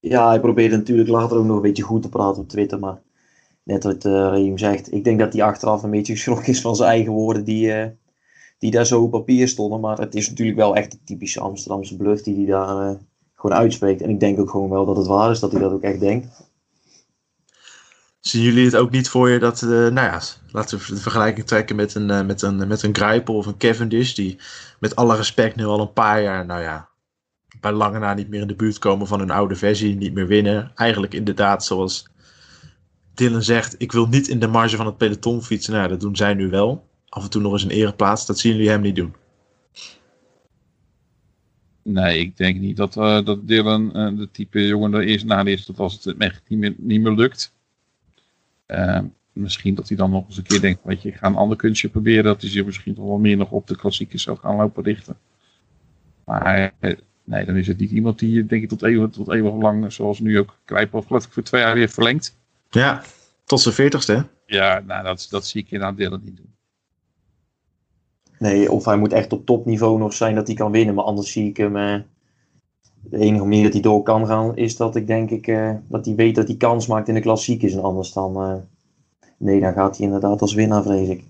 Ja, 0.00 0.28
hij 0.28 0.40
probeerde 0.40 0.76
natuurlijk 0.76 1.08
later 1.08 1.36
ook 1.36 1.44
nog 1.44 1.56
een 1.56 1.62
beetje 1.62 1.82
goed 1.82 2.02
te 2.02 2.08
praten 2.08 2.42
op 2.42 2.48
Twitter, 2.48 2.78
maar 2.78 2.98
net 3.70 3.84
wat 3.84 4.04
uh, 4.04 4.12
Raheem 4.12 4.58
zegt, 4.58 4.92
ik 4.92 5.04
denk 5.04 5.18
dat 5.18 5.32
hij 5.32 5.42
achteraf 5.42 5.82
een 5.82 5.90
beetje 5.90 6.12
geschrokken 6.12 6.46
is 6.46 6.60
van 6.60 6.76
zijn 6.76 6.90
eigen 6.90 7.12
woorden 7.12 7.44
die, 7.44 7.72
eh, 7.72 7.88
die 8.58 8.70
daar 8.70 8.86
zo 8.86 9.02
op 9.02 9.10
papier 9.10 9.48
stonden. 9.48 9.80
Maar 9.80 9.98
het 9.98 10.14
is 10.14 10.28
natuurlijk 10.28 10.58
wel 10.58 10.76
echt 10.76 10.90
de 10.90 10.98
typische 11.04 11.40
Amsterdamse 11.40 11.96
bluff 11.96 12.22
die 12.22 12.36
hij 12.36 12.46
daar 12.46 12.88
eh, 12.88 12.96
gewoon 13.34 13.56
uitspreekt. 13.56 14.02
En 14.02 14.10
ik 14.10 14.20
denk 14.20 14.38
ook 14.38 14.50
gewoon 14.50 14.70
wel 14.70 14.86
dat 14.86 14.96
het 14.96 15.06
waar 15.06 15.30
is, 15.30 15.40
dat 15.40 15.52
hij 15.52 15.60
dat 15.60 15.72
ook 15.72 15.82
echt 15.82 16.00
denkt. 16.00 16.48
Zien 18.20 18.42
jullie 18.42 18.64
het 18.64 18.76
ook 18.76 18.90
niet 18.90 19.08
voor 19.08 19.30
je 19.30 19.38
dat, 19.38 19.62
eh, 19.62 19.68
nou 19.68 19.94
ja, 19.94 20.20
laten 20.50 20.78
we 20.78 20.84
de 20.86 21.00
vergelijking 21.00 21.46
trekken 21.46 21.76
met 21.76 21.94
een, 21.94 22.10
eh, 22.10 22.26
met 22.26 22.42
een, 22.42 22.68
met 22.68 22.82
een 22.82 22.94
Grijpel 22.94 23.34
of 23.34 23.46
een 23.46 23.56
Cavendish, 23.56 24.14
die 24.14 24.38
met 24.78 24.96
alle 24.96 25.16
respect 25.16 25.56
nu 25.56 25.64
al 25.64 25.80
een 25.80 25.92
paar 25.92 26.22
jaar, 26.22 26.46
nou 26.46 26.62
ja, 26.62 26.88
bij 27.60 27.72
lange 27.72 27.98
na 27.98 28.14
niet 28.14 28.28
meer 28.28 28.40
in 28.40 28.46
de 28.46 28.54
buurt 28.54 28.78
komen 28.78 29.06
van 29.06 29.18
hun 29.18 29.30
oude 29.30 29.56
versie, 29.56 29.96
niet 29.96 30.14
meer 30.14 30.26
winnen. 30.26 30.72
Eigenlijk 30.74 31.14
inderdaad, 31.14 31.64
zoals 31.64 32.08
Dylan 33.20 33.42
zegt, 33.42 33.74
ik 33.78 33.92
wil 33.92 34.06
niet 34.08 34.28
in 34.28 34.38
de 34.40 34.46
marge 34.46 34.76
van 34.76 34.86
het 34.86 34.96
peloton 34.96 35.42
fietsen. 35.42 35.72
Nou, 35.72 35.88
dat 35.88 36.00
doen 36.00 36.16
zij 36.16 36.34
nu 36.34 36.48
wel. 36.50 36.88
Af 37.08 37.24
en 37.24 37.30
toe 37.30 37.42
nog 37.42 37.52
eens 37.52 37.62
een 37.62 37.70
ereplaats, 37.70 38.26
dat 38.26 38.38
zien 38.38 38.52
jullie 38.52 38.68
hem 38.68 38.80
niet 38.80 38.96
doen. 38.96 39.14
Nee, 41.82 42.18
ik 42.18 42.36
denk 42.36 42.60
niet 42.60 42.76
dat, 42.76 42.96
eh, 42.96 43.24
dat 43.24 43.48
Dylan 43.48 43.94
eh, 43.94 44.16
de 44.16 44.28
type 44.30 44.66
jongen 44.66 44.94
er 44.94 45.02
is 45.02 45.24
na 45.24 45.44
is 45.44 45.66
dat 45.66 45.78
als 45.78 46.04
het 46.04 46.16
echt 46.16 46.42
niet 46.48 46.78
meer, 46.78 47.12
lukt. 47.12 47.54
eh, 48.66 49.00
misschien 49.32 49.74
dat 49.74 49.88
hij 49.88 49.96
dan 49.96 50.10
nog 50.10 50.26
eens 50.26 50.36
een 50.36 50.42
keer 50.42 50.60
denkt, 50.60 50.80
weet 50.84 51.02
je, 51.02 51.08
ik 51.08 51.16
ga 51.16 51.26
een 51.26 51.34
ander 51.36 51.56
kunstje 51.56 51.88
proberen. 51.88 52.24
Dat 52.24 52.40
hij 52.40 52.50
zich 52.50 52.64
misschien 52.64 52.94
toch 52.94 53.04
wel 53.06 53.18
meer 53.18 53.36
nog 53.36 53.50
op 53.50 53.66
de 53.66 53.76
klassiekers 53.76 54.22
zou 54.22 54.38
gaan 54.38 54.56
lopen 54.56 54.82
richten. 54.84 55.18
Maar 56.24 56.74
nee, 57.24 57.44
dan 57.44 57.56
is 57.56 57.66
het 57.66 57.78
niet 57.78 57.90
iemand 57.90 58.18
die, 58.18 58.46
denk 58.46 58.62
ik, 58.62 58.68
tot 58.68 58.82
eeuwig, 58.82 59.10
tot 59.10 59.30
eeuwig 59.30 59.54
lang, 59.54 59.92
zoals 59.92 60.20
nu 60.20 60.38
ook 60.38 60.58
Krijpel, 60.64 61.02
geloof 61.02 61.24
ik, 61.26 61.32
voor 61.32 61.42
twee 61.42 61.60
jaar 61.60 61.74
weer 61.74 61.88
verlengd. 61.88 62.39
Ja, 62.70 63.02
tot 63.44 63.60
zijn 63.60 63.74
veertigste, 63.74 64.12
hè? 64.12 64.22
Ja, 64.46 64.80
nou, 64.86 65.04
dat, 65.04 65.26
dat 65.30 65.46
zie 65.46 65.62
ik 65.62 65.70
inderdaad 65.70 65.96
Dylan 65.96 66.20
niet 66.24 66.36
doen. 66.36 66.54
Nee, 68.38 68.70
of 68.72 68.84
hij 68.84 68.96
moet 68.96 69.12
echt 69.12 69.32
op 69.32 69.46
topniveau 69.46 69.98
nog 69.98 70.12
zijn 70.14 70.34
dat 70.34 70.46
hij 70.46 70.56
kan 70.56 70.70
winnen. 70.72 70.94
Maar 70.94 71.04
anders 71.04 71.32
zie 71.32 71.48
ik 71.48 71.56
hem. 71.56 71.76
eh, 71.76 72.00
de 73.02 73.18
enige 73.18 73.42
manier 73.44 73.62
dat 73.62 73.72
hij 73.72 73.82
door 73.82 74.02
kan 74.02 74.26
gaan 74.26 74.56
is 74.56 74.76
dat 74.76 74.96
ik 74.96 75.06
denk 75.06 75.30
ik 75.30 75.46
eh, 75.46 75.74
dat 75.88 76.04
hij 76.06 76.14
weet 76.14 76.34
dat 76.34 76.48
hij 76.48 76.56
kans 76.56 76.86
maakt 76.86 77.08
in 77.08 77.14
de 77.14 77.20
klassiekers. 77.20 77.72
En 77.72 77.82
anders 77.82 78.12
dan. 78.12 78.36
eh, 78.42 78.54
nee, 79.38 79.60
dan 79.60 79.72
gaat 79.72 79.96
hij 79.96 80.06
inderdaad 80.06 80.40
als 80.40 80.54
winnaar, 80.54 80.82
vrees 80.82 81.08
ik. 81.08 81.24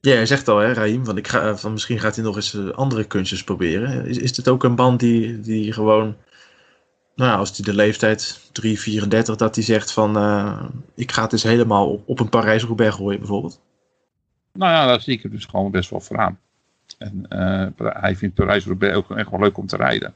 Ja, 0.00 0.18
je 0.18 0.26
zegt 0.26 0.48
al, 0.48 0.58
hè, 0.58 0.72
Raim, 0.72 1.04
van, 1.04 1.16
ik 1.16 1.28
ga, 1.28 1.56
van 1.56 1.72
misschien 1.72 1.98
gaat 1.98 2.14
hij 2.14 2.24
nog 2.24 2.36
eens 2.36 2.72
andere 2.72 3.04
kunstjes 3.04 3.44
proberen. 3.44 4.06
Is, 4.06 4.18
is 4.18 4.32
dit 4.32 4.48
ook 4.48 4.64
een 4.64 4.74
band 4.74 5.00
die, 5.00 5.40
die 5.40 5.72
gewoon, 5.72 6.16
nou 7.14 7.30
ja, 7.30 7.36
als 7.36 7.56
hij 7.56 7.64
de 7.64 7.74
leeftijd 7.74 8.48
3, 8.52 8.80
34, 8.80 9.36
dat 9.36 9.54
hij 9.54 9.64
zegt 9.64 9.92
van, 9.92 10.16
eh, 10.16 10.64
ik 10.94 11.12
ga 11.12 11.22
het 11.22 11.32
eens 11.32 11.42
helemaal 11.42 11.90
op, 11.90 12.08
op 12.08 12.20
een 12.20 12.28
Parijs-Roubaix 12.28 12.94
gooien 12.94 13.18
bijvoorbeeld? 13.18 13.60
Nou 14.52 14.72
ja, 14.72 14.86
daar 14.86 15.00
zie 15.00 15.14
ik 15.14 15.22
hem 15.22 15.30
dus 15.30 15.44
gewoon 15.44 15.70
best 15.70 15.90
wel 15.90 16.00
voor 16.00 16.18
aan. 16.18 16.38
En 16.98 17.26
eh, 17.28 17.66
hij 17.76 18.16
vindt 18.16 18.34
Parijs-Roubaix 18.34 18.96
ook 18.96 19.10
echt 19.10 19.30
wel 19.30 19.40
leuk 19.40 19.58
om 19.58 19.66
te 19.66 19.76
rijden. 19.76 20.14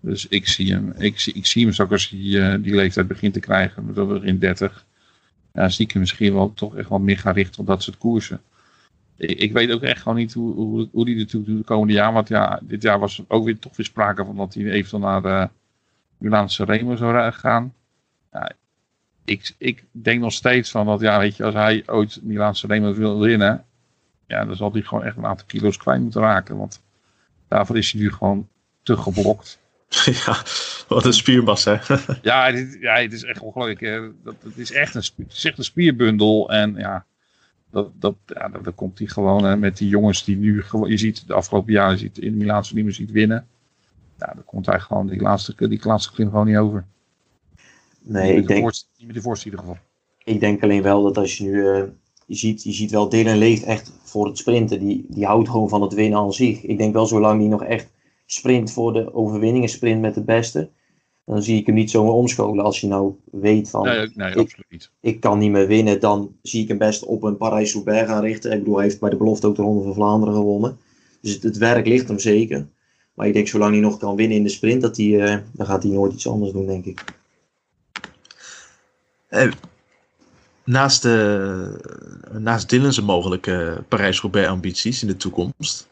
Dus 0.00 0.28
ik 0.28 0.48
zie 0.48 0.72
hem, 0.72 0.92
ik 0.98 1.20
zie, 1.20 1.34
ik 1.34 1.46
zie 1.46 1.62
hem 1.62 1.72
straks 1.72 1.90
als 1.90 2.08
hij 2.08 2.52
eh, 2.52 2.62
die 2.62 2.74
leeftijd 2.74 3.06
begint 3.06 3.32
te 3.32 3.40
krijgen, 3.40 3.94
dat 3.94 4.22
in 4.22 4.38
30, 4.38 4.86
ja, 5.52 5.68
zie 5.68 5.84
ik 5.84 5.92
hem 5.92 6.00
misschien 6.00 6.34
wel 6.34 6.52
toch 6.54 6.76
echt 6.76 6.88
wel 6.88 6.98
meer 6.98 7.18
gaan 7.18 7.34
richten 7.34 7.60
op 7.60 7.66
dat 7.66 7.82
soort 7.82 7.98
koersen. 7.98 8.40
Ik, 9.16 9.38
ik 9.38 9.52
weet 9.52 9.70
ook 9.70 9.82
echt 9.82 10.02
gewoon 10.02 10.18
niet 10.18 10.32
hoe, 10.32 10.54
hoe, 10.54 10.88
hoe 10.92 11.04
die 11.04 11.26
doet 11.26 11.46
de 11.46 11.62
komende 11.64 11.92
jaar. 11.92 12.12
Want 12.12 12.28
ja, 12.28 12.60
dit 12.62 12.82
jaar 12.82 12.98
was 12.98 13.18
er 13.18 13.24
ook 13.28 13.44
weer 13.44 13.58
toch 13.58 13.76
weer 13.76 13.86
sprake 13.86 14.24
van 14.24 14.36
dat 14.36 14.54
hij 14.54 14.64
eventueel 14.64 15.02
naar 15.02 15.50
Milaanse 16.24 16.64
Remo 16.64 16.96
zou 16.96 17.32
gaan. 17.32 17.74
Ja, 18.32 18.52
ik, 19.24 19.54
ik 19.58 19.84
denk 19.90 20.20
nog 20.20 20.32
steeds 20.32 20.70
van 20.70 20.86
dat, 20.86 21.00
ja, 21.00 21.18
weet 21.18 21.36
je, 21.36 21.44
als 21.44 21.54
hij 21.54 21.82
ooit 21.86 22.20
Milaanse 22.22 22.66
Remo 22.66 22.94
wil 22.94 23.20
winnen, 23.20 23.64
ja, 24.26 24.44
dan 24.44 24.56
zal 24.56 24.72
hij 24.72 24.82
gewoon 24.82 25.04
echt 25.04 25.16
een 25.16 25.26
aantal 25.26 25.46
kilo's 25.46 25.76
kwijt 25.76 26.00
moeten 26.00 26.20
raken. 26.20 26.56
Want 26.56 26.82
daarvoor 27.48 27.76
is 27.76 27.92
hij 27.92 28.00
nu 28.00 28.12
gewoon 28.12 28.48
te 28.82 28.96
geblokt. 28.96 29.58
ja, 30.24 30.42
wat 30.88 31.04
een 31.04 31.12
spiermassa. 31.12 31.80
hè? 31.80 31.96
Ja, 32.22 32.50
dit, 32.50 32.76
ja, 32.80 32.94
het 32.94 33.12
is 33.12 33.24
echt 33.24 33.40
ongelooflijk. 33.40 33.80
hè. 33.80 34.00
Dat, 34.22 34.34
het, 34.42 34.58
is 34.58 34.72
echt 34.72 34.94
een, 34.94 35.04
het 35.16 35.32
is 35.32 35.44
echt 35.44 35.58
een 35.58 35.64
spierbundel. 35.64 36.50
En 36.50 36.74
ja, 36.74 37.04
dat, 37.70 37.90
dat, 37.94 38.16
ja, 38.26 38.48
dat, 38.48 38.64
dat 38.64 38.74
komt 38.74 38.98
hij 38.98 39.08
gewoon 39.08 39.44
hè, 39.44 39.56
met 39.56 39.76
die 39.76 39.88
jongens 39.88 40.24
die 40.24 40.36
nu 40.36 40.62
gewoon, 40.62 40.90
je 40.90 40.96
ziet 40.96 41.26
de 41.26 41.34
afgelopen 41.34 41.72
jaren, 41.72 41.98
ziet 41.98 42.18
in 42.18 42.36
Milaanse 42.36 42.74
niet 42.74 42.84
meer 42.84 42.92
ziet 42.92 43.10
winnen. 43.10 43.46
Ja, 44.18 44.32
dan 44.34 44.44
komt 44.44 44.66
hij 44.66 44.80
gewoon 44.80 45.06
die 45.06 45.20
laatste, 45.20 45.68
die 45.68 45.80
laatste 45.86 46.12
klim 46.12 46.30
gewoon 46.30 46.46
niet 46.46 46.56
over. 46.56 46.86
Nee, 48.00 48.28
Niet 48.30 48.36
ik 48.42 48.48
de 48.48 48.54
denk, 48.54 48.72
niet 48.98 49.06
met 49.06 49.14
de 49.16 49.22
voorste 49.22 49.44
in 49.46 49.50
ieder 49.50 49.66
geval. 49.66 49.82
ik 50.24 50.40
denk 50.40 50.62
alleen 50.62 50.82
wel 50.82 51.02
dat 51.02 51.16
als 51.18 51.36
je 51.36 51.44
nu. 51.44 51.68
eh, 51.68 51.82
je, 52.26 52.34
ziet, 52.34 52.62
je 52.62 52.72
ziet 52.72 52.90
wel, 52.90 53.08
Dylan 53.08 53.36
leeft 53.38 53.62
echt 53.62 53.92
voor 54.02 54.26
het 54.26 54.38
sprinten. 54.38 54.80
Die, 54.80 55.06
die 55.08 55.24
houdt 55.26 55.48
gewoon 55.48 55.68
van 55.68 55.82
het 55.82 55.92
winnen 55.94 56.18
aan 56.18 56.32
zich. 56.32 56.62
Ik 56.62 56.78
denk 56.78 56.92
wel, 56.92 57.06
zolang 57.06 57.40
hij 57.40 57.48
nog 57.48 57.64
echt 57.64 57.90
sprint 58.26 58.72
voor 58.72 58.92
de 58.92 59.14
overwinning 59.14 59.64
en 59.64 59.70
sprint 59.70 60.00
met 60.00 60.14
de 60.14 60.22
beste. 60.22 60.70
Dan 61.24 61.42
zie 61.42 61.58
ik 61.60 61.66
hem 61.66 61.74
niet 61.74 61.90
zomaar 61.90 62.12
omscholen. 62.12 62.64
Als 62.64 62.80
je 62.80 62.86
nou 62.86 63.14
weet 63.30 63.70
van. 63.70 63.84
Nee, 63.84 64.10
nee 64.14 64.30
ik- 64.30 64.36
absoluut 64.38 64.66
niet. 64.70 64.90
ik 65.00 65.20
kan 65.20 65.38
niet 65.38 65.50
meer 65.50 65.66
winnen, 65.66 66.00
dan 66.00 66.36
zie 66.42 66.62
ik 66.62 66.68
hem 66.68 66.78
best 66.78 67.04
op 67.04 67.22
een 67.22 67.36
Parijs-Roubaix 67.36 68.08
gaan 68.08 68.22
richten. 68.22 68.52
Ik 68.52 68.58
bedoel, 68.58 68.74
hij 68.74 68.84
heeft 68.84 69.00
bij 69.00 69.10
de 69.10 69.16
belofte 69.16 69.46
ook 69.46 69.56
de 69.56 69.62
Ronde 69.62 69.82
van 69.84 69.94
Vlaanderen 69.94 70.34
gewonnen. 70.34 70.78
Dus 71.20 71.32
het, 71.32 71.42
het 71.42 71.56
werk 71.58 71.86
ligt 71.86 72.08
hem 72.08 72.18
zeker. 72.18 72.66
Maar 73.14 73.26
ik 73.26 73.32
denk, 73.32 73.48
zolang 73.48 73.72
hij 73.72 73.80
nog 73.80 73.98
kan 73.98 74.16
winnen 74.16 74.36
in 74.36 74.42
de 74.42 74.48
sprint, 74.48 74.82
dat 74.82 74.96
hij, 74.96 75.20
eh, 75.20 75.38
dan 75.52 75.66
gaat 75.66 75.82
hij 75.82 75.92
nooit 75.92 76.12
iets 76.12 76.28
anders 76.28 76.52
doen, 76.52 76.66
denk 76.66 76.84
ik. 76.84 77.04
Eh, 79.28 79.52
naast, 80.64 81.02
de, 81.02 82.30
naast 82.38 82.68
Dylan's 82.68 83.00
mogelijke 83.00 83.84
Parijs-Roubaix 83.88 84.48
ambities 84.48 85.02
in 85.02 85.08
de 85.08 85.16
toekomst, 85.16 85.88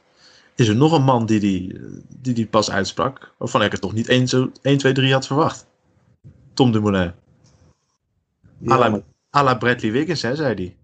is 0.55 0.69
er 0.69 0.77
nog 0.77 0.93
een 0.93 1.05
man 1.05 1.27
die 1.27 1.41
die, 1.41 1.81
die, 2.09 2.35
die 2.35 2.47
pas 2.47 2.71
uitsprak, 2.71 3.33
waarvan 3.39 3.63
ik 3.63 3.73
het 3.73 3.81
toch 3.81 3.93
niet 3.93 4.09
1, 4.09 4.29
zo, 4.29 4.51
1 4.63 4.79
2, 4.79 4.93
3 4.93 5.13
had 5.13 5.27
verwacht. 5.27 5.67
Tom 6.55 6.73
Dumoulin. 6.73 7.13
Ja, 8.59 9.03
à 9.37 9.43
la 9.43 9.55
Bradley 9.55 9.93
Wiggins, 9.93 10.23
hè, 10.23 10.35
zei 10.37 10.55
hij. 10.55 10.77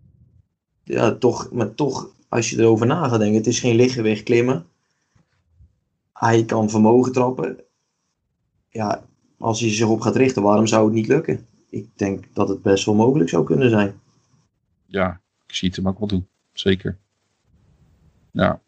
ja, 0.85 1.15
toch, 1.15 1.51
maar 1.53 1.75
toch, 1.75 2.11
als 2.29 2.51
je 2.51 2.59
erover 2.59 2.87
na 2.87 3.09
gaat 3.09 3.19
denken, 3.19 3.37
het 3.37 3.47
is 3.47 3.61
geen 3.61 3.77
lichtgewicht 3.77 4.23
klimmen. 4.23 4.67
Hij 6.19 6.45
kan 6.45 6.71
vermogen 6.71 7.13
trappen. 7.13 7.61
Ja, 8.69 9.03
als 9.39 9.61
hij 9.61 9.71
zich 9.71 9.87
op 9.87 10.01
gaat 10.01 10.17
richten, 10.17 10.43
waarom 10.43 10.67
zou 10.67 10.85
het 10.85 10.95
niet 10.95 11.07
lukken? 11.07 11.47
Ik 11.71 11.89
denk 11.97 12.25
dat 12.35 12.49
het 12.49 12.63
best 12.63 12.85
wel 12.85 12.95
mogelijk 12.95 13.31
zou 13.31 13.45
kunnen 13.45 13.71
zijn. 13.71 14.01
Ja, 14.87 15.21
ik 15.47 15.55
zie 15.55 15.69
het 15.69 15.77
hem 15.77 15.89
ook 15.89 15.99
wel 15.99 16.09
doen. 16.09 16.29
Zeker. 16.53 16.99
Ja. 18.31 18.61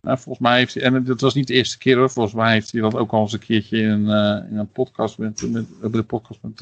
Nou, 0.00 0.18
volgens 0.18 0.48
mij 0.48 0.58
heeft 0.58 0.74
hij, 0.74 0.82
en 0.82 1.04
dat 1.04 1.20
was 1.20 1.34
niet 1.34 1.46
de 1.46 1.54
eerste 1.54 1.78
keer 1.78 1.96
hoor, 1.96 2.10
volgens 2.10 2.34
mij 2.34 2.52
heeft 2.52 2.72
hij 2.72 2.80
dat 2.80 2.94
ook 2.94 3.12
al 3.12 3.20
eens 3.20 3.32
een 3.32 3.38
keertje 3.38 3.78
in, 3.78 4.10
eh, 4.10 4.50
in 4.50 4.56
een 4.56 4.72
podcast 4.72 5.18
met, 5.18 5.50
met, 5.50 5.92
de 5.92 6.02
podcast 6.02 6.42
met, 6.42 6.60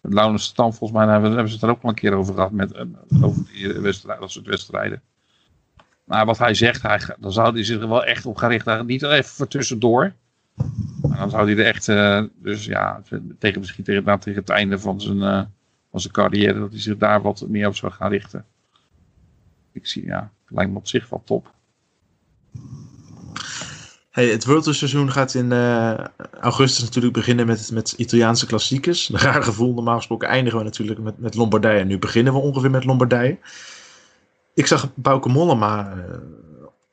Laurens 0.00 0.44
Stam, 0.44 0.72
volgens 0.72 0.98
mij 0.98 1.12
hebben, 1.12 1.30
hebben 1.30 1.48
ze 1.48 1.54
het 1.54 1.64
er 1.64 1.70
ook 1.70 1.82
al 1.82 1.88
een 1.88 1.94
keer 1.94 2.14
over 2.14 2.34
gehad, 2.34 2.50
met, 2.50 2.72
eh, 2.72 2.84
over 3.22 3.44
die 3.52 3.72
wedstrijd, 3.72 4.20
dat 4.20 4.30
soort 4.30 4.46
wedstrijden. 4.46 5.02
Maar 6.04 6.26
wat 6.26 6.38
hij 6.38 6.54
zegt, 6.54 6.82
hij, 6.82 7.00
dan 7.18 7.32
zou 7.32 7.54
hij 7.54 7.64
zich 7.64 7.80
er 7.80 7.88
wel 7.88 8.04
echt 8.04 8.26
op 8.26 8.36
gaan 8.36 8.50
richten, 8.50 8.86
niet 8.86 9.02
even 9.02 9.30
voor 9.30 9.48
tussendoor. 9.48 10.12
Dan 11.02 11.30
zou 11.30 11.52
hij 11.52 11.64
er 11.64 11.74
echt, 11.74 11.88
eh, 11.88 12.22
dus 12.34 12.64
ja, 12.64 13.02
tegen, 13.38 13.60
misschien 13.60 13.84
tegen, 13.84 14.04
nou, 14.04 14.20
tegen 14.20 14.40
het 14.40 14.50
einde 14.50 14.78
van 14.78 15.00
zijn, 15.00 15.22
eh, 15.22 15.42
van 15.90 16.00
zijn 16.00 16.12
carrière, 16.12 16.58
dat 16.58 16.70
hij 16.70 16.80
zich 16.80 16.96
daar 16.96 17.22
wat 17.22 17.44
meer 17.48 17.66
op 17.66 17.76
zou 17.76 17.92
gaan 17.92 18.10
richten. 18.10 18.44
Ik 19.72 19.86
zie, 19.86 20.04
ja, 20.04 20.30
lijkt 20.48 20.70
me 20.70 20.78
op 20.78 20.88
zich 20.88 21.08
wel 21.08 21.22
top. 21.24 21.52
Hey, 24.14 24.28
het 24.28 24.44
World 24.44 24.76
gaat 25.12 25.34
in 25.34 25.52
eh, 25.52 26.04
augustus 26.40 26.84
natuurlijk 26.84 27.14
beginnen 27.14 27.46
met, 27.46 27.70
met 27.72 27.92
Italiaanse 27.92 28.46
klassiekers. 28.46 29.08
Een 29.08 29.18
raar 29.18 29.42
gevoel. 29.42 29.74
Normaal 29.74 29.96
gesproken 29.96 30.28
eindigen 30.28 30.58
we 30.58 30.64
natuurlijk 30.64 31.00
met, 31.00 31.18
met 31.18 31.34
Lombardije. 31.34 31.84
Nu 31.84 31.98
beginnen 31.98 32.32
we 32.32 32.38
ongeveer 32.38 32.70
met 32.70 32.84
Lombardije. 32.84 33.38
Ik 34.54 34.66
zag 34.66 34.88
Bauke 34.94 35.28
Mollema 35.28 35.90
eh, 35.92 36.16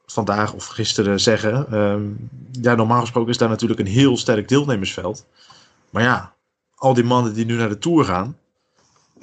vandaag 0.05 0.53
of 0.53 0.65
gisteren 0.65 1.19
zeggen. 1.19 1.67
ehm, 1.71 2.03
ja, 2.61 2.75
normaal 2.75 3.01
gesproken 3.01 3.29
is 3.31 3.37
daar 3.37 3.49
natuurlijk 3.49 3.79
een 3.79 3.85
heel 3.87 4.17
sterk 4.17 4.47
deelnemersveld. 4.47 5.25
Maar 5.89 6.03
ja, 6.03 6.33
al 6.75 6.93
die 6.93 7.03
mannen 7.03 7.33
die 7.33 7.45
nu 7.45 7.55
naar 7.55 7.69
de 7.69 7.77
Tour 7.77 8.05
gaan. 8.05 8.37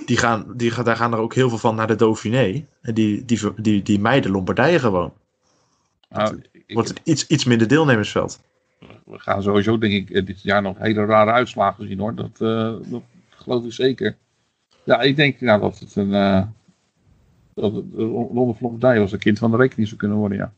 Die 0.06 0.16
gaan, 0.16 0.44
die, 0.56 0.70
gaan- 0.70 0.84
daar 0.84 0.96
gaan 0.96 1.12
er 1.12 1.18
ook 1.18 1.34
heel 1.34 1.48
veel 1.48 1.58
van 1.58 1.74
naar 1.74 1.86
de 1.86 1.94
Dauphiné. 1.96 2.64
En 2.82 2.94
die, 2.94 3.24
die, 3.24 3.40
die, 3.56 3.82
die, 3.82 4.00
mijden 4.00 4.30
Lombardije 4.30 4.78
gewoon. 4.78 5.12
Nou, 6.08 6.42
ik- 6.52 6.74
Wordt 6.74 6.88
het 6.88 7.00
iets, 7.04 7.26
iets 7.26 7.44
minder 7.44 7.68
deelnemersveld. 7.68 8.40
we 9.04 9.18
gaan 9.18 9.42
sowieso, 9.42 9.78
denk 9.78 9.92
ik, 9.92 10.10
eh, 10.10 10.26
dit 10.26 10.42
jaar 10.42 10.62
nog 10.62 10.78
hele 10.78 11.04
rare 11.04 11.30
uitslagen 11.30 11.86
zien 11.88 11.98
hoor. 11.98 12.14
Dat, 12.14 12.30
eh, 12.38 12.74
dat 12.90 13.02
geloof 13.28 13.64
ik 13.64 13.72
zeker. 13.72 14.16
Ja, 14.84 15.00
ik 15.00 15.16
denk 15.16 15.40
nou, 15.40 15.60
dat 15.60 15.78
het 15.78 15.96
een. 15.96 16.12
Dat 17.60 17.74
het, 17.74 17.84
eh, 17.98 18.34
Lombardije 18.34 19.00
als 19.00 19.12
een 19.12 19.18
kind 19.18 19.38
van 19.38 19.50
de 19.50 19.56
rekening 19.56 19.88
zou 19.88 20.00
kunnen 20.00 20.16
worden, 20.18 20.38
ja. 20.38 20.52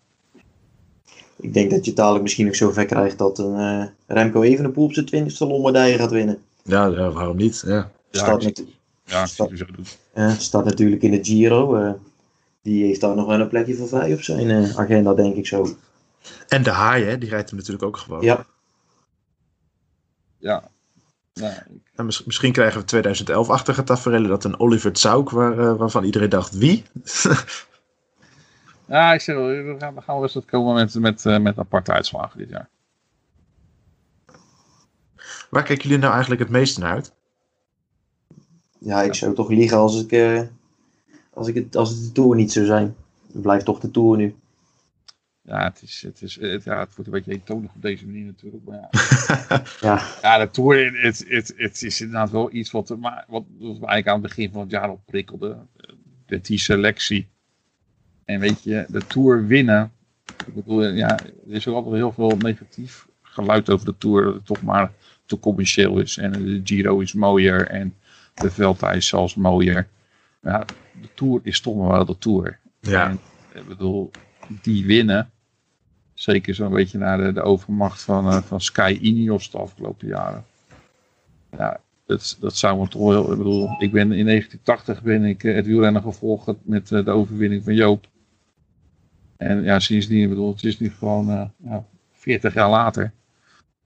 Ik 1.36 1.54
denk 1.54 1.70
dat 1.70 1.84
je 1.84 1.92
dadelijk 1.92 2.22
misschien 2.22 2.46
nog 2.46 2.54
zo 2.56 2.70
ver 2.70 2.86
krijgt 2.86 3.18
dat 3.18 3.38
een 3.38 3.54
eh, 3.58 3.86
Remco 4.16 4.42
Evenepoel 4.42 4.84
op 4.84 4.92
zijn 4.92 5.06
twintigste 5.06 5.46
Lombardije 5.46 5.98
gaat 5.98 6.10
winnen. 6.10 6.38
Ja, 6.62 6.86
ja 6.86 7.10
waarom 7.10 7.36
niet? 7.36 7.62
Ja. 7.66 7.90
Ja, 8.10 8.18
Staat, 8.18 8.42
ik 8.42 8.56
zie- 8.56 8.64
natu- 8.64 8.76
ja, 9.04 9.22
ik 9.22 9.28
zie 9.28 9.46
het 9.48 9.58
zo 9.58 9.64
doen. 10.22 10.36
staat 10.38 10.64
natuurlijk 10.64 11.02
in 11.02 11.10
de 11.10 11.24
Giro. 11.24 11.74
eh, 11.76 11.92
die 12.62 12.84
heeft 12.84 13.00
daar 13.00 13.14
nog 13.16 13.26
wel 13.26 13.40
een 13.40 13.48
plekje 13.48 13.74
voor 13.74 13.88
vrij 13.88 14.12
op 14.14 14.20
zijn 14.22 14.50
eh, 14.50 14.78
agenda, 14.78 15.14
denk 15.14 15.34
ik 15.36 15.46
zo. 15.46 15.66
En 16.48 16.62
de 16.62 16.70
haai, 16.70 17.04
hè, 17.04 17.18
die 17.18 17.28
rijdt 17.28 17.48
hem 17.50 17.58
natuurlijk 17.58 17.84
ook 17.86 17.96
gewoon. 17.96 18.22
Ja, 18.22 18.46
Ja. 20.38 20.68
Ja, 21.32 21.66
mis- 21.96 22.24
misschien 22.24 22.52
krijgen 22.52 22.80
we 22.80 22.86
2011-achtige 22.86 23.82
tafereelen 23.82 24.28
dat 24.28 24.44
een 24.44 24.60
Oliver 24.60 24.96
Zauk, 24.96 25.30
waar, 25.30 25.58
eh, 25.58 25.76
waarvan 25.76 26.04
iedereen 26.04 26.28
dacht, 26.28 26.58
wie? 26.58 26.84
ja, 28.86 29.12
ik 29.14 29.20
zeg 29.20 29.36
wel, 29.36 29.46
we 29.46 29.76
gaan, 29.78 29.94
we 29.94 30.00
gaan 30.00 30.14
wel 30.14 30.22
eens 30.22 30.32
dat 30.32 30.44
komen 30.44 30.74
met, 30.74 30.94
met, 30.94 31.26
eh, 31.26 31.38
met 31.38 31.58
aparte 31.58 31.92
uitslagen 31.92 32.38
dit 32.38 32.48
jaar. 32.48 32.68
Waar 35.50 35.62
kijken 35.62 35.84
jullie 35.84 35.98
nou 35.98 36.12
eigenlijk 36.12 36.42
het 36.42 36.50
meeste 36.50 36.80
naar 36.80 36.92
uit? 36.92 37.12
ja, 38.80 39.02
ik 39.02 39.14
zou 39.14 39.34
toch 39.34 39.48
liegen 39.48 39.78
als, 39.78 40.02
ik, 40.02 40.12
eh, 40.12 40.40
als, 41.34 41.48
ik 41.48 41.54
het, 41.54 41.76
als 41.76 41.90
het 41.90 41.98
de 41.98 42.12
Tour 42.12 42.36
niet 42.36 42.52
zou 42.52 42.66
zijn. 42.66 42.96
Het 43.32 43.42
blijft 43.42 43.64
toch 43.64 43.80
de 43.80 43.90
Tour 43.90 44.16
nu. 44.16 44.34
Ja, 45.50 45.64
het, 45.64 45.82
is, 45.82 46.02
het, 46.02 46.22
is, 46.22 46.40
het, 46.40 46.64
ja, 46.64 46.78
het 46.78 46.94
wordt 46.94 47.06
een 47.06 47.10
beetje 47.10 47.32
eentonig 47.32 47.74
op 47.74 47.82
deze 47.82 48.06
manier 48.06 48.24
natuurlijk. 48.24 48.64
Maar 48.64 48.78
ja. 48.78 48.90
Ja, 49.80 50.02
Ja, 50.22 50.38
de 50.38 50.50
Tour, 50.50 51.02
het, 51.02 51.24
het, 51.28 51.54
het 51.56 51.82
is 51.82 52.00
inderdaad 52.00 52.30
wel 52.30 52.52
iets 52.52 52.70
wat, 52.70 52.98
maar 52.98 53.24
wat, 53.28 53.44
wat 53.58 53.78
we 53.78 53.86
eigenlijk 53.86 54.06
aan 54.06 54.12
het 54.12 54.22
begin 54.22 54.52
van 54.52 54.60
het 54.60 54.70
jaar 54.70 54.88
al 54.88 55.02
prikkelde. 55.06 55.58
De 56.26 56.40
die 56.40 56.58
selectie. 56.58 57.28
En 58.24 58.40
weet 58.40 58.62
je, 58.62 58.84
de 58.88 59.06
Tour 59.06 59.46
winnen. 59.46 59.92
Ik 60.46 60.54
bedoel, 60.54 60.84
ja, 60.84 61.18
er 61.18 61.30
is 61.46 61.68
ook 61.68 61.74
altijd 61.74 61.94
heel 61.94 62.12
veel 62.12 62.36
negatief 62.36 63.06
geluid 63.22 63.70
over 63.70 63.86
de 63.86 63.98
Tour. 63.98 64.24
Dat 64.24 64.34
het 64.34 64.46
toch 64.46 64.62
maar 64.62 64.92
te 65.26 65.38
commercieel 65.38 65.98
is. 65.98 66.16
En 66.16 66.32
de 66.32 66.60
Giro 66.64 66.98
is 67.00 67.12
mooier. 67.12 67.66
En 67.66 67.94
de 68.34 68.50
Vuelta 68.50 68.92
is 68.92 69.06
zelfs 69.06 69.34
mooier. 69.34 69.88
Ja, 70.42 70.64
de 71.00 71.08
Tour 71.14 71.40
is 71.42 71.60
toch 71.60 71.76
maar 71.76 71.90
wel 71.90 72.04
de 72.04 72.18
Tour. 72.18 72.58
Ja, 72.80 73.08
En, 73.08 73.20
ik 73.54 73.66
bedoel, 73.66 74.10
die 74.62 74.86
winnen. 74.86 75.30
Zeker 76.20 76.54
zo'n 76.54 76.72
beetje 76.72 76.98
naar 76.98 77.18
de, 77.18 77.32
de 77.32 77.42
overmacht 77.42 78.02
van, 78.02 78.26
eh, 78.26 78.42
van 78.42 78.60
Sky 78.60 78.98
Ineos 79.00 79.50
de 79.50 79.58
afgelopen 79.58 80.08
jaren. 80.08 80.44
Ja, 81.56 81.80
dat, 82.06 82.36
dat 82.40 82.56
zou 82.56 82.78
me 82.80 82.88
toch 82.88 83.08
wel... 83.08 83.32
Ik 83.32 83.38
bedoel, 83.38 83.68
ik 83.78 83.92
ben 83.92 84.12
in 84.12 84.26
1980 84.26 85.02
ben 85.02 85.24
ik 85.24 85.44
eh, 85.44 85.54
het 85.54 85.66
wielrennen 85.66 86.02
gevolgd 86.02 86.52
met 86.62 86.92
eh, 86.92 87.04
de 87.04 87.10
overwinning 87.10 87.64
van 87.64 87.74
Joop. 87.74 88.06
En 89.36 89.62
ja, 89.62 89.78
sindsdien, 89.78 90.22
ik 90.22 90.28
bedoel, 90.28 90.52
het 90.52 90.64
is 90.64 90.78
nu 90.78 90.90
gewoon 90.90 91.52
ja, 91.56 91.84
40 92.12 92.54
jaar 92.54 92.70
later. 92.70 93.12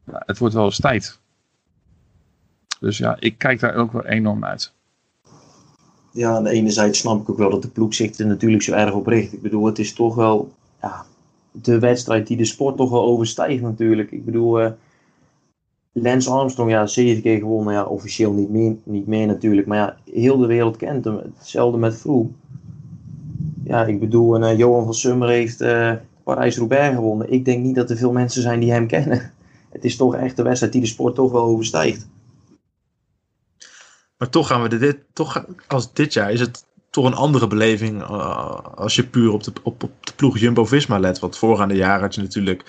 Het 0.04 0.38
wordt 0.38 0.54
wel 0.54 0.64
eens 0.64 0.80
tijd. 0.80 1.20
Dus 2.80 2.98
ja, 2.98 3.16
ik 3.20 3.38
kijk 3.38 3.60
daar 3.60 3.74
ook 3.74 3.92
wel 3.92 4.06
enorm 4.06 4.38
naar 4.38 4.50
uit. 4.50 4.72
ja, 6.12 6.30
aan 6.36 6.44
de 6.44 6.50
ene 6.50 6.70
zijde 6.70 6.94
snap 6.94 7.20
ik 7.20 7.30
ook 7.30 7.38
wel 7.38 7.50
dat 7.50 7.62
de 7.62 7.68
ploeg 7.68 7.94
zich 7.94 8.18
er 8.18 8.26
natuurlijk 8.26 8.62
zo 8.62 8.72
erg 8.72 8.92
op 8.92 9.06
richt. 9.06 9.32
Ik 9.32 9.42
bedoel, 9.42 9.66
het 9.66 9.78
is 9.78 9.94
toch 9.94 10.14
wel 10.14 10.54
ja, 10.80 11.04
de 11.62 11.78
wedstrijd 11.78 12.26
die 12.26 12.36
de 12.36 12.44
sport 12.44 12.76
toch 12.76 12.90
wel 12.90 13.04
overstijgt 13.04 13.62
natuurlijk. 13.62 14.10
Ik 14.10 14.24
bedoel, 14.24 14.60
eh 14.60 14.70
Lance 15.92 16.30
Armstrong, 16.30 16.70
ja, 16.70 16.86
zeven 16.86 17.22
keer 17.22 17.38
gewonnen. 17.38 17.74
Ja, 17.74 17.84
officieel 17.84 18.32
niet 18.32 18.50
meer, 18.50 18.76
niet 18.82 19.06
meer 19.06 19.26
natuurlijk. 19.26 19.66
Maar 19.66 19.78
ja, 19.78 19.96
heel 20.12 20.38
de 20.38 20.46
wereld 20.46 20.76
kent 20.76 21.04
hem. 21.04 21.20
Hetzelfde 21.38 21.78
met 21.78 21.96
Froome. 21.96 22.28
Ja, 23.64 23.84
ik 23.84 24.00
bedoel, 24.00 24.34
en, 24.34 24.42
eh, 24.42 24.58
Johan 24.58 24.84
van 24.84 24.94
Summer 24.94 25.28
heeft 25.28 25.60
eh 25.60 25.92
Parijs-Roubaix 26.24 26.94
gewonnen. 26.94 27.32
Ik 27.32 27.44
denk 27.44 27.64
niet 27.64 27.74
dat 27.74 27.90
er 27.90 27.96
veel 27.96 28.12
mensen 28.12 28.42
zijn 28.42 28.60
die 28.60 28.72
hem 28.72 28.86
kennen. 28.86 29.32
Het 29.74 29.84
is 29.84 29.96
toch 29.96 30.14
echt 30.14 30.36
de 30.36 30.42
wedstrijd 30.42 30.72
die 30.72 30.80
de 30.80 30.86
sport 30.86 31.14
toch 31.14 31.32
wel 31.32 31.44
overstijgt. 31.44 32.08
maar 34.16 34.28
toch 34.28 34.46
gaan 34.46 34.62
we 34.62 34.78
dit, 34.78 34.98
toch, 35.12 35.46
als 35.66 35.92
dit 35.92 36.12
jaar 36.12 36.32
is 36.32 36.40
het 36.40 36.64
toch 36.94 37.04
een 37.04 37.14
andere 37.14 37.46
beleving 37.46 38.02
eh, 38.02 38.58
als 38.74 38.94
je 38.94 39.06
puur 39.06 39.32
op 39.32 39.42
de, 39.42 39.52
op, 39.62 39.82
op 39.82 40.06
de 40.06 40.12
ploeg 40.16 40.38
Jumbo-Visma 40.38 40.98
let. 40.98 41.18
Want 41.18 41.38
voorgaande 41.38 41.74
jaar 41.74 42.00
had 42.00 42.14
je 42.14 42.20
natuurlijk 42.20 42.64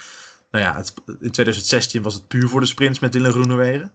nou 0.51 0.63
ja, 0.63 0.75
het, 0.75 0.93
in 1.05 1.31
2016 1.31 2.01
was 2.01 2.13
het 2.13 2.27
puur 2.27 2.49
voor 2.49 2.59
de 2.59 2.65
sprints 2.65 2.99
met 2.99 3.11
Dylan 3.11 3.31
Groenewegen. 3.31 3.93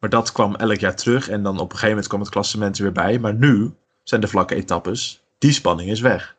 Maar 0.00 0.10
dat 0.10 0.32
kwam 0.32 0.54
elk 0.54 0.78
jaar 0.78 0.96
terug 0.96 1.28
en 1.28 1.42
dan 1.42 1.54
op 1.54 1.60
een 1.64 1.68
gegeven 1.70 1.88
moment 1.88 2.06
kwam 2.06 2.20
het 2.20 2.30
klassement 2.30 2.76
er 2.76 2.82
weer 2.82 2.92
bij. 2.92 3.18
Maar 3.18 3.34
nu 3.34 3.74
zijn 4.02 4.20
de 4.20 4.28
vlakke 4.28 4.54
etappes, 4.54 5.22
die 5.38 5.52
spanning 5.52 5.90
is 5.90 6.00
weg. 6.00 6.36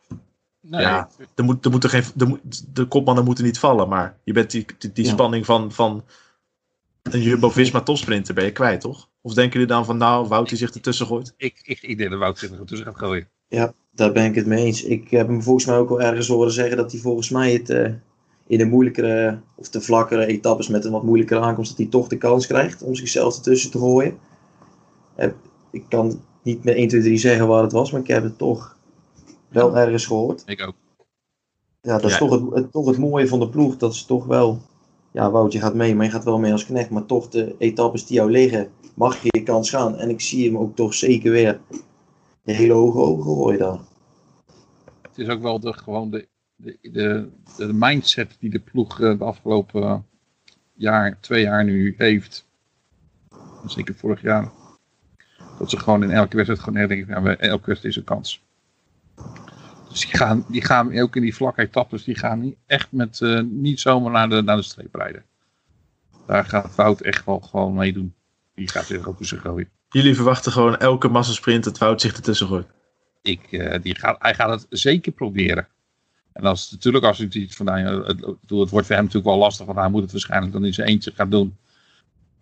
Nee, 0.61 0.81
Ja. 0.81 1.09
Er 1.35 1.43
moet, 1.43 1.83
er 1.83 1.89
geen, 1.89 2.03
er 2.17 2.27
moet, 2.27 2.75
de 2.75 2.85
kopmannen 2.85 3.23
moeten 3.23 3.43
niet 3.43 3.59
vallen, 3.59 3.89
maar 3.89 4.17
je 4.23 4.33
bent 4.33 4.51
die, 4.51 4.65
die, 4.77 4.91
die 4.91 5.05
Ja. 5.05 5.11
spanning 5.11 5.45
van, 5.45 5.71
van 5.71 6.03
een 7.13 7.21
Jumbo-Visma 7.21 7.81
topsprinter 7.81 8.33
ben 8.33 8.43
je 8.43 8.51
kwijt, 8.51 8.81
toch? 8.81 9.09
Of 9.21 9.33
denken 9.33 9.53
jullie 9.53 9.67
dan 9.75 9.85
van, 9.85 9.97
nou, 9.97 10.27
Wout 10.27 10.49
die 10.49 10.57
zich 10.57 10.73
ertussen 10.73 11.05
gooit? 11.05 11.33
ik, 11.37 11.59
ik, 11.63 11.81
ik 11.81 11.97
denk 11.97 12.09
dat 12.09 12.19
Wout 12.19 12.39
zich 12.39 12.51
er 12.51 12.65
tussen 12.65 12.87
gaat 12.87 12.97
gooien. 12.97 13.27
Ja, 13.47 13.73
daar 13.91 14.11
ben 14.11 14.25
ik 14.25 14.35
het 14.35 14.45
mee 14.45 14.65
eens. 14.65 14.83
Ik 14.83 15.09
heb 15.09 15.27
hem 15.27 15.43
volgens 15.43 15.65
mij 15.65 15.77
ook 15.77 15.89
al 15.89 16.01
ergens 16.01 16.27
horen 16.27 16.51
zeggen 16.51 16.77
dat 16.77 16.91
hij 16.91 17.01
volgens 17.01 17.29
mij 17.29 17.53
het 17.53 17.69
eh, 17.69 17.91
in 18.47 18.57
de 18.57 18.65
moeilijkere 18.65 19.39
of 19.55 19.69
de 19.69 19.81
vlakkere 19.81 20.25
etappes 20.25 20.67
met 20.67 20.85
een 20.85 20.91
wat 20.91 21.03
moeilijkere 21.03 21.39
aankomst, 21.39 21.69
dat 21.69 21.79
hij 21.79 21.87
toch 21.87 22.07
de 22.07 22.17
kans 22.17 22.47
krijgt 22.47 22.81
om 22.83 22.95
zichzelf 22.95 23.35
ertussen 23.35 23.71
te 23.71 23.77
gooien. 23.77 24.17
Ik 25.71 25.83
kan 25.89 26.21
niet 26.43 26.63
met 26.63 26.75
1, 26.75 26.87
2, 26.87 27.01
3 27.01 27.17
zeggen 27.17 27.47
waar 27.47 27.63
het 27.63 27.71
was, 27.71 27.91
maar 27.91 28.01
ik 28.01 28.07
heb 28.07 28.23
het 28.23 28.37
toch 28.37 28.77
wel 29.49 29.77
ergens 29.77 30.05
gehoord. 30.05 30.43
Ik 30.45 30.61
ook. 30.67 30.75
Ja, 31.81 31.93
dat 31.97 32.03
is 32.03 32.11
Ja. 32.11 32.17
toch, 32.17 32.29
het, 32.31 32.41
het, 32.53 32.71
toch 32.71 32.87
het 32.87 32.97
mooie 32.97 33.27
van 33.27 33.39
de 33.39 33.49
ploeg. 33.49 33.77
Dat 33.77 33.93
is 33.93 34.05
toch 34.05 34.25
wel. 34.25 34.61
Ja, 35.17 35.31
Wout, 35.31 35.51
je 35.51 35.59
gaat 35.59 35.73
mee, 35.73 35.95
maar 35.95 36.05
je 36.05 36.11
gaat 36.11 36.23
wel 36.23 36.39
mee 36.39 36.51
als 36.51 36.65
knecht. 36.65 36.89
Maar 36.89 37.05
toch, 37.05 37.29
de 37.29 37.55
etappes 37.57 38.05
die 38.05 38.15
jou 38.15 38.31
liggen, 38.31 38.69
mag 38.95 39.23
je 39.23 39.27
je 39.31 39.43
kans 39.43 39.69
gaan. 39.69 39.95
En 39.95 40.09
ik 40.09 40.21
zie 40.21 40.45
hem 40.45 40.57
ook 40.57 40.75
toch 40.75 40.93
zeker 40.93 41.31
weer 41.31 41.59
de 42.43 42.53
hele 42.53 42.73
hoge 42.73 42.97
ogen 42.97 43.23
gooien 43.23 43.59
daar. 43.59 43.79
Het 45.01 45.17
is 45.17 45.27
ook 45.27 45.41
wel 45.41 45.59
de, 45.59 45.73
gewoon 45.73 46.09
de, 46.11 46.27
de, 46.55 46.77
de, 46.81 47.29
de 47.57 47.73
mindset 47.73 48.37
die 48.39 48.49
de 48.49 48.59
ploeg 48.59 49.01
eh, 49.01 49.17
de 49.17 49.23
afgelopen 49.23 49.83
eh, 49.83 49.99
jaar, 50.73 51.17
twee 51.19 51.43
jaar 51.43 51.63
nu 51.63 51.95
heeft. 51.97 52.47
Zeker 53.65 53.95
vorig 53.95 54.21
jaar. 54.21 54.51
Dat 55.59 55.69
ze 55.69 55.79
gewoon 55.79 56.03
in 56.03 56.11
elke 56.11 56.35
wedstrijd 56.35 56.61
gewoon 56.63 56.87
denken, 56.87 57.23
ja, 57.23 57.35
elke 57.35 57.65
wedstrijd 57.65 57.83
is 57.83 57.95
een 57.95 58.03
kans. 58.03 58.43
Dus 59.97 60.09
die 60.09 60.19
gaan, 60.19 60.45
die 60.47 60.61
gaan 60.61 60.99
ook 60.99 61.15
in 61.15 61.21
die 61.21 61.35
vlakke 61.35 61.61
etappes, 61.61 62.03
die 62.03 62.15
gaan 62.15 62.39
niet, 62.39 62.55
echt 62.65 62.91
met, 62.91 63.21
eh, 63.21 63.41
niet 63.41 63.79
zomaar 63.79 64.11
naar 64.11 64.29
de, 64.29 64.41
naar 64.41 64.55
de 64.55 64.61
streep 64.61 64.95
rijden. 64.95 65.23
Daar 66.27 66.45
gaat 66.45 66.75
Wout 66.75 67.01
echt 67.01 67.25
wel 67.25 67.39
gewoon 67.39 67.73
meedoen. 67.73 68.13
Die 68.55 68.69
gaat 68.69 68.85
zich 68.85 69.07
ook 69.07 69.17
tussen 69.17 69.39
gooien. 69.39 69.69
Jullie 69.89 70.15
verwachten 70.15 70.51
gewoon 70.51 70.77
elke 70.77 71.07
massasprint 71.07 71.63
dat 71.63 71.77
Wout 71.77 72.01
zich 72.01 72.13
ertussen 72.13 72.47
gooit. 72.47 72.67
ik, 73.21 73.51
eh, 73.51 73.81
die 73.81 73.95
gaat, 73.95 74.15
hij 74.19 74.33
gaat 74.33 74.49
het 74.49 74.65
zeker 74.69 75.11
proberen. 75.11 75.67
En 76.33 76.43
als 76.43 76.71
natuurlijk 76.71 77.05
als 77.05 77.17
hij 77.17 77.27
ziet 77.29 77.55
van 77.55 77.65
nou, 77.65 78.05
het, 78.05 78.25
het, 78.25 78.35
het 78.47 78.69
wordt 78.69 78.69
voor 78.69 78.95
hem 78.95 79.03
natuurlijk 79.03 79.25
wel 79.25 79.37
lastig, 79.37 79.65
want 79.65 79.77
hij 79.77 79.89
moet 79.89 80.01
het 80.01 80.11
waarschijnlijk 80.11 80.53
dan 80.53 80.65
in 80.65 80.73
zijn 80.73 80.87
eentje 80.87 81.11
gaan 81.15 81.29
doen. 81.29 81.57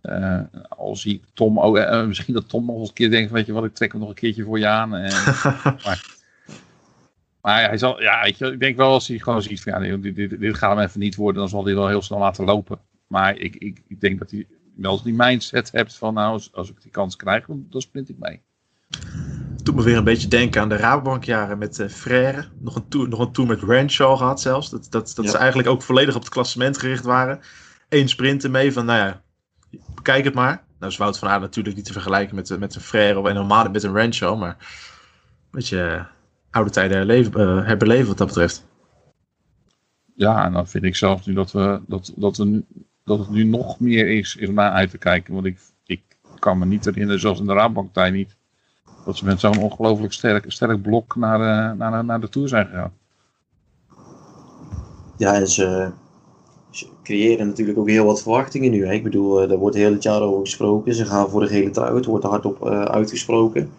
Eh, 0.01 0.41
als 0.69 1.03
hij 1.03 1.21
Tom 1.33 1.59
ook, 1.59 2.05
misschien 2.07 2.33
dat 2.33 2.49
Tom 2.49 2.65
nog 2.65 2.79
eens 2.79 2.87
een 2.87 2.93
keer 2.93 3.11
denkt, 3.11 3.31
weet 3.31 3.45
je 3.45 3.53
wat, 3.53 3.65
ik 3.65 3.73
trek 3.73 3.91
hem 3.91 4.01
nog 4.01 4.09
een 4.09 4.15
keertje 4.15 4.43
voor 4.43 4.59
je 4.59 4.67
aan. 4.67 4.93
En, 4.95 5.11
maar 7.45 7.67
hij 7.67 7.77
zal, 7.77 8.01
ja, 8.01 8.21
weet 8.23 8.37
je, 8.37 8.51
ik 8.51 8.59
denk 8.59 8.77
wel 8.77 8.91
als 8.91 9.07
hij 9.07 9.17
gewoon 9.19 9.41
ziet 9.41 9.61
van 9.61 9.73
ja, 9.73 9.79
nee, 9.79 9.99
dit, 9.99 10.15
dit, 10.15 10.39
dit 10.39 10.57
gaat 10.57 10.75
hem 10.75 10.85
even 10.85 10.99
niet 10.99 11.15
worden, 11.15 11.39
dan 11.41 11.49
zal 11.49 11.65
hij 11.65 11.75
wel 11.75 11.87
heel 11.87 12.01
snel 12.01 12.19
laten 12.19 12.45
lopen. 12.45 12.79
Maar 13.07 13.37
ik, 13.37 13.55
ik, 13.55 13.81
ik 13.87 13.99
denk 14.01 14.19
dat 14.19 14.31
hij 14.31 14.47
wel 14.75 15.01
die 15.03 15.13
mindset 15.13 15.71
hebt 15.71 15.95
van 15.95 16.13
nou, 16.13 16.31
als, 16.31 16.53
als 16.53 16.69
ik 16.69 16.81
die 16.81 16.91
kans 16.91 17.15
krijg, 17.15 17.45
dan, 17.45 17.65
dan 17.69 17.81
sprint 17.81 18.09
ik 18.09 18.15
mee. 18.19 18.41
Doet 19.63 19.75
me 19.75 19.83
weer 19.83 19.97
een 19.97 20.03
beetje 20.03 20.27
denken 20.27 20.61
aan 20.61 20.69
de 20.69 20.75
Rabobankjaren 20.75 21.57
met 21.57 21.79
eh 21.79 21.87
Frère. 21.89 22.45
Nog 22.59 22.75
een, 22.75 22.87
tour, 22.87 23.09
nog 23.09 23.19
een 23.19 23.31
tour 23.31 23.49
met 23.49 23.63
Renshaw 23.63 24.17
gehad 24.17 24.41
zelfs. 24.41 24.69
Dat, 24.69 24.87
dat, 24.89 25.11
dat 25.15 25.25
Ja. 25.25 25.31
ze 25.31 25.37
eigenlijk 25.37 25.69
ook 25.69 25.81
volledig 25.81 26.15
op 26.15 26.21
het 26.21 26.29
klassement 26.31 26.77
gericht 26.77 27.03
waren. 27.03 27.39
Eén 27.89 28.09
sprint 28.09 28.43
ermee 28.43 28.73
van, 28.73 28.85
nou 28.85 28.99
ja, 28.99 29.21
bekijk 29.95 30.23
het 30.23 30.33
maar. 30.33 30.63
Nou 30.79 30.91
is 30.91 30.97
Wout 30.97 31.19
van 31.19 31.27
Aert 31.27 31.41
natuurlijk 31.41 31.75
niet 31.75 31.85
te 31.85 31.91
vergelijken 31.93 32.35
met, 32.35 32.49
eh, 32.49 32.57
met 32.57 32.75
een 32.75 32.81
Frère 32.81 33.19
of 33.19 33.25
en 33.25 33.35
helemaal 33.35 33.69
met 33.69 33.83
een 33.83 33.93
Renshaw. 33.93 34.39
Maar 34.39 34.49
een 34.59 35.51
beetje 35.51 35.81
eh, 35.81 36.05
oude 36.55 36.71
tijden 36.71 36.97
herleven, 36.97 37.33
eh, 37.33 37.65
herbeleven 37.65 38.07
wat 38.07 38.17
dat 38.17 38.27
betreft. 38.27 38.65
Ja, 40.15 40.45
en 40.45 40.53
dan 40.53 40.67
vind 40.67 40.83
ik 40.83 40.95
zelfs 40.95 41.25
nu 41.25 41.33
dat, 41.33 41.51
we, 41.51 41.81
dat, 41.87 42.13
dat, 42.15 42.37
we 42.37 42.45
nu, 42.45 42.65
dat 43.03 43.19
het 43.19 43.29
nu 43.29 43.43
nog 43.43 43.79
meer 43.79 44.07
is, 44.09 44.35
is 44.35 44.47
om 44.47 44.53
naar 44.53 44.71
uit 44.71 44.89
te 44.89 44.97
kijken. 44.97 45.33
Want 45.33 45.45
ik, 45.45 45.59
ik 45.85 46.01
kan 46.39 46.57
me 46.57 46.65
niet 46.65 46.85
herinneren, 46.85 47.19
zoals 47.19 47.39
in 47.39 47.45
de 47.45 47.53
Raadbanktijd 47.53 48.13
niet, 48.13 48.35
dat 49.05 49.17
ze 49.17 49.25
met 49.25 49.39
zo'n 49.39 49.57
ongelooflijk 49.57 50.13
sterk, 50.13 50.45
sterk 50.47 50.81
blok 50.81 51.15
naar 51.15 51.37
de, 51.37 51.77
naar, 51.77 51.91
de, 51.91 52.03
naar 52.03 52.19
de 52.19 52.29
Tour 52.29 52.47
zijn 52.47 52.65
gegaan. 52.65 52.93
Ja, 55.17 55.33
en 55.33 55.47
ze, 55.47 55.91
ze 56.69 56.87
creëren 57.03 57.47
natuurlijk 57.47 57.77
ook 57.77 57.89
heel 57.89 58.05
wat 58.05 58.21
verwachtingen 58.21 58.71
nu. 58.71 58.85
Hè. 58.85 58.93
Ik 58.93 59.03
bedoel, 59.03 59.41
eh, 59.41 59.49
daar 59.49 59.57
wordt 59.57 59.75
heel 59.75 59.91
het 59.91 60.03
jaar 60.03 60.21
over 60.21 60.39
gesproken. 60.39 60.93
Ze 60.93 61.05
gaan 61.05 61.29
voor 61.29 61.41
de 61.41 61.47
gele 61.47 61.69
trui. 61.69 61.95
Het 61.95 62.05
wordt 62.05 62.23
er 62.23 62.29
hardop 62.29 62.65
eh, 62.65 62.81
uitgesproken. 62.81 63.71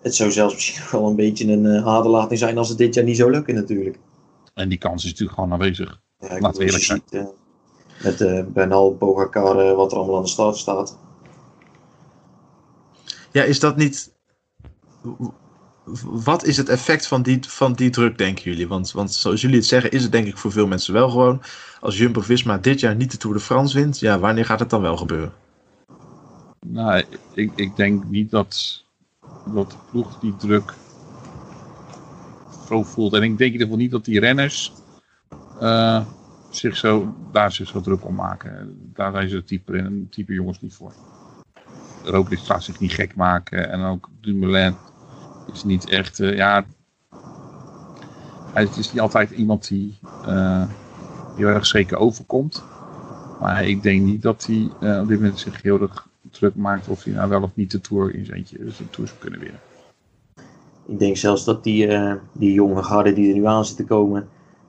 Het 0.00 0.14
zou 0.14 0.30
zelfs 0.30 0.54
misschien 0.54 0.84
wel 1.00 1.08
een 1.08 1.16
beetje 1.16 1.52
een 1.52 1.66
eh, 1.66 1.86
aderlating 1.86 2.38
zijn 2.38 2.58
als 2.58 2.68
het 2.68 2.78
dit 2.78 2.94
jaar 2.94 3.04
niet 3.04 3.16
zou 3.16 3.30
lukken 3.30 3.54
natuurlijk. 3.54 3.98
En 4.54 4.68
die 4.68 4.78
kans 4.78 5.04
is 5.04 5.10
natuurlijk 5.10 5.38
gewoon 5.38 5.52
aanwezig. 5.52 6.00
Ja, 6.18 6.38
Laten 6.38 6.58
we 6.58 6.64
eerlijk 6.64 6.84
ziet, 6.84 7.02
eh, 7.10 7.24
met 8.02 8.20
eh 8.20 8.44
Bernal, 8.46 8.90
Pogacar, 8.90 9.58
eh, 9.58 9.74
wat 9.76 9.92
er 9.92 9.98
allemaal 9.98 10.16
aan 10.16 10.22
de 10.22 10.28
start 10.28 10.56
staat. 10.56 10.98
Ja, 13.32 13.42
is 13.42 13.60
dat 13.60 13.76
niet... 13.76 14.12
Wat 16.02 16.44
is 16.44 16.56
het 16.56 16.68
effect 16.68 17.06
van 17.06 17.22
die, 17.22 17.38
van 17.48 17.72
die 17.72 17.90
druk, 17.90 18.18
denken 18.18 18.44
jullie? 18.44 18.68
Want, 18.68 18.92
want 18.92 19.12
zoals 19.12 19.40
jullie 19.40 19.56
het 19.56 19.66
zeggen, 19.66 19.90
is 19.90 20.02
het 20.02 20.12
denk 20.12 20.26
ik 20.26 20.36
voor 20.36 20.52
veel 20.52 20.66
mensen 20.66 20.92
wel 20.92 21.10
gewoon. 21.10 21.42
Als 21.80 21.98
Jumbo-Visma 21.98 22.58
dit 22.58 22.80
jaar 22.80 22.96
niet 22.96 23.10
de 23.10 23.16
Tour 23.16 23.36
de 23.36 23.42
France 23.42 23.78
wint, 23.78 23.98
ja, 23.98 24.18
wanneer 24.18 24.44
gaat 24.44 24.60
het 24.60 24.70
dan 24.70 24.80
wel 24.80 24.96
gebeuren? 24.96 25.32
Nou, 26.66 27.04
ik, 27.34 27.52
ik 27.54 27.76
denk 27.76 28.04
niet 28.04 28.30
dat, 28.30 28.84
dat 29.54 29.70
de 29.70 29.76
ploeg 29.90 30.18
die 30.18 30.36
druk 30.36 30.74
zo 32.68 32.82
voelt. 32.82 33.12
En 33.12 33.22
ik 33.22 33.38
denk 33.38 33.40
in 33.40 33.52
ieder 33.52 33.66
geval 33.66 33.82
niet 33.82 33.90
dat 33.90 34.04
die 34.04 34.20
renners 34.20 34.72
eh, 35.60 36.04
zich 36.50 36.76
zo, 36.76 37.14
daar 37.32 37.52
zich 37.52 37.68
zo 37.68 37.80
druk 37.80 38.04
om 38.04 38.14
maken. 38.14 38.78
Daar 38.94 39.12
zijn 39.12 39.28
ze 39.28 39.44
type, 39.44 40.06
type 40.10 40.32
jongens 40.32 40.60
niet 40.60 40.74
voor. 40.74 40.92
Roglic 42.04 42.38
gaat 42.38 42.64
zich 42.64 42.80
niet 42.80 42.92
gek 42.92 43.14
maken. 43.14 43.70
En 43.70 43.82
ook 43.82 44.08
Dumoulin 44.20 44.74
is 45.52 45.64
niet 45.64 45.88
echt, 45.88 46.20
eh, 46.20 46.36
ja... 46.36 46.64
Het 48.52 48.76
is 48.76 48.92
niet 48.92 49.00
altijd 49.00 49.30
iemand 49.30 49.68
die 49.68 49.98
eh, 50.26 50.68
heel 51.36 51.46
erg 51.46 51.66
zeker 51.66 51.96
overkomt. 51.96 52.64
Maar 53.40 53.64
ik 53.64 53.82
denk 53.82 54.02
niet 54.02 54.22
dat 54.22 54.46
hij 54.46 54.70
op 55.00 55.08
dit 55.08 55.20
moment 55.20 55.38
zich 55.38 55.62
heel 55.62 55.80
erg 55.80 56.08
druk 56.30 56.54
maakt 56.54 56.88
of 56.88 57.04
hij 57.04 57.12
nou 57.12 57.28
wel 57.28 57.42
of 57.42 57.50
niet 57.54 57.70
de 57.70 57.80
Tour 57.80 58.14
in 58.14 58.24
zijn 58.24 58.38
eentje 58.38 58.58
dus 58.58 58.76
de 58.76 58.90
Tour 58.90 59.08
zou 59.08 59.20
kunnen 59.20 59.40
winnen. 59.40 59.60
Ik 60.86 60.98
denk 60.98 61.16
zelfs 61.16 61.44
dat 61.44 61.64
die, 61.64 61.86
eh, 61.86 62.14
die 62.32 62.52
jonge 62.52 62.82
garde 62.82 63.12
die 63.12 63.28
er 63.28 63.34
nu 63.34 63.46
aan 63.46 63.64
zit 63.64 63.76
te 63.76 63.84
komen. 63.84 64.28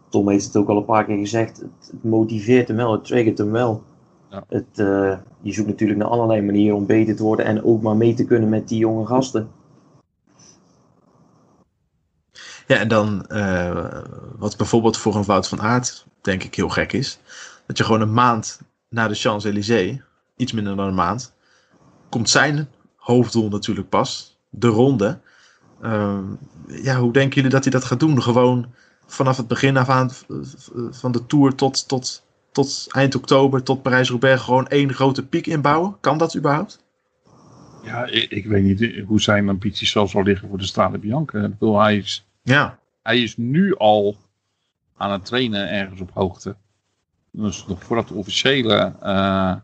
Tom 0.10 0.30
heeft 0.30 0.46
het 0.46 0.56
ook 0.56 0.70
al 0.70 0.78
een 0.78 0.86
paar 0.86 1.06
keer 1.06 1.18
gezegd. 1.18 1.58
Het, 1.58 1.92
het 1.92 2.04
motiveert 2.04 2.68
hem 2.68 2.78
wel, 2.78 2.92
het 2.92 3.06
triggert 3.06 3.38
hem 3.38 3.52
wel. 3.52 3.84
Ja. 4.30 4.44
Het, 4.48 4.80
eh, 4.80 5.18
je 5.42 5.54
zoekt 5.54 5.68
natuurlijk 5.68 6.00
naar 6.00 6.10
allerlei 6.10 6.42
manieren 6.42 6.78
om 6.78 6.86
beter 6.86 7.16
te 7.16 7.24
worden 7.24 7.46
en 7.46 7.64
ook 7.64 7.82
maar 7.82 7.98
mee 7.98 8.14
te 8.14 8.26
kunnen 8.26 8.50
met 8.50 8.68
die 8.68 8.80
jonge 8.80 9.06
gasten. 9.06 9.50
Ja, 12.68 12.78
en 12.78 12.88
dan 12.88 13.26
eh, 13.26 14.02
wat 14.38 14.58
bijvoorbeeld 14.58 14.98
voor 14.98 15.16
een 15.16 15.26
Wout 15.26 15.48
van 15.48 15.62
Aert, 15.62 16.06
denk 16.22 16.44
ik, 16.44 16.56
heel 16.56 16.70
gek 16.70 16.94
is. 16.94 17.20
Dat 17.66 17.78
je 17.78 17.84
gewoon 17.84 18.02
een 18.02 18.14
maand 18.14 18.62
na 18.90 19.08
de 19.08 19.16
Champs-Élysées, 19.16 20.02
iets 20.36 20.52
minder 20.52 20.76
dan 20.76 20.88
een 20.88 20.96
maand, 20.96 21.34
komt 22.10 22.30
zijn 22.30 22.68
hoofddoel 22.96 23.50
natuurlijk 23.50 23.90
pas, 23.90 24.38
de 24.50 24.68
ronde. 24.68 25.20
Ehm, 25.82 26.24
ja, 26.68 27.00
hoe 27.00 27.14
denken 27.14 27.36
jullie 27.36 27.50
dat 27.50 27.64
hij 27.64 27.72
dat 27.72 27.84
gaat 27.84 28.00
doen? 28.00 28.22
Gewoon 28.22 28.74
vanaf 29.06 29.38
het 29.38 29.48
begin 29.48 29.78
af 29.78 29.90
aan 29.90 30.12
van 30.92 31.12
de 31.12 31.26
Tour 31.26 31.56
tot, 31.56 31.88
tot, 31.88 32.26
tot 32.52 32.88
eind 32.90 33.16
oktober, 33.16 33.64
tot 33.64 33.82
Parijs-Roubaix, 33.82 34.42
gewoon 34.42 34.68
één 34.68 34.94
grote 34.94 35.26
piek 35.26 35.48
inbouwen? 35.48 35.98
Kan 36.00 36.18
dat 36.18 36.38
überhaupt? 36.38 36.84
Ja, 37.84 38.06
ik, 38.06 38.32
ik 38.32 38.46
weet 38.46 38.64
niet 38.64 39.04
hoe 39.06 39.22
zijn 39.22 39.50
ambities 39.50 39.92
zelfs 39.92 40.12
zal 40.12 40.24
liggen 40.24 40.50
voor 40.50 40.58
de 40.58 40.66
Strade 40.66 40.98
Bianca. 40.98 41.44
Ik 41.44 41.50
bedoel, 41.50 41.80
hij 41.80 41.98
is, 41.98 42.26
Ja, 42.42 42.80
hij 43.04 43.22
is 43.22 43.38
nu 43.38 43.76
al 43.78 44.18
aan 44.98 45.12
het 45.12 45.26
trainen 45.26 45.70
ergens 45.70 46.02
op 46.02 46.12
hoogte. 46.14 46.56
Dus 47.32 47.66
nog 47.68 47.84
voordat 47.84 48.08
de 48.08 48.14
officiële 48.14 48.94
uh, 49.04 49.56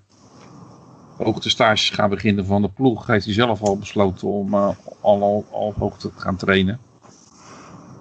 hoogtestages 1.18 1.90
gaan 1.90 2.10
beginnen 2.10 2.46
van 2.46 2.62
de 2.62 2.70
ploeg, 2.70 3.08
heeft 3.08 3.26
hij 3.26 3.34
zelf 3.34 3.62
al 3.62 3.78
besloten 3.78 4.28
om 4.28 4.54
uh, 4.54 4.70
al, 5.02 5.22
al, 5.22 5.46
al 5.52 5.74
hoogte 5.78 6.14
te 6.14 6.20
gaan 6.20 6.36
trainen. 6.36 6.80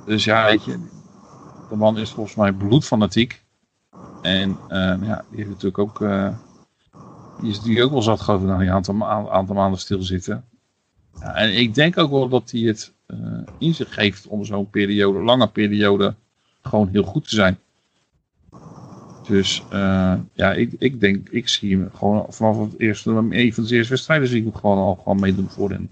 Dus 0.06 0.24
ja, 0.24 0.44
weet 0.44 0.64
je, 0.64 0.78
de 1.70 1.76
man 1.76 1.98
is 1.98 2.10
volgens 2.10 2.36
mij 2.36 2.52
bloedfanatiek. 2.52 3.42
En 4.22 4.50
uh, 4.68 4.96
ja, 5.02 5.24
die 5.28 5.36
heeft 5.36 5.48
natuurlijk 5.48 5.78
ook, 5.78 6.00
uh, 6.00 6.28
die 7.40 7.50
is 7.50 7.60
die 7.60 7.82
ook 7.82 7.90
wel 7.90 8.02
zat 8.02 8.20
geloof 8.20 8.42
een 8.42 8.70
aantal, 8.70 9.08
aantal 9.30 9.54
maanden 9.54 9.80
stilzitten. 9.80 10.44
Ja, 11.20 11.34
en 11.34 11.58
ik 11.58 11.74
denk 11.74 11.98
ook 11.98 12.10
wel 12.10 12.28
dat 12.28 12.50
hij 12.50 12.60
het 12.60 12.92
in 13.58 13.74
zich 13.74 13.94
geeft 13.94 14.26
om 14.26 14.44
zo'n 14.44 14.70
periode, 14.70 15.18
lange 15.18 15.48
periode, 15.48 16.14
gewoon 16.62 16.88
heel 16.88 17.04
goed 17.04 17.28
te 17.28 17.34
zijn. 17.34 17.58
Dus 19.26 19.64
uh, 19.72 20.14
ja, 20.32 20.52
ik, 20.52 20.72
ik 20.78 21.00
denk, 21.00 21.28
ik 21.28 21.48
zie 21.48 21.76
hem 21.76 21.90
gewoon 21.94 22.26
vanaf 22.28 22.60
het 22.60 22.80
eerste, 22.80 23.10
een 23.10 23.54
van 23.54 23.64
de 23.64 23.74
eerste 23.74 23.92
wedstrijden 23.92 24.28
zie 24.28 24.38
ik 24.38 24.44
hem 24.44 24.54
gewoon 24.54 24.78
al 24.78 24.94
gewoon 24.94 25.20
meedoen 25.20 25.48
voorin. 25.48 25.90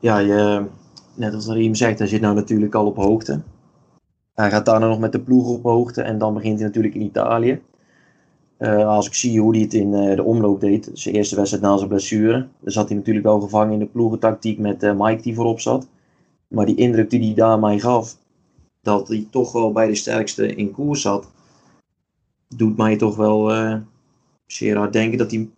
Ja, 0.00 0.18
je, 0.18 0.64
net 1.14 1.34
als 1.34 1.46
Riem 1.46 1.74
zegt, 1.74 1.98
hij 1.98 2.08
zit 2.08 2.20
nou 2.20 2.34
natuurlijk 2.34 2.74
al 2.74 2.86
op 2.86 2.96
hoogte. 2.96 3.40
Hij 4.34 4.50
gaat 4.50 4.64
daarna 4.64 4.88
nog 4.88 4.98
met 4.98 5.12
de 5.12 5.20
ploeg 5.20 5.48
op 5.48 5.62
hoogte 5.62 6.02
en 6.02 6.18
dan 6.18 6.34
begint 6.34 6.58
hij 6.58 6.66
natuurlijk 6.66 6.94
in 6.94 7.02
Italië. 7.02 7.60
Uh, 8.58 8.86
als 8.86 9.06
ik 9.06 9.14
zie 9.14 9.40
hoe 9.40 9.52
hij 9.52 9.62
het 9.62 9.74
in 9.74 9.92
uh, 9.92 10.16
de 10.16 10.22
omloop 10.22 10.60
deed, 10.60 10.90
zijn 10.92 11.14
eerste 11.14 11.36
wedstrijd 11.36 11.64
na 11.64 11.76
zijn 11.76 11.88
blessure, 11.88 12.46
dan 12.60 12.72
zat 12.72 12.88
hij 12.88 12.96
natuurlijk 12.96 13.26
wel 13.26 13.40
gevangen 13.40 13.72
in 13.72 13.78
de 13.78 13.86
ploegentactiek 13.86 14.58
met 14.58 14.94
Mike 14.96 15.22
die 15.22 15.34
voorop 15.34 15.60
zat. 15.60 15.88
Maar 16.48 16.66
die 16.66 16.76
indruk 16.76 17.10
die 17.10 17.24
hij 17.24 17.34
daar 17.34 17.58
mij 17.58 17.78
gaf, 17.78 18.16
dat 18.82 19.08
hij 19.08 19.26
toch 19.30 19.52
wel 19.52 19.72
bij 19.72 19.86
de 19.86 19.94
sterkste 19.94 20.54
in 20.54 20.70
koers 20.70 21.00
zat, 21.00 21.30
doet 22.48 22.76
mij 22.76 22.96
toch 22.96 23.16
wel 23.16 23.50
zeer 24.46 24.76
hard 24.76 24.92
denken 24.92 25.18
dat 25.18 25.30
hij 25.30 25.48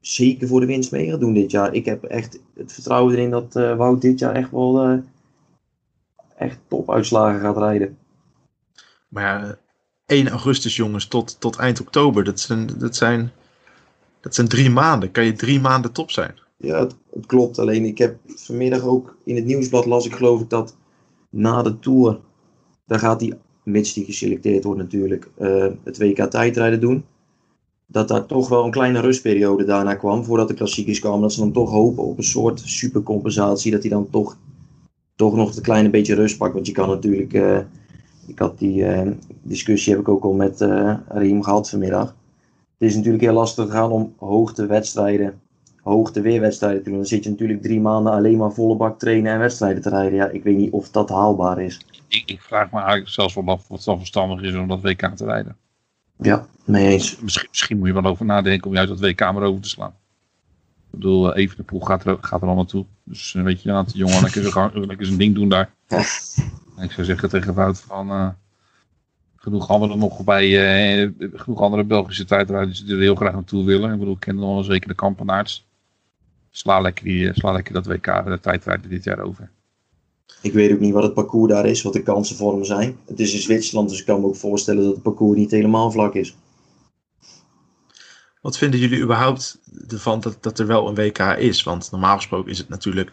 zeker 0.00 0.48
voor 0.48 0.60
de 0.60 0.66
winst 0.66 0.90
mee 0.90 1.10
gaat 1.10 1.20
doen 1.20 1.34
dit 1.34 1.50
jaar. 1.50 1.74
Ik 1.74 1.84
heb 1.84 2.04
echt 2.04 2.38
het 2.54 2.72
vertrouwen 2.72 3.14
erin 3.14 3.30
dat 3.30 3.52
Wout 3.52 4.00
dit 4.00 4.18
jaar 4.18 4.34
echt 4.34 4.50
wel 4.50 5.02
echt 6.36 6.58
topuitslagen 6.68 7.40
gaat 7.40 7.56
rijden. 7.56 7.98
Maar 9.08 9.22
ja, 9.22 9.58
1 10.06 10.28
augustus, 10.28 10.76
jongens, 10.76 11.06
tot, 11.06 11.40
tot 11.40 11.56
eind 11.56 11.80
oktober. 11.80 12.24
Dat 12.24 12.40
zijn, 12.40 12.66
dat, 12.78 12.96
zijn, 12.96 13.32
dat 14.20 14.34
zijn 14.34 14.48
drie 14.48 14.70
maanden. 14.70 15.10
Kan 15.10 15.24
je 15.24 15.32
drie 15.32 15.60
maanden 15.60 15.92
top 15.92 16.10
zijn? 16.10 16.38
Ja, 16.56 16.78
het, 16.78 16.96
het, 17.10 17.26
klopt. 17.26 17.58
Alleen 17.58 17.84
ik 17.84 17.98
heb 17.98 18.16
vanmiddag 18.26 18.82
ook 18.82 19.16
in 19.24 19.36
het 19.36 19.44
nieuwsblad 19.44 19.86
las 19.86 20.06
ik 20.06 20.14
geloof 20.14 20.40
ik 20.40 20.50
dat 20.50 20.76
na 21.30 21.62
de 21.62 21.78
Tour, 21.78 22.20
daar 22.86 22.98
gaat 22.98 23.20
hij, 23.20 23.38
mits 23.62 23.92
die 23.92 24.04
geselecteerd 24.04 24.64
wordt 24.64 24.80
natuurlijk, 24.80 25.30
uh, 25.38 25.66
het 25.84 25.98
WK 25.98 26.24
tijdrijden 26.30 26.80
doen. 26.80 27.04
Dat 27.86 28.08
daar 28.08 28.26
toch 28.26 28.48
wel 28.48 28.64
een 28.64 28.70
kleine 28.70 29.00
rustperiode 29.00 29.64
daarna 29.64 29.94
kwam, 29.94 30.24
voordat 30.24 30.48
de 30.48 30.54
klassiekers 30.54 30.98
kwamen. 30.98 31.20
Dat 31.20 31.32
ze 31.32 31.40
dan 31.40 31.52
toch 31.52 31.70
hopen 31.70 32.04
op 32.04 32.18
een 32.18 32.24
soort 32.24 32.60
supercompensatie, 32.60 33.70
dat 33.70 33.80
hij 33.80 33.90
dan 33.90 34.10
toch, 34.10 34.38
toch 35.16 35.36
nog 35.36 35.56
een 35.56 35.62
kleine 35.62 35.90
beetje 35.90 36.14
rust 36.14 36.36
pakt. 36.36 36.54
Want 36.54 36.66
je 36.66 36.72
kan 36.72 36.88
natuurlijk... 36.88 37.32
Uh, 37.32 37.58
ik 38.26 38.38
had 38.38 38.58
die 38.58 38.80
uh, 38.80 39.10
discussie 39.42 39.92
heb 39.92 40.00
ik 40.00 40.08
ook 40.08 40.24
al 40.24 40.32
met 40.32 40.60
Riem 41.08 41.42
gehad 41.42 41.70
vanmiddag. 41.70 42.16
Het 42.78 42.88
is 42.88 42.94
natuurlijk 42.94 43.24
heel 43.24 43.32
lastig 43.32 43.70
gaan 43.70 43.90
om 43.90 44.14
hoogtewedstrijden, 45.84 45.92
hoogteweerwedstrijden 45.92 46.82
te 46.82 46.88
doen. 46.88 46.98
Dan 46.98 47.06
zit 47.06 47.24
je 47.24 47.30
natuurlijk 47.30 47.62
drie 47.62 47.80
maanden 47.80 48.12
alleen 48.12 48.36
maar 48.36 48.52
volle 48.52 48.76
bak 48.76 48.98
trainen 48.98 49.32
en 49.32 49.38
wedstrijden 49.38 49.82
te 49.82 49.88
rijden. 49.88 50.14
Ja, 50.14 50.28
ik 50.28 50.42
weet 50.42 50.56
niet 50.56 50.72
of 50.72 50.90
dat 50.90 51.08
haalbaar 51.08 51.60
is. 51.60 51.80
Ik, 52.08 52.22
ik 52.26 52.40
vraag 52.40 52.70
me 52.70 52.78
eigenlijk 52.78 53.08
zelfs 53.08 53.34
wel 53.34 53.44
af 53.46 53.70
of 53.70 53.76
het 53.76 53.84
dan 53.84 53.98
verstandig 53.98 54.42
is 54.42 54.54
om 54.54 54.68
dat 54.68 54.80
WK 54.80 55.06
te 55.16 55.24
rijden. 55.24 55.56
Ja, 56.18 56.46
mee 56.64 56.88
eens. 56.88 57.20
Misschien, 57.20 57.48
misschien 57.50 57.78
moet 57.78 57.86
je 57.86 57.92
wel 57.92 58.04
over 58.04 58.24
nadenken 58.24 58.68
om 58.68 58.74
juist 58.74 58.88
dat 58.88 59.00
WK 59.00 59.20
maar 59.20 59.42
over 59.42 59.62
te 59.62 59.68
slaan. 59.68 59.94
Ik 60.90 61.00
bedoel, 61.00 61.34
eh, 61.34 61.42
even 61.42 61.56
de 61.56 61.62
poel 61.62 61.80
gaat 61.80 62.04
er, 62.04 62.18
gaat 62.20 62.42
er 62.42 62.48
al 62.48 62.54
naartoe. 62.54 62.84
Dus 63.04 63.32
weet 63.32 63.62
je, 63.62 63.70
laat 63.70 63.92
de 63.92 63.98
jongen 63.98 64.22
lekker, 64.22 65.06
zijn 65.06 65.18
ding 65.18 65.34
doen 65.34 65.48
daar. 65.48 65.74
Ik 66.82 66.92
zou 66.92 67.06
zeggen 67.06 67.28
tegen 67.28 67.54
Wout 67.54 67.80
van 67.80 68.10
uh, 68.10 68.28
genoeg 69.36 69.68
anderen 69.68 69.98
nog 69.98 70.24
bij, 70.24 70.46
uh, 70.98 71.10
genoeg 71.32 71.60
andere 71.60 71.84
Belgische 71.84 72.24
tijdrijders 72.24 72.84
die 72.84 72.94
er 72.94 73.00
heel 73.00 73.14
graag 73.14 73.32
naartoe 73.32 73.64
willen. 73.64 73.92
Ik 73.92 73.98
bedoel, 73.98 74.14
ik 74.14 74.20
ken 74.20 74.34
nog 74.34 74.54
wel 74.54 74.62
zeker 74.62 74.88
de 74.88 74.94
kampenaarts. 74.94 75.66
Sla 76.56 76.80
lekker, 76.80 77.04
die, 77.04 77.30
sla 77.32 77.52
lekker 77.52 77.72
dat 77.72 77.86
WK, 77.86 78.24
de 78.24 78.38
tijdrijden 78.40 78.90
dit 78.90 79.04
jaar 79.04 79.18
over. 79.18 79.50
Ik 80.40 80.52
weet 80.52 80.72
ook 80.72 80.80
niet 80.80 80.92
wat 80.92 81.02
het 81.02 81.14
parcours 81.14 81.52
daar 81.52 81.66
is, 81.66 81.82
wat 81.82 81.92
de 81.92 82.02
kansen 82.02 82.36
voor 82.36 82.52
hem 82.52 82.64
zijn. 82.64 82.96
Het 83.06 83.20
is 83.20 83.32
in 83.32 83.40
Zwitserland, 83.40 83.88
dus 83.88 83.98
ik 84.00 84.06
kan 84.06 84.20
me 84.20 84.26
ook 84.26 84.36
voorstellen 84.36 84.84
dat 84.84 84.92
het 84.92 85.02
parcours 85.02 85.38
niet 85.38 85.50
helemaal 85.50 85.90
vlak 85.90 86.14
is. 86.14 86.36
Wat 88.40 88.58
vinden 88.58 88.80
jullie 88.80 89.02
überhaupt 89.02 89.58
ervan 89.88 90.20
dat, 90.20 90.36
dat 90.40 90.58
er 90.58 90.66
wel 90.66 90.88
een 90.88 90.94
WK 90.94 91.18
is? 91.18 91.62
Want 91.62 91.90
normaal 91.90 92.16
gesproken 92.16 92.50
is 92.50 92.58
het 92.58 92.68
natuurlijk 92.68 93.10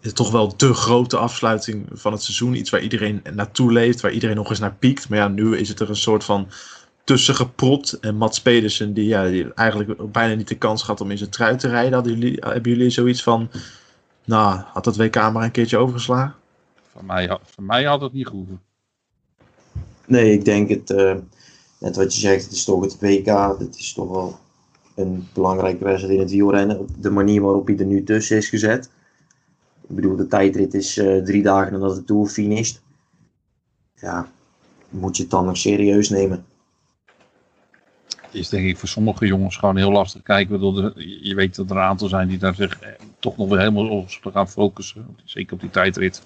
is 0.00 0.12
toch 0.12 0.30
wel 0.30 0.56
de 0.56 0.74
grote 0.74 1.16
afsluiting 1.16 1.86
van 1.92 2.12
het 2.12 2.22
seizoen. 2.22 2.54
Iets 2.54 2.70
waar 2.70 2.82
iedereen 2.82 3.22
naartoe 3.34 3.72
leeft, 3.72 4.00
waar 4.00 4.12
iedereen 4.12 4.36
nog 4.36 4.50
eens 4.50 4.58
naar 4.58 4.74
piekt. 4.74 5.08
Maar 5.08 5.18
ja, 5.18 5.28
nu 5.28 5.56
is 5.56 5.68
het 5.68 5.80
er 5.80 5.88
een 5.88 5.96
soort 5.96 6.24
van 6.24 6.48
tussen 7.04 7.34
gepropt. 7.34 7.92
En 7.92 8.16
Mats 8.16 8.42
Pedersen, 8.42 8.94
die, 8.94 9.06
ja, 9.06 9.28
die 9.28 9.52
eigenlijk 9.54 10.12
bijna 10.12 10.34
niet 10.34 10.48
de 10.48 10.58
kans 10.58 10.82
gehad 10.82 11.00
om 11.00 11.10
in 11.10 11.18
zijn 11.18 11.30
trui 11.30 11.56
te 11.56 11.68
rijden. 11.68 11.92
Hadden 11.92 12.18
jullie, 12.18 12.36
hebben 12.40 12.72
jullie 12.72 12.90
zoiets 12.90 13.22
van, 13.22 13.50
nou, 14.24 14.60
had 14.72 14.84
dat 14.84 14.96
WK 14.96 15.14
maar 15.14 15.44
een 15.44 15.50
keertje 15.50 15.78
overgeslagen? 15.78 16.34
Van 16.92 17.06
mij, 17.06 17.38
van 17.44 17.66
mij 17.66 17.84
had 17.84 18.00
het 18.00 18.12
niet 18.12 18.26
gehoeven. 18.26 18.60
Nee, 20.06 20.32
ik 20.32 20.44
denk 20.44 20.68
het, 20.68 20.90
uh, 20.90 21.14
net 21.78 21.96
wat 21.96 22.14
je 22.14 22.20
zegt, 22.20 22.44
het 22.44 22.52
is 22.52 22.64
toch 22.64 22.80
het 22.80 23.00
WK. 23.00 23.58
Het 23.58 23.78
is 23.78 23.92
toch 23.92 24.08
wel 24.10 24.38
een 24.94 25.28
belangrijke 25.32 25.84
wedstrijd 25.84 26.14
in 26.14 26.20
het 26.20 26.30
wielrennen. 26.30 26.78
Op 26.78 26.88
de 26.98 27.10
manier 27.10 27.40
waarop 27.40 27.66
hij 27.66 27.78
er 27.78 27.86
nu 27.86 28.02
tussen 28.02 28.36
is 28.36 28.48
gezet. 28.48 28.90
Ik 29.88 29.94
bedoel, 29.94 30.16
de 30.16 30.26
tijdrit 30.26 30.74
is 30.74 30.98
uh, 30.98 31.22
drie 31.22 31.42
dagen 31.42 31.72
nadat 31.72 31.96
de 31.96 32.04
Tour 32.04 32.26
finisht. 32.26 32.82
Ja, 33.94 34.28
moet 34.88 35.16
je 35.16 35.22
het 35.22 35.30
dan 35.30 35.44
nog 35.44 35.56
serieus 35.56 36.08
nemen? 36.08 36.44
Is 38.34 38.48
denk 38.48 38.66
ik 38.66 38.76
voor 38.76 38.88
sommige 38.88 39.26
jongens 39.26 39.56
gewoon 39.56 39.76
heel 39.76 39.92
lastig. 39.92 40.22
Kijk, 40.22 40.48
bedoel, 40.48 41.00
je 41.00 41.34
weet 41.34 41.54
dat 41.54 41.70
er 41.70 41.76
een 41.76 41.82
aantal 41.82 42.08
zijn 42.08 42.28
die 42.28 42.38
daar 42.38 42.54
zich 42.54 42.78
eh, 42.80 42.90
toch 43.18 43.36
nog 43.36 43.48
weer 43.48 43.58
helemaal 43.58 43.88
op 43.88 44.08
gaan 44.32 44.48
focussen. 44.48 45.16
Zeker 45.24 45.54
op 45.54 45.60
die 45.60 45.70
tijdrit. 45.70 46.22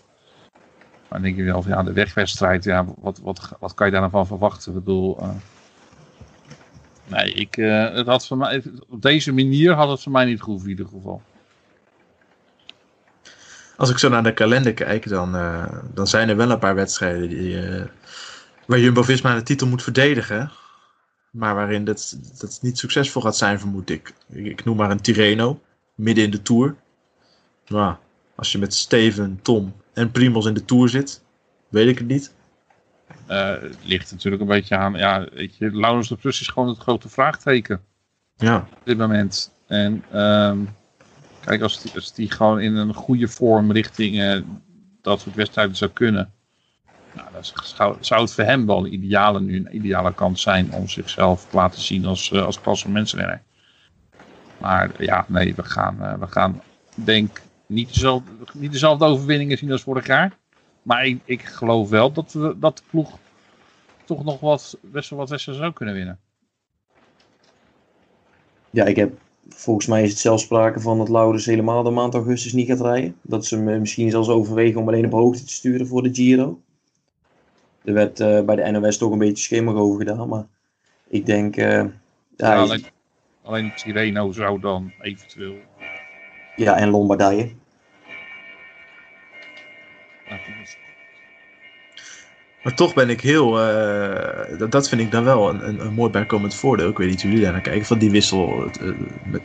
Maar 1.08 1.20
dan 1.20 1.22
denk 1.22 1.36
je 1.36 1.42
wel 1.42 1.62
van 1.62 1.70
ja, 1.72 1.82
de 1.82 1.92
wegwedstrijd, 1.92 2.64
ja, 2.64 2.84
wat, 2.98 3.18
wat, 3.22 3.52
wat 3.60 3.74
kan 3.74 3.86
je 3.86 3.92
daar 3.92 4.00
dan 4.00 4.10
van 4.10 4.26
verwachten? 4.26 4.72
Ik 4.72 4.78
bedoel, 4.78 5.18
uh, 5.20 5.28
nee, 7.06 7.32
ik, 7.32 7.56
uh, 7.56 7.94
het 7.94 8.06
had 8.06 8.26
voor 8.26 8.36
mij, 8.36 8.62
op 8.88 9.02
deze 9.02 9.32
manier 9.32 9.72
had 9.72 9.88
het 9.88 10.02
voor 10.02 10.12
mij 10.12 10.24
niet 10.24 10.42
gehoeven 10.42 10.70
in 10.70 10.76
ieder 10.76 10.92
geval. 10.92 11.22
Als 13.76 13.90
ik 13.90 13.98
zo 13.98 14.08
naar 14.08 14.22
de 14.22 14.34
kalender 14.34 14.74
kijk, 14.74 15.08
dan, 15.08 15.32
dan 15.94 16.06
zijn 16.06 16.28
er 16.28 16.36
wel 16.36 16.50
een 16.50 16.58
paar 16.58 16.74
wedstrijden 16.74 17.28
die, 17.28 17.56
waar 18.66 18.78
Jumbo-Visma 18.78 19.34
de 19.34 19.42
titel 19.42 19.66
moet 19.66 19.82
verdedigen. 19.82 20.50
Maar 21.30 21.54
waarin 21.54 21.84
dat, 21.84 22.18
dat 22.38 22.58
niet 22.62 22.78
succesvol 22.78 23.22
gaat 23.22 23.36
zijn, 23.36 23.58
vermoed 23.58 23.90
ik. 23.90 24.12
ik. 24.28 24.46
ik. 24.46 24.64
noem 24.64 24.76
maar 24.76 24.90
een 24.90 25.00
Tirreno, 25.00 25.60
midden 25.94 26.24
in 26.24 26.30
de 26.30 26.42
Tour. 26.42 26.76
Nou, 27.66 27.96
als 28.34 28.52
je 28.52 28.58
met 28.58 28.74
Steven, 28.74 29.38
Tom 29.42 29.74
en 29.92 30.10
Primos 30.10 30.46
in 30.46 30.54
de 30.54 30.64
Tour 30.64 30.88
zit, 30.88 31.22
weet 31.68 31.88
ik 31.88 31.98
het 31.98 32.08
niet. 32.08 32.34
Uh, 33.28 33.50
het 33.50 33.78
ligt 33.82 34.10
natuurlijk 34.10 34.42
een 34.42 34.48
beetje 34.48 34.76
aan, 34.76 34.94
ja, 34.94 35.28
weet 35.32 35.56
je, 35.56 35.70
Laurens 35.76 36.08
de 36.08 36.16
Plus 36.16 36.40
is 36.40 36.48
gewoon 36.48 36.68
het 36.68 36.78
grote 36.78 37.08
vraagteken. 37.08 37.82
Ja. 38.36 38.68
Op 38.72 38.82
dit 38.84 38.98
moment. 38.98 39.54
En... 39.66 40.20
Um, 40.20 40.76
Kijk, 41.48 41.62
als 41.62 41.82
die, 41.82 41.92
als 41.94 42.14
die 42.14 42.30
gewoon 42.30 42.60
in 42.60 42.76
een 42.76 42.94
goede 42.94 43.28
vorm 43.28 43.72
richting 43.72 44.16
uh, 44.16 44.40
dat 45.02 45.20
soort 45.20 45.34
wedstrijden 45.34 45.76
zou 45.76 45.90
kunnen. 45.90 46.32
Nou, 47.18 47.30
dan 47.32 47.44
zou, 47.64 47.96
zou 48.00 48.20
het 48.20 48.32
voor 48.34 48.44
hem 48.44 48.66
wel 48.66 48.86
een 48.86 48.92
ideale, 48.92 49.40
nu 49.40 49.56
een 49.56 49.76
ideale 49.76 50.14
kans 50.14 50.42
zijn 50.42 50.72
om 50.72 50.88
zichzelf 50.88 51.46
te 51.48 51.56
laten 51.56 51.80
zien 51.80 52.04
als, 52.04 52.30
uh, 52.30 52.46
als 52.64 52.84
mensenrenner. 52.84 53.42
Maar 54.58 54.90
ja, 54.98 55.24
nee, 55.28 55.54
we 55.54 55.62
gaan, 55.62 55.96
uh, 56.00 56.14
we 56.14 56.26
gaan 56.26 56.62
denk 56.94 57.40
niet 57.66 58.06
niet 58.52 58.72
dezelfde 58.72 59.04
overwinningen 59.04 59.58
zien 59.58 59.72
als 59.72 59.82
vorig 59.82 60.06
jaar. 60.06 60.36
Maar 60.82 61.06
ik, 61.06 61.20
ik 61.24 61.42
geloof 61.42 61.88
wel 61.88 62.12
dat, 62.12 62.32
we, 62.32 62.58
dat 62.58 62.76
de 62.76 62.82
ploeg 62.90 63.18
toch 64.04 64.24
nog 64.24 64.40
wat, 64.40 64.78
best 64.80 65.10
wel 65.10 65.18
wat 65.18 65.28
wedstrijden 65.28 65.64
zou 65.64 65.74
kunnen 65.74 65.94
winnen. 65.94 66.18
Ja, 68.70 68.84
ik 68.84 68.96
heb 68.96 69.18
volgens 69.48 69.86
mij 69.86 70.02
is 70.02 70.10
het 70.10 70.18
zelfs 70.18 70.42
sprake 70.42 70.80
van 70.80 70.98
dat 70.98 71.08
Laurens 71.08 71.46
helemaal 71.46 71.82
de 71.82 71.90
maand 71.90 72.14
augustus 72.14 72.52
niet 72.52 72.68
gaat 72.68 72.80
rijden. 72.80 73.16
Dat 73.22 73.46
ze 73.46 73.56
misschien 73.56 74.10
zelfs 74.10 74.28
overwegen 74.28 74.80
om 74.80 74.88
alleen 74.88 75.04
op 75.04 75.12
hoogte 75.12 75.44
te 75.44 75.52
sturen 75.52 75.86
voor 75.86 76.02
de 76.02 76.14
Giro. 76.14 76.60
Er 77.84 77.92
werd 77.92 78.20
uh, 78.20 78.40
bij 78.40 78.56
de 78.56 78.70
NOS 78.70 78.98
toch 78.98 79.12
een 79.12 79.18
beetje 79.18 79.42
schimmig 79.42 79.74
over 79.74 79.98
gedaan, 79.98 80.28
maar 80.28 80.44
ik 81.08 81.26
denk... 81.26 81.56
Uh, 81.56 81.66
ja, 81.66 81.90
ja, 82.36 82.56
alleen, 82.56 82.84
alleen 83.42 83.72
Tireno 83.74 84.32
zou 84.32 84.60
dan 84.60 84.92
eventueel... 85.00 85.54
Ja, 86.56 86.76
en 86.76 86.88
Lombardije. 86.88 87.50
Maar 92.62 92.74
toch 92.74 92.94
ben 92.94 93.10
ik 93.10 93.20
heel, 93.20 93.60
uh, 93.60 94.58
dat, 94.58 94.70
dat, 94.70 94.88
vind 94.88 95.00
ik 95.00 95.10
dan 95.10 95.24
wel 95.24 95.48
een, 95.48 95.68
een, 95.68 95.80
een, 95.80 95.92
mooi 95.92 96.10
bijkomend 96.10 96.54
voordeel. 96.54 96.88
Ik 96.88 96.98
weet 96.98 97.08
niet 97.08 97.22
hoe 97.22 97.30
jullie 97.30 97.44
daar 97.44 97.52
naar 97.52 97.62
kijken, 97.62 97.86
van 97.86 97.98
die 97.98 98.10
wissel 98.10 98.70
uh, 98.82 98.98
met, 99.24 99.42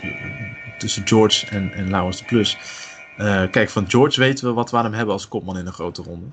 tussen 0.77 1.07
George 1.07 1.47
en, 1.47 1.73
en 1.73 1.89
Laurens 1.89 2.17
de 2.17 2.25
Plus. 2.25 2.57
Uh, 3.17 3.43
kijk, 3.51 3.69
van 3.69 3.89
George 3.89 4.19
weten 4.19 4.45
we 4.45 4.53
wat 4.53 4.71
we 4.71 4.77
aan 4.77 4.83
hem 4.83 4.93
hebben 4.93 5.13
als 5.13 5.27
kopman 5.27 5.57
in 5.57 5.65
een 5.65 5.73
grote 5.73 6.01
ronde. 6.01 6.25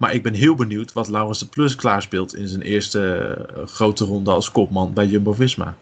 Maar 0.00 0.14
ik 0.14 0.22
ben 0.22 0.34
heel 0.34 0.54
benieuwd 0.54 0.92
wat 0.92 1.08
Laurens 1.08 1.38
de 1.38 1.46
Plus 1.46 1.74
klaarspeelt 1.74 2.34
in 2.34 2.48
zijn 2.48 2.62
eerste 2.62 3.36
grote 3.66 4.04
ronde 4.04 4.30
als 4.30 4.50
kopman 4.50 4.92
bij 4.92 5.06
Jumbo-Visma. 5.06 5.76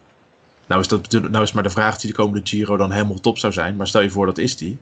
Nou 0.66 0.80
is, 0.80 0.88
dat, 0.88 1.12
nou 1.12 1.42
is 1.42 1.52
maar 1.52 1.62
de 1.62 1.70
vraag 1.70 1.98
die 1.98 2.10
de 2.10 2.16
komende 2.16 2.46
Giro 2.46 2.76
dan 2.76 2.92
helemaal 2.92 3.20
top 3.20 3.38
zou 3.38 3.52
zijn. 3.52 3.76
Maar 3.76 3.86
stel 3.86 4.00
je 4.00 4.10
voor 4.10 4.26
dat 4.26 4.38
is 4.38 4.56
die. 4.56 4.78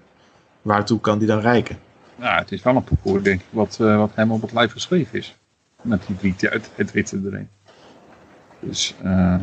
Waartoe 0.63 1.01
kan 1.01 1.19
die 1.19 1.27
dan 1.27 1.41
rijken? 1.41 1.79
ja, 2.21 2.39
het 2.39 2.53
is 2.53 2.63
wel 2.63 2.77
een 2.77 2.85
parcours, 2.85 3.23
denk 3.23 3.41
ik, 3.41 3.47
wat, 3.51 3.79
uh, 3.81 3.97
wat 3.97 4.11
hem 4.15 4.31
op 4.31 4.43
het 4.43 4.53
lijf 4.53 4.73
geschreven 4.73 5.19
is. 5.19 5.37
Met 5.83 6.07
die 6.07 6.17
drie 6.17 6.51
uit 6.51 6.71
het 6.75 6.93
witte 6.93 7.21
erin. 7.25 7.49
Dus 8.61 8.95
uh, 9.05 9.41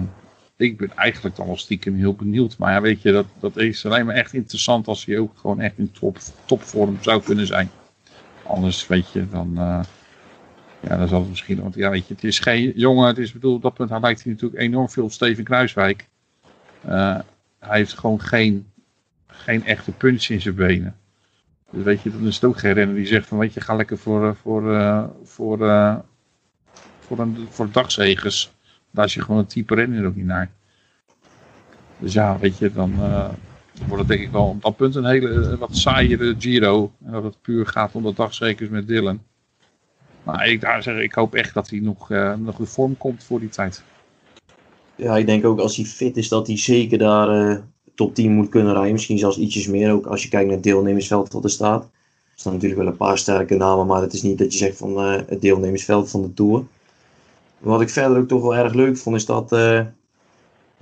ik 0.58 0.78
ben 0.78 0.92
eigenlijk 0.96 1.36
dan 1.36 1.46
wel 1.46 1.58
stiekem 1.58 1.96
heel 1.96 2.14
benieuwd. 2.14 2.58
Maar 2.58 2.74
ja, 2.74 2.82
weet 2.82 3.02
je, 3.02 3.12
dat, 3.12 3.26
dat 3.40 3.58
is 3.58 3.86
alleen 3.86 4.06
maar 4.06 4.16
echt 4.16 4.34
interessant 4.34 4.88
als 4.88 5.06
hij 5.06 5.18
ook 5.18 5.38
gewoon 5.38 5.60
echt 5.60 5.78
in 5.78 5.92
top, 5.92 6.18
topvorm 6.46 6.98
zou 7.02 7.22
kunnen 7.22 7.48
zijn. 7.48 7.70
Anders, 8.44 8.88
weet 8.88 9.12
je, 9.12 9.30
dan... 9.30 9.52
Uh, 9.54 9.80
ja, 10.80 10.98
dan 10.98 11.08
zal 11.08 11.24
misschien... 11.24 11.62
Want 11.62 11.76
ja, 11.76 11.90
weet 11.90 12.08
je, 12.08 12.14
het 12.14 12.24
is 12.24 12.40
geen 12.40 12.74
jongen. 12.76 13.08
Het 13.08 13.18
is 13.18 13.32
bedoeld, 13.32 13.56
op 13.56 13.62
dat 13.62 13.74
punt 13.74 13.90
hij 13.90 14.00
lijkt 14.00 14.24
hij 14.24 14.32
natuurlijk 14.32 14.62
enorm 14.62 14.90
veel 14.90 15.04
op 15.04 15.12
Steven 15.12 15.44
Kruiswijk. 15.44 16.08
Uh, 16.86 17.20
hij 17.60 17.78
heeft 17.78 17.98
gewoon 17.98 18.22
geen, 18.22 18.68
geen 19.28 19.66
echte 19.66 19.92
punch 19.92 20.24
in 20.24 20.42
zijn 20.42 20.56
benen. 20.56 20.96
Dus 21.70 21.84
weet 21.84 22.02
je, 22.02 22.12
dan 22.12 22.28
is 22.28 22.36
het 22.36 22.44
ook 22.44 22.58
geen 22.58 22.74
renner 22.74 22.96
die 22.96 23.06
zegt 23.06 23.28
van, 23.28 23.38
weet 23.38 23.54
je, 23.54 23.62
ga 23.62 23.76
lekker 23.76 23.98
voor, 23.98 24.36
voor, 24.36 24.72
uh, 24.72 25.04
voor, 25.24 25.60
uh, 25.60 25.96
voor, 27.00 27.20
een, 27.20 27.48
voor 27.50 27.72
dagzegers. 27.72 28.52
Daar 28.92 29.06
is 29.06 29.14
je 29.14 29.22
gewoon 29.22 29.40
een 29.40 29.46
type 29.46 29.76
renner 29.76 30.06
ook 30.06 30.16
niet 30.16 30.26
naar. 30.26 30.50
Dus 31.98 32.14
ja, 32.14 32.40
weet 32.40 32.58
je, 32.58 32.72
dan 32.72 32.94
uh, 33.84 33.88
wordt 33.88 34.08
het 34.08 34.08
denk 34.08 34.22
ik 34.22 34.32
wel 34.32 34.48
op 34.48 34.62
dat 34.62 34.76
punt 34.76 34.96
een 34.96 35.06
hele 35.06 35.58
wat 35.58 35.76
saaiere 35.76 36.36
Giro. 36.40 36.92
En 37.06 37.12
dat 37.12 37.24
het 37.24 37.42
puur 37.42 37.68
gaat 37.68 37.96
om 37.96 38.04
de 38.04 38.14
dagzegers 38.14 38.70
met 38.70 38.88
Dylan. 38.88 39.22
Maar 40.24 40.48
ik, 40.48 40.62
daar 40.62 40.84
zeg, 40.84 41.02
ik 41.02 41.14
hoop 41.14 41.36
echt 41.36 41.54
dat 41.54 41.70
hij 41.70 41.80
nog, 41.80 42.10
nog 42.38 42.60
in 42.60 42.66
vorm 42.66 42.98
komt 42.98 43.24
voor 43.24 43.40
die 43.40 43.50
tijd. 43.50 43.84
Ja, 44.96 45.18
ik 45.18 45.26
denk 45.26 45.46
ook 45.46 45.60
als 45.60 45.76
hij 45.76 45.86
fit 45.86 46.18
is 46.18 46.28
dat 46.28 46.48
hij 46.48 46.58
zeker 46.58 46.98
daar 46.98 47.50
uh, 47.50 47.58
top 47.96 48.16
10 48.16 48.32
moet 48.32 48.50
kunnen 48.50 48.74
rijden. 48.74 48.92
Misschien 48.92 49.18
zelfs 49.18 49.38
ietsjes 49.38 49.68
meer 49.68 49.92
ook 49.92 50.06
als 50.06 50.24
je 50.24 50.30
kijkt 50.30 50.46
naar 50.46 50.56
het 50.56 50.64
deelnemersveld 50.64 51.34
wat 51.34 51.44
er 51.44 51.50
staat. 51.50 51.84
Er 51.84 52.40
staan 52.40 52.54
natuurlijk 52.54 52.82
wel 52.82 52.90
een 52.92 52.98
paar 52.98 53.18
sterke 53.18 53.56
namen, 53.56 53.88
maar 53.88 54.02
het 54.02 54.14
is 54.14 54.22
niet 54.22 54.38
dat 54.38 54.54
je 54.54 54.58
zegt 54.60 54.78
van 54.78 54.92
uh, 54.92 55.22
het 55.28 55.42
deelnemersveld 55.42 56.10
van 56.10 56.22
de 56.22 56.34
Tour. 56.34 56.64
Wat 57.60 57.82
ik 57.82 57.90
verder 57.90 58.18
ook 58.18 58.28
toch 58.28 58.42
wel 58.42 58.56
erg 58.56 58.74
leuk 58.74 58.98
vond 58.98 59.16
is 59.16 59.26
dat, 59.26 59.52
uh, 59.52 59.82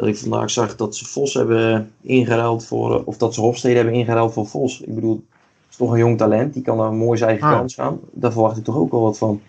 dat 0.02 0.10
ik 0.10 0.18
vandaag 0.18 0.52
zag 0.52 0.76
dat 0.76 0.96
ze 0.96 1.06
Vos 1.06 1.34
hebben 1.34 1.92
ingeruild 2.02 2.66
voor, 2.66 3.04
of 3.04 3.18
dat 3.18 3.34
ze 3.34 3.42
Hofstede 3.42 3.76
hebben 3.76 3.94
ingeruild 3.94 4.34
voor 4.34 4.48
Vos. 4.48 4.82
Ik 4.82 4.96
bedoel, 4.96 5.16
het 5.16 5.70
is 5.70 5.76
toch 5.76 5.92
een 5.92 5.98
jong 5.98 6.18
talent, 6.18 6.54
die 6.54 6.64
kan 6.64 6.78
daar 6.78 6.94
mooi 6.94 7.18
zijn 7.18 7.30
eigen 7.30 7.48
ah. 7.48 7.58
kans 7.58 7.74
gaan. 7.74 8.00
Daar 8.12 8.32
verwacht 8.32 8.58
ik 8.58 8.64
toch 8.64 8.76
ook 8.76 8.92
wel 8.92 9.02
wat 9.02 9.18
van. 9.18 9.42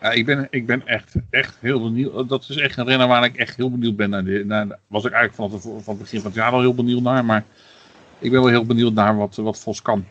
Ja, 0.00 0.10
ik 0.10 0.26
ben, 0.26 0.46
ik 0.50 0.66
ben 0.66 0.86
echt, 0.86 1.14
echt 1.30 1.56
heel 1.60 1.82
benieuwd. 1.82 2.28
Dat 2.28 2.46
is 2.48 2.56
echt 2.56 2.76
een 2.76 2.86
renner 2.86 3.08
waar 3.08 3.24
ik 3.24 3.36
echt 3.36 3.56
heel 3.56 3.70
benieuwd 3.70 3.96
ben 3.96 4.10
naar. 4.10 4.24
De, 4.24 4.44
naar 4.46 4.78
was 4.86 5.04
ik 5.04 5.12
eigenlijk 5.12 5.34
vanaf 5.34 5.52
het, 5.52 5.84
van 5.84 5.94
het 5.94 6.02
begin 6.02 6.20
van 6.20 6.30
het 6.30 6.38
jaar 6.38 6.52
al 6.52 6.60
heel 6.60 6.74
benieuwd 6.74 7.02
naar. 7.02 7.24
Maar 7.24 7.44
ik 8.18 8.30
ben 8.30 8.40
wel 8.40 8.50
heel 8.50 8.66
benieuwd 8.66 8.92
naar 8.92 9.16
wat, 9.16 9.36
wat 9.36 9.58
Vos 9.58 9.82
kan. 9.82 10.04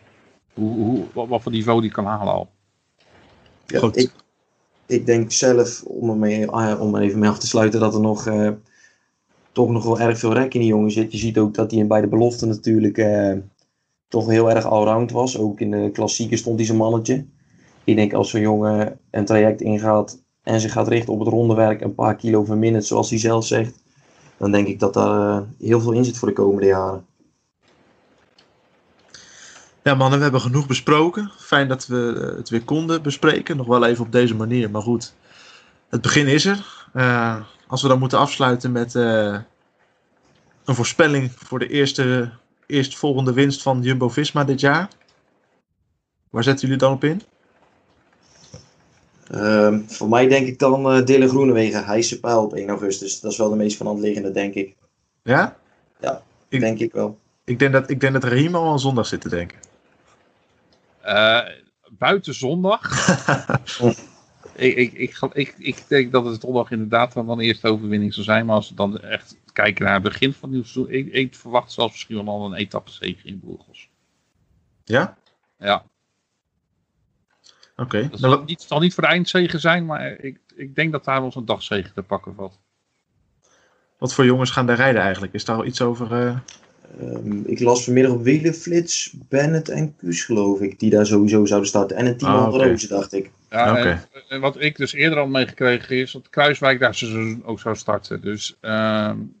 Hoe, 0.54 0.74
hoe, 0.74 1.04
wat, 1.12 1.28
wat 1.28 1.42
voor 1.42 1.52
niveau 1.52 1.80
die 1.80 1.90
kan 1.90 2.04
halen 2.04 2.32
al. 2.32 2.48
Ja, 3.66 3.78
Goed. 3.78 3.96
Ik, 3.96 4.10
ik 4.86 5.06
denk 5.06 5.32
zelf, 5.32 5.82
om 5.82 6.10
er, 6.10 6.16
mee, 6.16 6.52
om 6.80 6.94
er 6.94 7.02
even 7.02 7.18
mee 7.18 7.30
af 7.30 7.38
te 7.38 7.46
sluiten, 7.46 7.80
dat 7.80 7.94
er 7.94 8.00
nog 8.00 8.26
uh, 8.26 8.50
toch 9.52 9.68
nog 9.68 9.84
wel 9.84 10.00
erg 10.00 10.18
veel 10.18 10.32
rek 10.32 10.54
in 10.54 10.60
die 10.60 10.68
jongen 10.68 10.90
zit. 10.90 11.12
Je 11.12 11.18
ziet 11.18 11.38
ook 11.38 11.54
dat 11.54 11.70
hij 11.70 11.86
bij 11.86 12.00
de 12.00 12.06
belofte 12.06 12.46
natuurlijk 12.46 12.98
uh, 12.98 13.32
toch 14.08 14.28
heel 14.28 14.50
erg 14.50 14.64
allround 14.64 15.10
was. 15.10 15.38
Ook 15.38 15.60
in 15.60 15.70
de 15.70 15.90
klassieke 15.92 16.36
stond 16.36 16.56
hij 16.56 16.66
zijn 16.66 16.78
mannetje. 16.78 17.26
Ik 17.84 17.96
denk 17.96 18.12
als 18.12 18.30
zo'n 18.30 18.40
jongen 18.40 18.98
een 19.10 19.24
traject 19.24 19.60
ingaat 19.60 20.22
en 20.42 20.60
zich 20.60 20.72
gaat 20.72 20.88
richten 20.88 21.12
op 21.12 21.18
het 21.18 21.28
rondewerk, 21.28 21.80
een 21.80 21.94
paar 21.94 22.16
kilo 22.16 22.44
verminderd, 22.44 22.84
zoals 22.84 23.10
hij 23.10 23.18
zelf 23.18 23.46
zegt, 23.46 23.82
dan 24.36 24.50
denk 24.50 24.66
ik 24.66 24.80
dat 24.80 24.94
daar 24.94 25.40
uh, 25.40 25.46
heel 25.58 25.80
veel 25.80 25.92
in 25.92 26.04
zit 26.04 26.18
voor 26.18 26.28
de 26.28 26.34
komende 26.34 26.66
jaren. 26.66 27.06
Ja, 29.82 29.94
mannen, 29.94 30.16
we 30.18 30.22
hebben 30.22 30.40
genoeg 30.40 30.66
besproken. 30.66 31.30
Fijn 31.38 31.68
dat 31.68 31.86
we 31.86 32.34
het 32.36 32.48
weer 32.48 32.64
konden 32.64 33.02
bespreken. 33.02 33.56
Nog 33.56 33.66
wel 33.66 33.86
even 33.86 34.04
op 34.04 34.12
deze 34.12 34.34
manier, 34.34 34.70
maar 34.70 34.82
goed. 34.82 35.14
Het 35.88 36.00
begin 36.00 36.26
is 36.26 36.44
er. 36.44 36.88
Uh, 36.94 37.40
als 37.68 37.82
we 37.82 37.88
dan 37.88 37.98
moeten 37.98 38.18
afsluiten 38.18 38.72
met 38.72 38.94
uh, 38.94 39.38
een 40.64 40.74
voorspelling 40.74 41.32
voor 41.36 41.58
de 41.58 41.68
eerste, 41.68 42.30
eerstvolgende 42.66 43.32
winst 43.32 43.62
van 43.62 43.82
Jumbo 43.82 44.08
Visma 44.08 44.44
dit 44.44 44.60
jaar. 44.60 44.88
Waar 46.30 46.42
zetten 46.42 46.66
jullie 46.66 46.82
dan 46.82 46.92
op 46.92 47.04
in? 47.04 47.22
Uh, 49.30 49.78
voor 49.86 50.08
mij 50.08 50.28
denk 50.28 50.46
ik 50.46 50.58
dan 50.58 50.96
uh, 50.96 51.04
Dylan 51.04 51.28
Groenewegen, 51.28 51.84
Heijse 51.84 52.20
Pijl 52.20 52.42
op 52.42 52.54
1 52.54 52.68
augustus. 52.68 53.20
Dat 53.20 53.32
is 53.32 53.38
wel 53.38 53.50
de 53.50 53.56
meest 53.56 53.76
van 53.76 53.86
hand 53.86 54.00
liggende, 54.00 54.30
denk 54.30 54.54
ik. 54.54 54.76
Ja? 55.22 55.56
Ja, 56.00 56.22
ik, 56.48 56.60
denk 56.60 56.78
ik 56.78 56.92
wel. 56.92 57.18
Ik 57.44 57.58
denk 57.58 57.72
dat, 57.72 57.90
ik 57.90 58.00
denk 58.00 58.12
dat 58.12 58.24
Rahim 58.24 58.54
al 58.54 58.70
aan 58.70 58.80
zondag 58.80 59.06
zit 59.06 59.20
te 59.20 59.28
denken. 59.28 59.58
Uh, 61.06 61.40
buiten 61.90 62.34
zondag? 62.34 62.80
ik, 64.58 64.76
ik, 64.76 64.92
ik, 64.92 65.32
ik, 65.32 65.54
ik 65.58 65.84
denk 65.88 66.12
dat 66.12 66.24
het 66.24 66.40
zondag 66.40 66.70
inderdaad 66.70 67.12
dan, 67.12 67.26
dan 67.26 67.38
de 67.38 67.44
eerste 67.44 67.68
overwinning 67.68 68.14
zou 68.14 68.24
zijn. 68.24 68.46
Maar 68.46 68.54
als 68.54 68.68
we 68.68 68.74
dan 68.74 69.00
echt 69.00 69.36
kijken 69.52 69.84
naar 69.84 69.94
het 69.94 70.02
begin 70.02 70.32
van 70.32 70.52
het 70.52 70.74
nieuwe 70.74 70.92
ik, 70.92 71.12
ik 71.12 71.34
verwacht 71.34 71.72
zelfs 71.72 71.92
misschien 71.92 72.24
wel 72.24 72.44
een 72.44 72.54
etappezege 72.54 73.26
in 73.26 73.40
Burgos. 73.44 73.88
Ja? 74.84 75.16
Ja. 75.58 75.84
Oké. 77.76 77.82
Okay. 77.82 78.08
Dat 78.08 78.20
zal, 78.20 78.42
niet, 78.42 78.62
zal 78.62 78.80
niet 78.80 78.94
voor 78.94 79.02
de 79.02 79.08
eindzegen 79.08 79.60
zijn, 79.60 79.86
maar 79.86 80.18
ik, 80.20 80.38
ik 80.56 80.74
denk 80.74 80.92
dat 80.92 81.04
daar 81.04 81.22
ons 81.22 81.34
een 81.34 81.44
dagzegen 81.44 81.94
te 81.94 82.02
pakken 82.02 82.34
valt. 82.34 82.58
Wat 83.98 84.14
voor 84.14 84.24
jongens 84.24 84.50
gaan 84.50 84.66
daar 84.66 84.76
rijden 84.76 85.02
eigenlijk? 85.02 85.32
Is 85.34 85.44
daar 85.44 85.56
al 85.56 85.64
iets 85.64 85.80
over? 85.80 86.12
Uh... 86.12 86.38
Um, 87.00 87.42
ik 87.46 87.60
las 87.60 87.84
vanmiddag 87.84 88.12
op 88.12 88.22
Wielenflits 88.22 89.14
Bennett 89.28 89.68
en 89.68 89.96
Kuus, 89.96 90.24
geloof 90.24 90.60
ik, 90.60 90.78
die 90.78 90.90
daar 90.90 91.06
sowieso 91.06 91.46
zouden 91.46 91.68
starten. 91.68 91.96
En 91.96 92.06
een 92.06 92.16
team 92.16 92.34
ah, 92.34 92.54
okay. 92.54 92.68
Roze, 92.68 92.88
dacht 92.88 93.12
ik. 93.12 93.30
Ja, 93.50 93.70
okay. 93.70 93.86
en, 93.86 94.08
en, 94.28 94.40
wat 94.40 94.60
ik 94.60 94.76
dus 94.76 94.92
eerder 94.92 95.18
al 95.18 95.26
meegekregen 95.26 95.96
is 95.96 96.12
dat 96.12 96.28
Kruiswijk 96.28 96.80
daar 96.80 96.94
seizoen 96.94 97.42
ook 97.44 97.60
zou 97.60 97.76
starten. 97.76 98.20
Dus 98.20 98.56
um, 98.60 99.36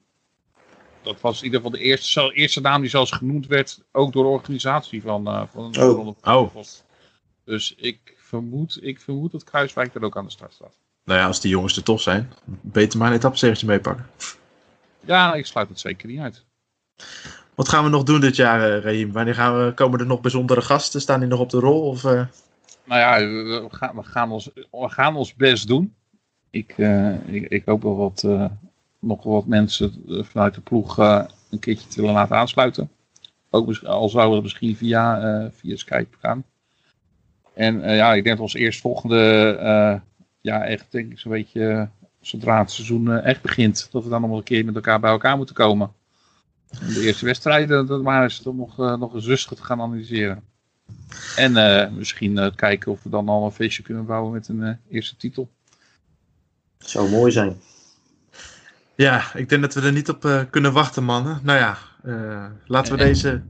dat 1.02 1.20
was 1.20 1.38
in 1.38 1.44
ieder 1.44 1.60
geval 1.60 1.78
de 1.78 1.84
eerste, 1.84 2.32
eerste 2.34 2.60
naam 2.60 2.80
die 2.80 2.90
zelfs 2.90 3.10
genoemd 3.10 3.46
werd, 3.46 3.82
ook 3.92 4.12
door 4.12 4.24
de 4.24 4.30
organisatie 4.30 5.02
van, 5.02 5.28
uh, 5.28 5.42
van, 5.52 5.76
oh. 5.78 6.14
van 6.22 6.34
oh. 6.34 6.56
Dus 7.44 7.74
ik 7.76 8.14
vermoed, 8.16 8.78
ik 8.82 9.00
vermoed 9.00 9.32
dat 9.32 9.44
Kruiswijk 9.44 9.94
er 9.94 10.02
ook 10.02 10.16
aan 10.16 10.24
de 10.24 10.30
start 10.30 10.52
staat. 10.52 10.78
Nou 11.04 11.20
ja, 11.20 11.26
als 11.26 11.40
die 11.40 11.50
jongens 11.50 11.76
er 11.76 11.82
tof 11.82 12.00
zijn, 12.00 12.32
beter 12.44 12.98
maar 12.98 13.08
een 13.08 13.16
etappezegentje 13.16 13.66
meepakken. 13.66 14.06
Ja, 15.00 15.34
ik 15.34 15.46
sluit 15.46 15.68
het 15.68 15.80
zeker 15.80 16.08
niet 16.08 16.20
uit. 16.20 16.44
Wat 17.54 17.68
gaan 17.68 17.84
we 17.84 17.90
nog 17.90 18.02
doen 18.02 18.20
dit 18.20 18.36
jaar, 18.36 18.70
uh, 18.70 18.84
Raheem? 18.84 19.12
Wanneer 19.12 19.34
gaan 19.34 19.64
we, 19.64 19.72
komen 19.72 20.00
er 20.00 20.06
nog 20.06 20.20
bijzondere 20.20 20.62
gasten? 20.62 21.00
Staan 21.00 21.20
die 21.20 21.28
nog 21.28 21.40
op 21.40 21.50
de 21.50 21.58
rol? 21.58 21.82
Of, 21.82 22.04
uh... 22.04 22.22
Nou 22.88 23.00
ja, 23.00 23.26
we 23.26 23.66
gaan, 23.70 23.96
we, 23.96 24.02
gaan 24.02 24.30
ons, 24.30 24.50
we 24.54 24.88
gaan 24.88 25.16
ons 25.16 25.34
best 25.34 25.66
doen. 25.66 25.94
Ik, 26.50 26.74
uh, 26.76 27.28
ik, 27.28 27.62
hoop 27.64 27.82
wel 27.82 27.96
wat, 27.96 28.26
nog 28.98 29.22
wat 29.22 29.46
mensen 29.46 30.04
vanuit 30.06 30.54
de 30.54 30.60
ploeg 30.60 30.96
een 30.98 31.58
keertje 31.60 31.88
te 31.88 32.02
laten 32.02 32.36
aansluiten. 32.36 32.90
Ook 33.50 33.82
al 33.82 34.08
zouden 34.08 34.36
we 34.36 34.42
misschien 34.42 34.76
via, 34.76 35.50
via 35.50 35.76
Skype 35.76 36.16
gaan. 36.20 36.44
En 37.58 37.76
uh, 37.76 37.96
ja, 37.96 38.14
ik 38.14 38.24
denk 38.24 38.36
dat 38.36 38.44
ons 38.44 38.54
eerstvolgende, 38.54 39.56
uh, 39.60 40.00
ja 40.40 40.64
echt 40.64 40.86
denk 40.90 41.12
ik 41.12 41.18
zo'n 41.18 41.32
beetje, 41.32 41.88
zodra 42.20 42.58
het 42.58 42.70
seizoen 42.70 43.06
uh, 43.06 43.24
echt 43.24 43.42
begint, 43.42 43.88
dat 43.90 44.04
we 44.04 44.10
dan 44.10 44.20
nog 44.20 44.36
een 44.36 44.42
keer 44.42 44.64
met 44.64 44.74
elkaar 44.74 45.00
bij 45.00 45.10
elkaar 45.10 45.36
moeten 45.36 45.54
komen. 45.54 45.92
En 46.80 46.86
de 46.94 47.00
eerste 47.00 47.24
wedstrijden, 47.24 47.86
dat 47.86 48.02
maar 48.02 48.22
eens 48.22 48.40
toch 48.40 48.56
nog, 48.56 48.76
nog 48.76 49.14
eens 49.14 49.26
rustig 49.26 49.58
te 49.58 49.64
gaan 49.64 49.80
analyseren. 49.80 50.42
En 51.36 51.94
misschien 51.94 52.52
kijken 52.54 52.92
of 52.92 53.02
we 53.02 53.10
dan 53.10 53.28
al 53.28 53.44
een 53.44 53.52
feestje 53.52 53.82
kunnen 53.82 54.06
bouwen 54.06 54.32
met 54.32 54.48
een 54.48 54.78
eerste 54.90 55.16
titel. 55.16 55.50
Zou 56.78 57.10
mooi 57.10 57.32
zijn. 57.32 57.60
Ja, 58.94 59.34
ik 59.34 59.48
denk 59.48 59.62
dat 59.62 59.74
we 59.74 59.80
er 59.80 59.92
niet 59.92 60.08
op 60.08 60.46
kunnen 60.50 60.72
wachten, 60.72 61.04
mannen. 61.04 61.40
Nou 61.42 61.58
ja, 61.58 61.78
laten 62.66 62.94
we 62.94 63.00
en, 63.00 63.06
deze... 63.06 63.42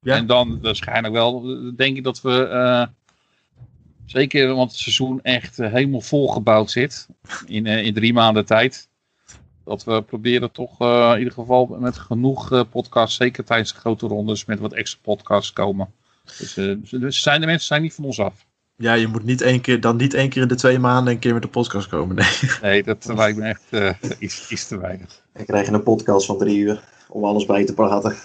Ja? 0.00 0.16
En 0.16 0.26
dan 0.26 0.60
waarschijnlijk 0.60 1.14
wel, 1.14 1.42
denk 1.76 1.96
ik 1.96 2.04
dat 2.04 2.20
we 2.20 2.88
Zeker 4.10 4.54
want 4.54 4.70
het 4.70 4.80
seizoen 4.80 5.22
echt 5.22 5.58
uh, 5.58 5.72
helemaal 5.72 6.00
volgebouwd 6.00 6.70
zit. 6.70 7.08
In, 7.46 7.64
uh, 7.64 7.84
in 7.84 7.94
drie 7.94 8.12
maanden 8.12 8.44
tijd. 8.44 8.88
Dat 9.64 9.84
we 9.84 10.02
proberen 10.02 10.52
toch 10.52 10.80
uh, 10.80 11.10
in 11.12 11.18
ieder 11.18 11.32
geval 11.32 11.66
met 11.66 11.98
genoeg 11.98 12.68
podcasts. 12.70 13.16
Zeker 13.16 13.44
tijdens 13.44 13.72
de 13.72 13.78
grote 13.78 14.06
rondes. 14.06 14.44
Met 14.44 14.58
wat 14.58 14.72
extra 14.72 15.00
podcasts 15.02 15.52
komen. 15.52 15.92
Dus, 16.38 16.54
dus 16.90 17.22
zijn, 17.22 17.40
de 17.40 17.46
mensen 17.46 17.66
zijn 17.66 17.82
niet 17.82 17.94
van 17.94 18.04
ons 18.04 18.20
af. 18.20 18.34
Ja, 18.76 18.92
je 18.92 19.06
moet 19.06 19.24
niet 19.24 19.40
één 19.40 19.60
keer, 19.60 19.80
dan 19.80 19.96
niet 19.96 20.14
één 20.14 20.28
keer 20.28 20.42
in 20.42 20.48
de 20.48 20.54
twee 20.54 20.78
maanden 20.78 21.12
een 21.12 21.18
keer 21.18 21.32
met 21.32 21.42
de 21.42 21.48
podcast 21.48 21.88
komen. 21.88 22.16
Nee, 22.16 22.50
nee 22.62 22.82
dat 22.82 23.10
lijkt 23.14 23.38
me 23.38 23.44
echt 23.44 23.94
iets, 24.18 24.50
iets 24.50 24.68
te 24.68 24.78
weinig. 24.78 25.22
Dan 25.32 25.44
krijg 25.44 25.66
je 25.66 25.72
een 25.72 25.82
podcast 25.82 26.26
van 26.26 26.38
drie 26.38 26.58
uur. 26.58 26.80
Om 27.08 27.24
alles 27.24 27.46
bij 27.46 27.64
te 27.64 27.74
praten. 27.74 28.16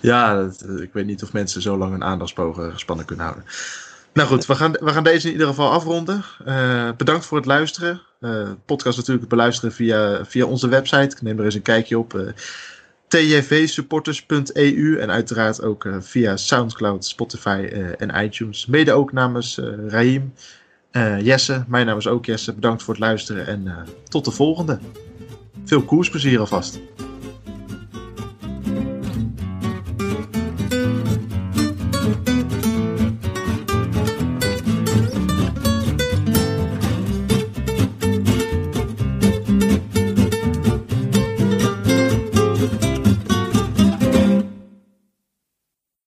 Ja, 0.00 0.34
dat, 0.34 0.64
ik 0.82 0.92
weet 0.92 1.06
niet 1.06 1.22
of 1.22 1.32
mensen 1.32 1.62
zo 1.62 1.76
lang 1.76 1.94
een 1.94 2.04
aandachtspogen 2.04 2.72
gespannen 2.72 3.04
kunnen 3.04 3.24
houden. 3.24 3.44
Nou 4.12 4.28
goed, 4.28 4.46
we 4.46 4.54
gaan, 4.54 4.72
we 4.72 4.90
gaan 4.90 5.04
deze 5.04 5.26
in 5.26 5.32
ieder 5.32 5.46
geval 5.46 5.70
afronden. 5.70 6.24
Uh, 6.46 6.88
bedankt 6.96 7.26
voor 7.26 7.36
het 7.36 7.46
luisteren. 7.46 8.00
Uh, 8.20 8.50
podcast 8.66 8.96
natuurlijk 8.96 9.28
beluisteren 9.28 9.72
via, 9.72 10.24
via 10.24 10.46
onze 10.46 10.68
website. 10.68 11.16
Ik 11.16 11.22
neem 11.22 11.38
er 11.38 11.44
eens 11.44 11.54
een 11.54 11.62
kijkje 11.62 11.98
op. 11.98 12.34
Uh, 13.14 13.20
tjvsupporters.eu 13.20 14.96
en 14.98 15.10
uiteraard 15.10 15.62
ook 15.62 15.88
via 16.00 16.36
Soundcloud, 16.36 17.04
Spotify 17.04 17.68
en 17.98 18.24
iTunes. 18.24 18.66
Mede 18.66 18.92
ook 18.92 19.12
namens 19.12 19.58
Raim. 19.88 20.32
Eh, 20.94 21.20
Jesse, 21.20 21.64
mijn 21.68 21.86
naam 21.86 21.98
is 21.98 22.06
ook 22.06 22.26
Jesse. 22.26 22.52
Bedankt 22.52 22.82
voor 22.82 22.94
het 22.94 23.02
luisteren 23.02 23.46
en 23.46 23.66
eh, 23.66 23.76
tot 24.08 24.24
de 24.24 24.30
volgende. 24.30 24.78
Veel 25.64 25.82
koersplezier 25.82 26.40
alvast. 26.40 26.80